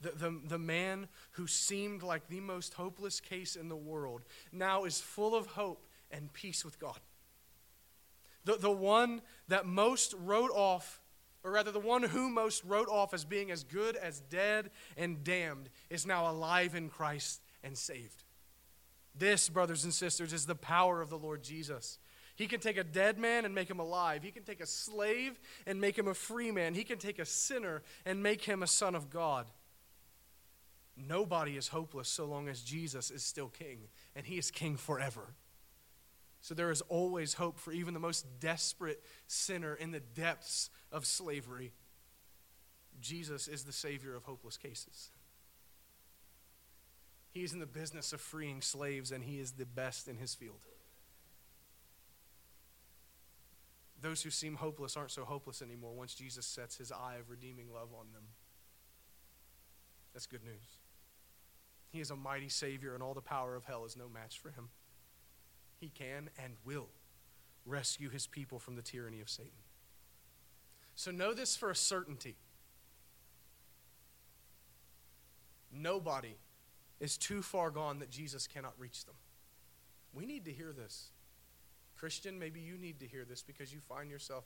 The, 0.01 0.11
the, 0.11 0.41
the 0.47 0.59
man 0.59 1.07
who 1.31 1.47
seemed 1.47 2.03
like 2.03 2.27
the 2.27 2.41
most 2.41 2.73
hopeless 2.73 3.19
case 3.19 3.55
in 3.55 3.69
the 3.69 3.75
world 3.75 4.23
now 4.51 4.83
is 4.83 4.99
full 4.99 5.35
of 5.35 5.47
hope 5.47 5.87
and 6.11 6.31
peace 6.33 6.65
with 6.65 6.79
God. 6.79 6.99
The, 8.43 8.57
the 8.57 8.71
one 8.71 9.21
that 9.47 9.65
most 9.65 10.13
wrote 10.17 10.51
off, 10.51 11.01
or 11.43 11.51
rather, 11.51 11.71
the 11.71 11.79
one 11.79 12.03
who 12.03 12.29
most 12.29 12.63
wrote 12.63 12.89
off 12.89 13.13
as 13.13 13.25
being 13.25 13.51
as 13.51 13.63
good 13.63 13.95
as 13.95 14.19
dead 14.19 14.69
and 14.97 15.23
damned, 15.23 15.69
is 15.89 16.05
now 16.05 16.29
alive 16.29 16.75
in 16.75 16.89
Christ 16.89 17.41
and 17.63 17.77
saved. 17.77 18.23
This, 19.17 19.49
brothers 19.49 19.83
and 19.83 19.93
sisters, 19.93 20.33
is 20.33 20.45
the 20.45 20.55
power 20.55 21.01
of 21.01 21.09
the 21.09 21.17
Lord 21.17 21.41
Jesus. 21.43 21.99
He 22.35 22.47
can 22.47 22.59
take 22.59 22.77
a 22.77 22.83
dead 22.83 23.17
man 23.17 23.45
and 23.45 23.55
make 23.55 23.69
him 23.69 23.79
alive. 23.79 24.21
He 24.21 24.31
can 24.31 24.43
take 24.43 24.59
a 24.59 24.65
slave 24.65 25.39
and 25.65 25.79
make 25.79 25.97
him 25.97 26.07
a 26.07 26.13
free 26.13 26.51
man. 26.51 26.73
He 26.73 26.83
can 26.83 26.97
take 26.97 27.17
a 27.17 27.25
sinner 27.25 27.81
and 28.05 28.21
make 28.21 28.43
him 28.43 28.61
a 28.61 28.67
son 28.67 28.93
of 28.93 29.09
God. 29.09 29.47
Nobody 30.97 31.57
is 31.57 31.67
hopeless 31.67 32.07
so 32.07 32.25
long 32.25 32.47
as 32.47 32.61
Jesus 32.61 33.11
is 33.11 33.23
still 33.23 33.49
king, 33.49 33.79
and 34.15 34.25
he 34.25 34.37
is 34.37 34.49
king 34.49 34.77
forever. 34.77 35.33
So 36.41 36.53
there 36.53 36.71
is 36.71 36.81
always 36.81 37.33
hope 37.33 37.59
for 37.59 37.71
even 37.71 37.93
the 37.93 37.99
most 37.99 38.39
desperate 38.39 39.03
sinner 39.27 39.73
in 39.73 39.91
the 39.91 39.99
depths 39.99 40.69
of 40.91 41.05
slavery. 41.05 41.73
Jesus 43.01 43.47
is 43.47 43.63
the 43.63 43.73
Savior 43.73 44.15
of 44.15 44.23
hopeless 44.23 44.57
cases. 44.57 45.09
He 47.31 47.43
is 47.43 47.51
in 47.51 47.59
the 47.59 47.65
business 47.65 48.13
of 48.13 48.21
freeing 48.21 48.61
slaves, 48.61 49.11
and 49.11 49.23
he 49.23 49.39
is 49.39 49.53
the 49.53 49.65
best 49.65 50.07
in 50.07 50.17
his 50.17 50.33
field. 50.33 50.61
Those 54.01 54.21
who 54.21 54.29
seem 54.29 54.55
hopeless 54.55 54.95
aren't 54.95 55.11
so 55.11 55.25
hopeless 55.25 55.61
anymore 55.61 55.93
once 55.95 56.13
Jesus 56.13 56.45
sets 56.45 56.77
his 56.77 56.91
eye 56.91 57.15
of 57.19 57.29
redeeming 57.29 57.73
love 57.73 57.89
on 57.97 58.05
them. 58.13 58.23
That's 60.13 60.27
good 60.27 60.43
news. 60.43 60.84
He 61.95 62.01
is 62.01 62.11
a 62.11 62.15
mighty 62.17 62.49
Savior, 62.49 62.93
and 62.93 63.01
all 63.01 63.13
the 63.13 63.21
power 63.21 63.55
of 63.55 63.63
hell 63.63 63.85
is 63.85 63.95
no 63.95 64.09
match 64.09 64.39
for 64.39 64.49
him. 64.49 64.67
He 65.79 65.87
can 65.87 66.29
and 66.43 66.55
will 66.65 66.89
rescue 67.65 68.09
his 68.09 68.27
people 68.27 68.59
from 68.59 68.75
the 68.75 68.81
tyranny 68.81 69.21
of 69.21 69.29
Satan. 69.29 69.53
So 70.93 71.09
know 71.09 71.33
this 71.33 71.55
for 71.55 71.69
a 71.69 71.75
certainty. 71.75 72.35
Nobody 75.71 76.35
is 76.99 77.17
too 77.17 77.41
far 77.41 77.71
gone 77.71 77.99
that 77.99 78.09
Jesus 78.09 78.45
cannot 78.45 78.73
reach 78.77 79.05
them. 79.05 79.15
We 80.13 80.25
need 80.25 80.43
to 80.45 80.51
hear 80.51 80.73
this. 80.73 81.11
Christian, 81.95 82.37
maybe 82.37 82.59
you 82.59 82.77
need 82.77 82.99
to 82.99 83.07
hear 83.07 83.23
this 83.23 83.41
because 83.41 83.73
you 83.73 83.79
find 83.79 84.11
yourself, 84.11 84.43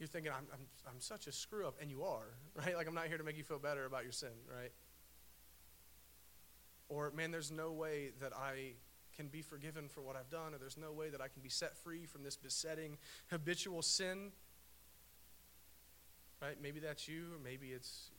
you're 0.00 0.08
thinking, 0.08 0.32
I'm, 0.32 0.48
I'm, 0.52 0.66
I'm 0.88 1.00
such 1.00 1.28
a 1.28 1.32
screw 1.32 1.64
up, 1.64 1.76
and 1.80 1.92
you 1.92 2.02
are, 2.02 2.34
right? 2.56 2.74
Like, 2.74 2.88
I'm 2.88 2.94
not 2.94 3.06
here 3.06 3.18
to 3.18 3.24
make 3.24 3.36
you 3.36 3.44
feel 3.44 3.60
better 3.60 3.84
about 3.84 4.02
your 4.02 4.10
sin, 4.10 4.30
right? 4.52 4.72
Or, 6.88 7.10
man, 7.10 7.30
there's 7.30 7.50
no 7.50 7.72
way 7.72 8.10
that 8.20 8.32
I 8.32 8.74
can 9.16 9.28
be 9.28 9.42
forgiven 9.42 9.88
for 9.88 10.02
what 10.02 10.14
I've 10.14 10.30
done, 10.30 10.54
or 10.54 10.58
there's 10.58 10.76
no 10.76 10.92
way 10.92 11.08
that 11.08 11.20
I 11.20 11.28
can 11.28 11.42
be 11.42 11.48
set 11.48 11.76
free 11.76 12.06
from 12.06 12.22
this 12.22 12.36
besetting 12.36 12.98
habitual 13.28 13.82
sin. 13.82 14.32
Right? 16.40 16.56
Maybe 16.62 16.80
that's 16.80 17.08
you, 17.08 17.24
or 17.34 17.42
maybe 17.42 17.68
it's 17.68 18.10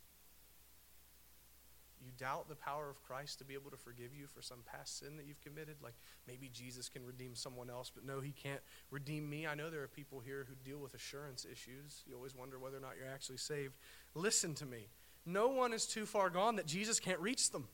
you 2.04 2.12
doubt 2.18 2.48
the 2.48 2.56
power 2.56 2.90
of 2.90 3.04
Christ 3.04 3.40
to 3.40 3.46
be 3.46 3.54
able 3.54 3.72
to 3.72 3.78
forgive 3.78 4.14
you 4.14 4.28
for 4.28 4.42
some 4.42 4.60
past 4.66 5.00
sin 5.00 5.18
that 5.18 5.26
you've 5.26 5.42
committed. 5.42 5.78
Like 5.82 5.96
maybe 6.28 6.50
Jesus 6.54 6.90
can 6.90 7.06
redeem 7.06 7.36
someone 7.36 7.70
else, 7.70 7.92
but 7.94 8.06
no, 8.06 8.20
he 8.20 8.32
can't 8.32 8.62
redeem 8.92 9.30
me. 9.30 9.48
I 9.48 9.56
know 9.56 9.70
there 9.70 9.84
are 9.84 9.88
people 9.88 10.20
here 10.20 10.46
who 10.48 10.56
deal 10.70 10.80
with 10.80 10.94
assurance 10.94 11.46
issues. 11.52 12.04
You 12.08 12.16
always 12.16 12.36
wonder 12.36 12.60
whether 12.60 12.78
or 12.78 12.82
not 12.82 12.94
you're 13.00 13.12
actually 13.12 13.38
saved. 13.38 13.76
Listen 14.14 14.54
to 14.56 14.66
me. 14.66 14.88
No 15.26 15.50
one 15.50 15.74
is 15.74 15.86
too 15.86 16.06
far 16.06 16.30
gone 16.30 16.56
that 16.56 16.66
Jesus 16.66 17.00
can't 17.00 17.20
reach 17.20 17.52
them. 17.52 17.68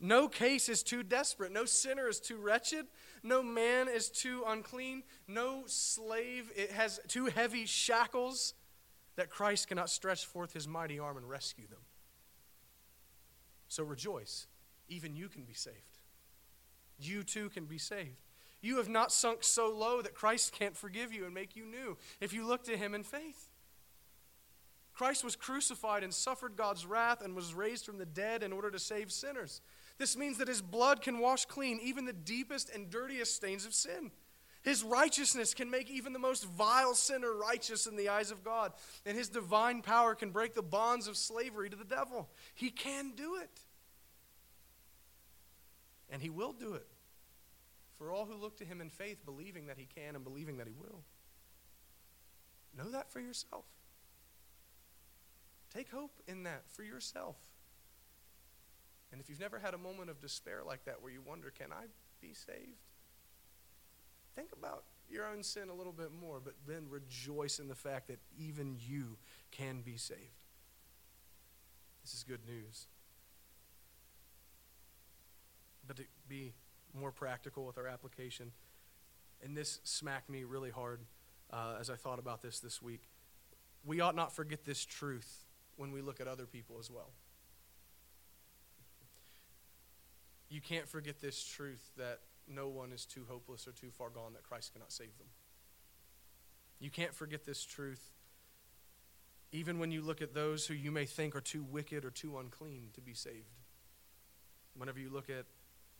No 0.00 0.28
case 0.28 0.70
is 0.70 0.82
too 0.82 1.02
desperate. 1.02 1.52
No 1.52 1.66
sinner 1.66 2.08
is 2.08 2.20
too 2.20 2.38
wretched. 2.38 2.86
No 3.22 3.42
man 3.42 3.86
is 3.86 4.08
too 4.08 4.42
unclean. 4.46 5.02
No 5.28 5.64
slave 5.66 6.50
it 6.56 6.70
has 6.72 7.00
too 7.06 7.26
heavy 7.26 7.66
shackles 7.66 8.54
that 9.16 9.28
Christ 9.28 9.68
cannot 9.68 9.90
stretch 9.90 10.24
forth 10.24 10.54
his 10.54 10.66
mighty 10.66 10.98
arm 10.98 11.18
and 11.18 11.28
rescue 11.28 11.66
them. 11.68 11.80
So 13.68 13.84
rejoice. 13.84 14.46
Even 14.88 15.14
you 15.14 15.28
can 15.28 15.44
be 15.44 15.52
saved. 15.52 15.76
You 16.98 17.22
too 17.22 17.50
can 17.50 17.66
be 17.66 17.78
saved. 17.78 18.24
You 18.62 18.78
have 18.78 18.88
not 18.88 19.12
sunk 19.12 19.44
so 19.44 19.70
low 19.70 20.00
that 20.02 20.14
Christ 20.14 20.52
can't 20.52 20.76
forgive 20.76 21.12
you 21.12 21.24
and 21.26 21.34
make 21.34 21.56
you 21.56 21.64
new 21.66 21.98
if 22.20 22.32
you 22.32 22.46
look 22.46 22.64
to 22.64 22.76
him 22.76 22.94
in 22.94 23.02
faith. 23.02 23.50
Christ 24.92 25.24
was 25.24 25.36
crucified 25.36 26.02
and 26.02 26.12
suffered 26.12 26.56
God's 26.56 26.84
wrath 26.84 27.22
and 27.22 27.34
was 27.34 27.54
raised 27.54 27.86
from 27.86 27.96
the 27.98 28.04
dead 28.04 28.42
in 28.42 28.52
order 28.52 28.70
to 28.70 28.78
save 28.78 29.10
sinners. 29.10 29.62
This 30.00 30.16
means 30.16 30.38
that 30.38 30.48
his 30.48 30.62
blood 30.62 31.02
can 31.02 31.18
wash 31.18 31.44
clean 31.44 31.78
even 31.82 32.06
the 32.06 32.14
deepest 32.14 32.70
and 32.70 32.88
dirtiest 32.88 33.36
stains 33.36 33.66
of 33.66 33.74
sin. 33.74 34.10
His 34.62 34.82
righteousness 34.82 35.52
can 35.52 35.70
make 35.70 35.90
even 35.90 36.14
the 36.14 36.18
most 36.18 36.46
vile 36.46 36.94
sinner 36.94 37.34
righteous 37.34 37.86
in 37.86 37.96
the 37.96 38.08
eyes 38.08 38.30
of 38.30 38.42
God. 38.42 38.72
And 39.04 39.14
his 39.14 39.28
divine 39.28 39.82
power 39.82 40.14
can 40.14 40.30
break 40.30 40.54
the 40.54 40.62
bonds 40.62 41.06
of 41.06 41.18
slavery 41.18 41.68
to 41.68 41.76
the 41.76 41.84
devil. 41.84 42.30
He 42.54 42.70
can 42.70 43.12
do 43.14 43.36
it. 43.36 43.60
And 46.08 46.22
he 46.22 46.30
will 46.30 46.54
do 46.54 46.72
it 46.72 46.86
for 47.98 48.10
all 48.10 48.24
who 48.24 48.36
look 48.36 48.56
to 48.56 48.64
him 48.64 48.80
in 48.80 48.88
faith, 48.88 49.26
believing 49.26 49.66
that 49.66 49.76
he 49.76 49.84
can 49.84 50.14
and 50.14 50.24
believing 50.24 50.56
that 50.56 50.66
he 50.66 50.72
will. 50.72 51.02
Know 52.74 52.90
that 52.92 53.12
for 53.12 53.20
yourself. 53.20 53.66
Take 55.74 55.90
hope 55.90 56.22
in 56.26 56.44
that 56.44 56.62
for 56.70 56.84
yourself. 56.84 57.36
And 59.12 59.20
if 59.20 59.28
you've 59.28 59.40
never 59.40 59.58
had 59.58 59.74
a 59.74 59.78
moment 59.78 60.10
of 60.10 60.20
despair 60.20 60.60
like 60.64 60.84
that 60.84 61.02
where 61.02 61.12
you 61.12 61.20
wonder, 61.24 61.50
can 61.50 61.72
I 61.72 61.86
be 62.20 62.32
saved? 62.32 62.78
Think 64.36 64.50
about 64.52 64.84
your 65.08 65.26
own 65.26 65.42
sin 65.42 65.68
a 65.68 65.74
little 65.74 65.92
bit 65.92 66.10
more, 66.12 66.40
but 66.42 66.54
then 66.66 66.86
rejoice 66.88 67.58
in 67.58 67.68
the 67.68 67.74
fact 67.74 68.08
that 68.08 68.20
even 68.38 68.76
you 68.78 69.16
can 69.50 69.80
be 69.80 69.96
saved. 69.96 70.20
This 72.02 72.14
is 72.14 72.22
good 72.22 72.46
news. 72.46 72.86
But 75.86 75.96
to 75.96 76.04
be 76.28 76.54
more 76.94 77.10
practical 77.10 77.66
with 77.66 77.76
our 77.78 77.88
application, 77.88 78.52
and 79.42 79.56
this 79.56 79.80
smacked 79.82 80.30
me 80.30 80.44
really 80.44 80.70
hard 80.70 81.00
uh, 81.52 81.76
as 81.80 81.90
I 81.90 81.96
thought 81.96 82.18
about 82.18 82.42
this 82.42 82.60
this 82.60 82.80
week. 82.80 83.08
We 83.84 84.00
ought 84.00 84.14
not 84.14 84.34
forget 84.34 84.64
this 84.64 84.84
truth 84.84 85.46
when 85.76 85.92
we 85.92 86.02
look 86.02 86.20
at 86.20 86.28
other 86.28 86.46
people 86.46 86.76
as 86.78 86.90
well. 86.90 87.10
You 90.50 90.60
can't 90.60 90.88
forget 90.88 91.20
this 91.20 91.42
truth 91.42 91.90
that 91.96 92.20
no 92.48 92.68
one 92.68 92.92
is 92.92 93.06
too 93.06 93.24
hopeless 93.28 93.66
or 93.66 93.72
too 93.72 93.90
far 93.90 94.10
gone 94.10 94.32
that 94.34 94.42
Christ 94.42 94.72
cannot 94.72 94.92
save 94.92 95.16
them. 95.18 95.28
You 96.80 96.90
can't 96.90 97.14
forget 97.14 97.44
this 97.44 97.64
truth 97.64 98.12
even 99.52 99.78
when 99.78 99.90
you 99.90 100.00
look 100.00 100.22
at 100.22 100.34
those 100.34 100.66
who 100.66 100.74
you 100.74 100.92
may 100.92 101.04
think 101.04 101.34
are 101.34 101.40
too 101.40 101.62
wicked 101.62 102.04
or 102.04 102.10
too 102.10 102.38
unclean 102.38 102.88
to 102.94 103.00
be 103.00 103.14
saved. 103.14 103.58
Whenever 104.76 105.00
you 105.00 105.10
look 105.10 105.28
at 105.28 105.44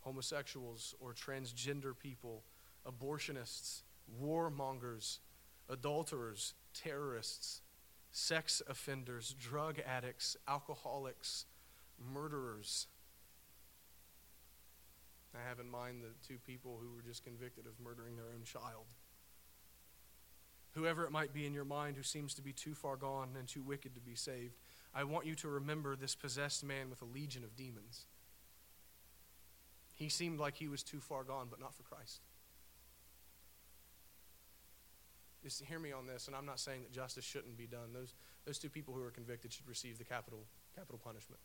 homosexuals 0.00 0.94
or 1.00 1.12
transgender 1.12 1.98
people, 1.98 2.44
abortionists, 2.86 3.82
warmongers, 4.22 5.18
adulterers, 5.68 6.54
terrorists, 6.72 7.62
sex 8.12 8.62
offenders, 8.68 9.34
drug 9.38 9.80
addicts, 9.80 10.36
alcoholics, 10.46 11.46
murderers, 12.12 12.86
I 15.34 15.48
have 15.48 15.60
in 15.60 15.70
mind 15.70 16.02
the 16.02 16.26
two 16.26 16.38
people 16.38 16.78
who 16.80 16.94
were 16.94 17.02
just 17.02 17.24
convicted 17.24 17.66
of 17.66 17.78
murdering 17.78 18.16
their 18.16 18.26
own 18.34 18.44
child. 18.44 18.86
Whoever 20.72 21.04
it 21.04 21.12
might 21.12 21.32
be 21.32 21.46
in 21.46 21.54
your 21.54 21.64
mind 21.64 21.96
who 21.96 22.02
seems 22.02 22.34
to 22.34 22.42
be 22.42 22.52
too 22.52 22.74
far 22.74 22.96
gone 22.96 23.30
and 23.38 23.48
too 23.48 23.62
wicked 23.62 23.94
to 23.94 24.00
be 24.00 24.14
saved, 24.14 24.56
I 24.94 25.04
want 25.04 25.26
you 25.26 25.34
to 25.36 25.48
remember 25.48 25.96
this 25.96 26.14
possessed 26.14 26.64
man 26.64 26.90
with 26.90 27.02
a 27.02 27.04
legion 27.04 27.44
of 27.44 27.56
demons. 27.56 28.06
He 29.94 30.08
seemed 30.08 30.40
like 30.40 30.56
he 30.56 30.68
was 30.68 30.82
too 30.82 31.00
far 31.00 31.24
gone, 31.24 31.48
but 31.50 31.60
not 31.60 31.74
for 31.74 31.82
Christ. 31.82 32.20
Just 35.42 35.64
hear 35.64 35.78
me 35.78 35.92
on 35.92 36.06
this, 36.06 36.26
and 36.26 36.36
I'm 36.36 36.46
not 36.46 36.60
saying 36.60 36.82
that 36.82 36.92
justice 36.92 37.24
shouldn't 37.24 37.56
be 37.56 37.66
done. 37.66 37.92
Those, 37.92 38.14
those 38.44 38.58
two 38.58 38.68
people 38.68 38.94
who 38.94 39.02
are 39.02 39.10
convicted 39.10 39.52
should 39.52 39.68
receive 39.68 39.98
the 39.98 40.04
capital, 40.04 40.44
capital 40.76 41.00
punishment. 41.02 41.40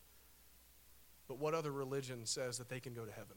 But 1.28 1.38
what 1.38 1.54
other 1.54 1.72
religion 1.72 2.26
says 2.26 2.58
that 2.58 2.68
they 2.68 2.80
can 2.80 2.94
go 2.94 3.04
to 3.04 3.12
heaven? 3.12 3.36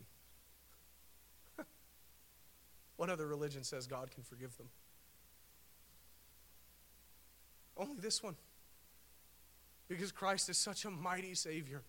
What 3.00 3.10
other 3.10 3.28
religion 3.28 3.64
says 3.64 3.88
God 3.88 4.12
can 4.12 4.24
forgive 4.24 4.58
them? 4.58 4.68
Only 7.78 7.96
this 8.02 8.22
one. 8.22 8.36
Because 9.88 10.12
Christ 10.12 10.50
is 10.50 10.58
such 10.58 10.84
a 10.84 10.90
mighty 10.90 11.34
Savior 11.34 11.84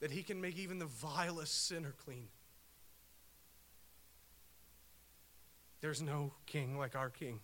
that 0.00 0.10
he 0.10 0.22
can 0.22 0.38
make 0.38 0.58
even 0.58 0.78
the 0.78 0.84
vilest 0.84 1.66
sinner 1.66 1.94
clean. 2.04 2.28
There's 5.80 6.02
no 6.02 6.34
king 6.44 6.76
like 6.76 6.94
our 6.94 7.08
king. 7.08 7.40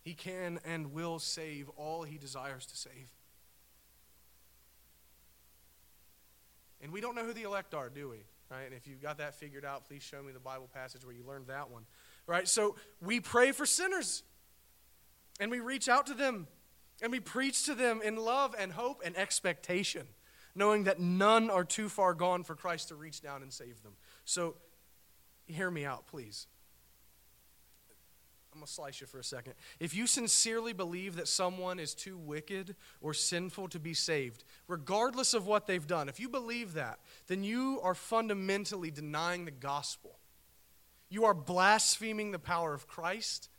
He 0.00 0.14
can 0.14 0.58
and 0.64 0.94
will 0.94 1.18
save 1.18 1.68
all 1.76 2.04
he 2.04 2.16
desires 2.16 2.64
to 2.64 2.76
save. 2.78 3.10
And 6.80 6.90
we 6.90 7.02
don't 7.02 7.14
know 7.14 7.26
who 7.26 7.34
the 7.34 7.42
elect 7.42 7.74
are, 7.74 7.90
do 7.90 8.08
we? 8.08 8.20
Right? 8.50 8.66
And 8.66 8.74
if 8.74 8.86
you've 8.86 9.02
got 9.02 9.18
that 9.18 9.34
figured 9.34 9.64
out, 9.64 9.86
please 9.86 10.02
show 10.02 10.22
me 10.22 10.32
the 10.32 10.40
Bible 10.40 10.68
passage 10.72 11.04
where 11.04 11.14
you 11.14 11.24
learned 11.26 11.46
that 11.46 11.70
one, 11.70 11.84
right? 12.26 12.48
So 12.48 12.76
we 13.00 13.20
pray 13.20 13.52
for 13.52 13.64
sinners, 13.64 14.22
and 15.38 15.50
we 15.50 15.60
reach 15.60 15.88
out 15.88 16.06
to 16.08 16.14
them, 16.14 16.48
and 17.00 17.12
we 17.12 17.20
preach 17.20 17.64
to 17.66 17.74
them 17.74 18.00
in 18.02 18.16
love 18.16 18.54
and 18.58 18.72
hope 18.72 19.02
and 19.04 19.16
expectation, 19.16 20.06
knowing 20.54 20.84
that 20.84 20.98
none 20.98 21.48
are 21.48 21.64
too 21.64 21.88
far 21.88 22.12
gone 22.12 22.42
for 22.42 22.54
Christ 22.54 22.88
to 22.88 22.94
reach 22.94 23.22
down 23.22 23.42
and 23.42 23.52
save 23.52 23.82
them. 23.82 23.92
So 24.24 24.56
hear 25.46 25.70
me 25.70 25.84
out, 25.84 26.06
please. 26.06 26.46
I'm 28.52 28.58
going 28.58 28.66
to 28.66 28.72
slice 28.72 29.00
you 29.00 29.06
for 29.06 29.20
a 29.20 29.24
second. 29.24 29.54
If 29.78 29.94
you 29.94 30.08
sincerely 30.08 30.72
believe 30.72 31.14
that 31.16 31.28
someone 31.28 31.78
is 31.78 31.94
too 31.94 32.18
wicked 32.18 32.74
or 33.00 33.14
sinful 33.14 33.68
to 33.68 33.78
be 33.78 33.94
saved, 33.94 34.42
regardless 34.66 35.34
of 35.34 35.46
what 35.46 35.66
they've 35.66 35.86
done, 35.86 36.08
if 36.08 36.18
you 36.18 36.28
believe 36.28 36.74
that, 36.74 36.98
then 37.28 37.44
you 37.44 37.78
are 37.82 37.94
fundamentally 37.94 38.90
denying 38.90 39.44
the 39.44 39.52
gospel. 39.52 40.18
You 41.08 41.24
are 41.26 41.34
blaspheming 41.34 42.32
the 42.32 42.40
power 42.40 42.74
of 42.74 42.88
Christ. 42.88 43.50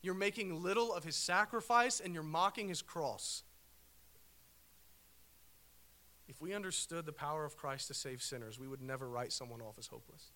You're 0.00 0.14
making 0.14 0.62
little 0.62 0.94
of 0.94 1.04
his 1.04 1.16
sacrifice 1.16 2.00
and 2.00 2.14
you're 2.14 2.22
mocking 2.22 2.68
his 2.68 2.80
cross. 2.80 3.42
If 6.26 6.40
we 6.40 6.54
understood 6.54 7.04
the 7.04 7.12
power 7.12 7.44
of 7.44 7.56
Christ 7.56 7.88
to 7.88 7.94
save 7.94 8.22
sinners, 8.22 8.58
we 8.58 8.66
would 8.66 8.82
never 8.82 9.08
write 9.08 9.32
someone 9.32 9.60
off 9.60 9.78
as 9.78 9.88
hopeless. 9.88 10.32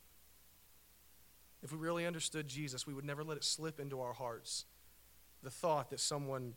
If 1.62 1.72
we 1.72 1.78
really 1.78 2.06
understood 2.06 2.48
Jesus, 2.48 2.86
we 2.86 2.94
would 2.94 3.04
never 3.04 3.22
let 3.22 3.36
it 3.36 3.44
slip 3.44 3.80
into 3.80 4.00
our 4.00 4.12
hearts 4.12 4.64
the 5.42 5.50
thought 5.50 5.90
that 5.90 6.00
someone 6.00 6.54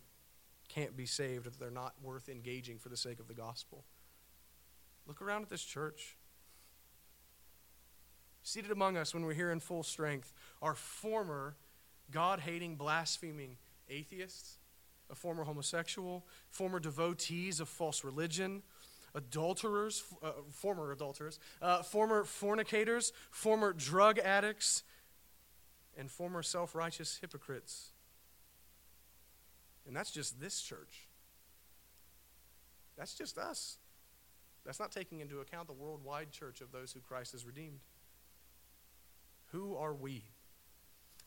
can't 0.70 0.95
be 0.95 1.06
saved 1.06 1.45
that 1.45 1.60
they're 1.60 1.72
not 1.72 1.93
worth 2.01 2.30
engaging 2.30 2.78
for 2.78 2.89
the 2.89 2.97
sake 2.97 3.20
of 3.20 3.28
the 3.28 3.34
gospel. 3.34 3.84
Look 5.06 5.22
around 5.22 5.43
at 5.43 5.49
this 5.49 5.64
church. 5.64 6.18
Seated 8.43 8.72
among 8.72 8.97
us 8.97 9.14
when 9.14 9.26
we're 9.26 9.34
here 9.34 9.51
in 9.51 9.60
full 9.60 9.84
strength 9.84 10.34
are 10.62 10.76
former 10.76 11.56
God 12.12 12.39
hating, 12.39 12.76
blaspheming 12.76 13.58
atheists, 13.89 14.58
a 15.10 15.16
former 15.16 15.43
homosexual, 15.43 16.26
former 16.49 16.80
devotees 16.80 17.60
of 17.60 17.70
false 17.70 18.04
religion, 18.04 18.64
adulterers, 19.16 20.04
uh, 20.22 20.32
former 20.51 20.91
adulterers, 20.91 21.39
uh, 21.62 21.84
former 21.84 22.24
fornicators, 22.24 23.14
former 23.32 23.74
drug 23.74 24.20
addicts, 24.20 24.84
and 25.98 26.10
former 26.10 26.44
self 26.44 26.76
righteous 26.76 27.18
hypocrites. 27.22 27.91
And 29.86 29.96
that's 29.96 30.12
just 30.12 30.39
this 30.39 30.62
church. 30.62 31.08
That's 32.98 33.16
just 33.16 33.38
us. 33.38 33.78
That's 34.66 34.80
not 34.80 34.91
taking 34.91 35.20
into 35.20 35.39
account 35.39 35.68
the 35.68 35.74
worldwide 35.74 36.32
church 36.32 36.62
of 36.62 36.72
those 36.72 36.94
who 36.94 37.02
Christ 37.02 37.34
has 37.34 37.46
redeemed. 37.46 37.80
Who 39.52 39.76
are 39.76 39.94
we? 39.94 40.24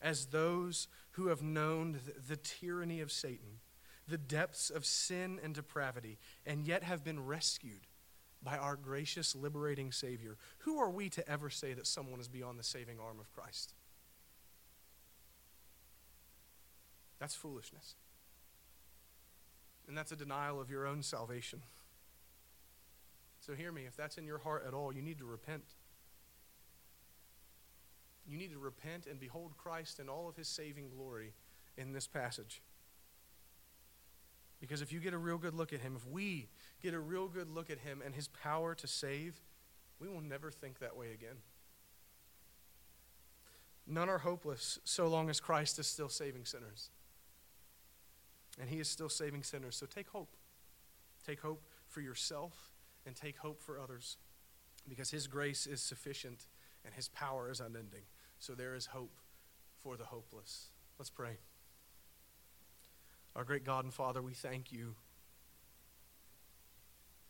As 0.01 0.27
those 0.27 0.87
who 1.11 1.27
have 1.27 1.41
known 1.41 1.99
the, 2.05 2.35
the 2.35 2.35
tyranny 2.35 2.99
of 3.01 3.11
Satan, 3.11 3.59
the 4.07 4.17
depths 4.17 4.69
of 4.69 4.85
sin 4.85 5.39
and 5.43 5.53
depravity, 5.53 6.17
and 6.45 6.65
yet 6.65 6.83
have 6.83 7.03
been 7.03 7.25
rescued 7.25 7.87
by 8.41 8.57
our 8.57 8.75
gracious, 8.75 9.35
liberating 9.35 9.91
Savior, 9.91 10.37
who 10.59 10.79
are 10.79 10.89
we 10.89 11.09
to 11.09 11.27
ever 11.29 11.49
say 11.49 11.73
that 11.73 11.87
someone 11.87 12.19
is 12.19 12.27
beyond 12.27 12.59
the 12.59 12.63
saving 12.63 12.97
arm 12.99 13.19
of 13.19 13.31
Christ? 13.33 13.73
That's 17.19 17.35
foolishness. 17.35 17.95
And 19.87 19.97
that's 19.97 20.11
a 20.11 20.15
denial 20.15 20.59
of 20.59 20.69
your 20.69 20.85
own 20.85 21.01
salvation. 21.01 21.61
So 23.39 23.53
hear 23.53 23.71
me, 23.71 23.83
if 23.85 23.95
that's 23.95 24.17
in 24.17 24.25
your 24.25 24.39
heart 24.39 24.65
at 24.67 24.73
all, 24.73 24.93
you 24.93 25.01
need 25.01 25.17
to 25.19 25.25
repent. 25.25 25.63
You 28.27 28.37
need 28.37 28.51
to 28.51 28.59
repent 28.59 29.07
and 29.09 29.19
behold 29.19 29.53
Christ 29.57 29.99
in 29.99 30.09
all 30.09 30.27
of 30.27 30.35
his 30.35 30.49
saving 30.49 30.89
glory 30.89 31.33
in 31.77 31.93
this 31.93 32.07
passage. 32.07 32.61
Because 34.59 34.81
if 34.81 34.91
you 34.91 34.99
get 34.99 35.13
a 35.13 35.17
real 35.17 35.37
good 35.37 35.53
look 35.53 35.71
at 35.71 35.79
him, 35.79 35.95
if 35.95 36.05
we 36.07 36.49
get 36.81 36.93
a 36.93 36.99
real 36.99 37.27
good 37.27 37.49
look 37.49 37.69
at 37.69 37.79
him 37.79 38.01
and 38.03 38.13
his 38.13 38.27
power 38.27 38.75
to 38.75 38.87
save, 38.87 39.39
we 39.99 40.09
will 40.09 40.21
never 40.21 40.51
think 40.51 40.79
that 40.79 40.97
way 40.97 41.13
again. 41.13 41.37
None 43.85 44.09
are 44.09 44.17
hopeless 44.17 44.79
so 44.83 45.07
long 45.07 45.29
as 45.29 45.39
Christ 45.39 45.79
is 45.79 45.87
still 45.87 46.09
saving 46.09 46.43
sinners. 46.45 46.89
And 48.59 48.69
he 48.69 48.79
is 48.79 48.87
still 48.87 49.09
saving 49.09 49.43
sinners. 49.43 49.75
So 49.75 49.85
take 49.85 50.09
hope. 50.09 50.35
Take 51.25 51.41
hope 51.41 51.63
for 51.87 52.01
yourself 52.01 52.71
and 53.05 53.15
take 53.15 53.37
hope 53.37 53.61
for 53.61 53.79
others 53.79 54.17
because 54.87 55.11
his 55.11 55.27
grace 55.27 55.67
is 55.67 55.81
sufficient 55.81 56.47
and 56.85 56.93
his 56.93 57.09
power 57.09 57.51
is 57.51 57.59
unending. 57.59 58.03
So 58.39 58.53
there 58.53 58.75
is 58.75 58.87
hope 58.87 59.17
for 59.81 59.97
the 59.97 60.05
hopeless. 60.05 60.67
Let's 60.97 61.09
pray. 61.09 61.37
Our 63.35 63.43
great 63.43 63.63
God 63.63 63.83
and 63.83 63.93
Father, 63.93 64.21
we 64.21 64.33
thank 64.33 64.71
you 64.71 64.95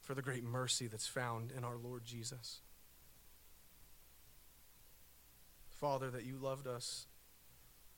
for 0.02 0.14
the 0.14 0.22
great 0.22 0.44
mercy 0.44 0.88
that's 0.88 1.08
found 1.08 1.52
in 1.52 1.66
our 1.66 1.76
Lord 1.76 2.06
Jesus. 2.06 2.62
Father, 5.70 6.10
that 6.10 6.26
you 6.26 6.38
loved 6.38 6.66
us, 6.66 7.08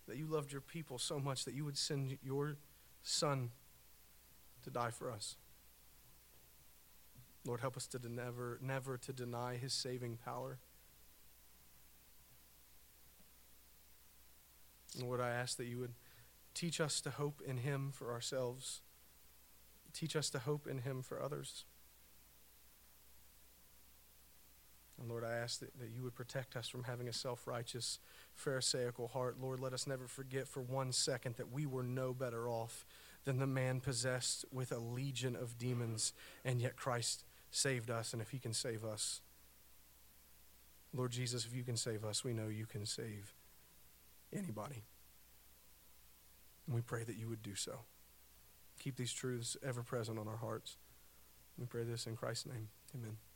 that 0.08 0.18
you 0.18 0.26
loved 0.26 0.52
your 0.52 0.62
people 0.62 0.98
so 0.98 1.20
much 1.20 1.46
that 1.46 1.54
you 1.54 1.64
would 1.66 1.78
send 1.78 2.18
your 2.24 2.58
Son 3.02 3.52
to 4.64 4.70
die 4.70 4.91
for 4.91 5.12
us. 5.12 5.36
Lord, 7.45 7.62
help 7.62 7.78
us 7.78 7.88
to 7.88 8.00
never, 8.10 8.60
never 8.62 8.97
to 8.97 9.14
deny 9.14 9.56
his 9.56 9.74
saving 9.74 10.18
power. 10.18 10.60
Lord, 15.00 15.22
I 15.22 15.30
ask 15.30 15.58
that 15.58 15.66
you 15.66 15.80
would 15.80 15.93
Teach 16.60 16.82
us 16.82 17.00
to 17.02 17.12
hope 17.12 17.41
in 17.45 17.60
Him 17.60 17.91
for 17.93 18.12
ourselves. 18.12 18.82
Teach 19.93 20.16
us 20.16 20.30
to 20.32 20.39
hope 20.39 20.68
in 20.68 20.80
Him 20.80 21.02
for 21.02 21.22
others. 21.22 21.64
And 25.00 25.10
Lord, 25.10 25.24
I 25.24 25.34
ask 25.34 25.60
that, 25.60 25.80
that 25.80 25.91
you 25.95 26.04
would 26.04 26.16
protect 26.16 26.56
us 26.56 26.68
from 26.68 26.84
having 26.84 27.08
a 27.08 27.14
self 27.14 27.47
righteous, 27.47 28.00
Pharisaical 28.36 29.10
heart. 29.10 29.38
Lord, 29.41 29.60
let 29.60 29.74
us 29.74 29.88
never 29.88 30.08
forget 30.08 30.47
for 30.47 30.62
one 30.62 30.91
second 30.91 31.36
that 31.36 31.52
we 31.52 31.66
were 31.66 31.84
no 31.84 32.14
better 32.14 32.50
off 32.50 32.86
than 33.26 33.39
the 33.39 33.47
man 33.47 33.80
possessed 33.80 34.45
with 34.52 34.72
a 34.72 34.80
legion 34.80 35.36
of 35.36 35.58
demons, 35.58 36.14
and 36.43 36.62
yet 36.62 36.76
Christ 36.76 37.24
saved 37.52 37.89
us. 37.89 38.14
And 38.14 38.22
if 38.22 38.32
He 38.32 38.39
can 38.39 38.54
save 38.54 38.84
us, 38.84 39.22
Lord 40.93 41.12
Jesus, 41.12 41.45
if 41.45 41.56
you 41.56 41.64
can 41.64 41.78
save 41.78 42.04
us, 42.04 42.24
we 42.24 42.34
know 42.34 42.47
you 42.47 42.66
can 42.66 42.86
save 42.86 43.34
anybody. 44.34 44.84
And 46.66 46.76
we 46.76 46.82
pray 46.82 47.04
that 47.04 47.18
you 47.18 47.30
would 47.30 47.43
do 47.43 47.56
so. 47.56 47.80
Keep 48.80 48.95
these 48.95 49.14
truths 49.14 49.58
ever 49.64 49.84
present 49.84 50.18
on 50.18 50.28
our 50.28 50.38
hearts. 50.38 50.78
We 51.58 51.66
pray 51.66 51.84
this 51.84 52.08
in 52.08 52.16
Christ's 52.16 52.47
name. 52.47 52.70
Amen. 52.95 53.29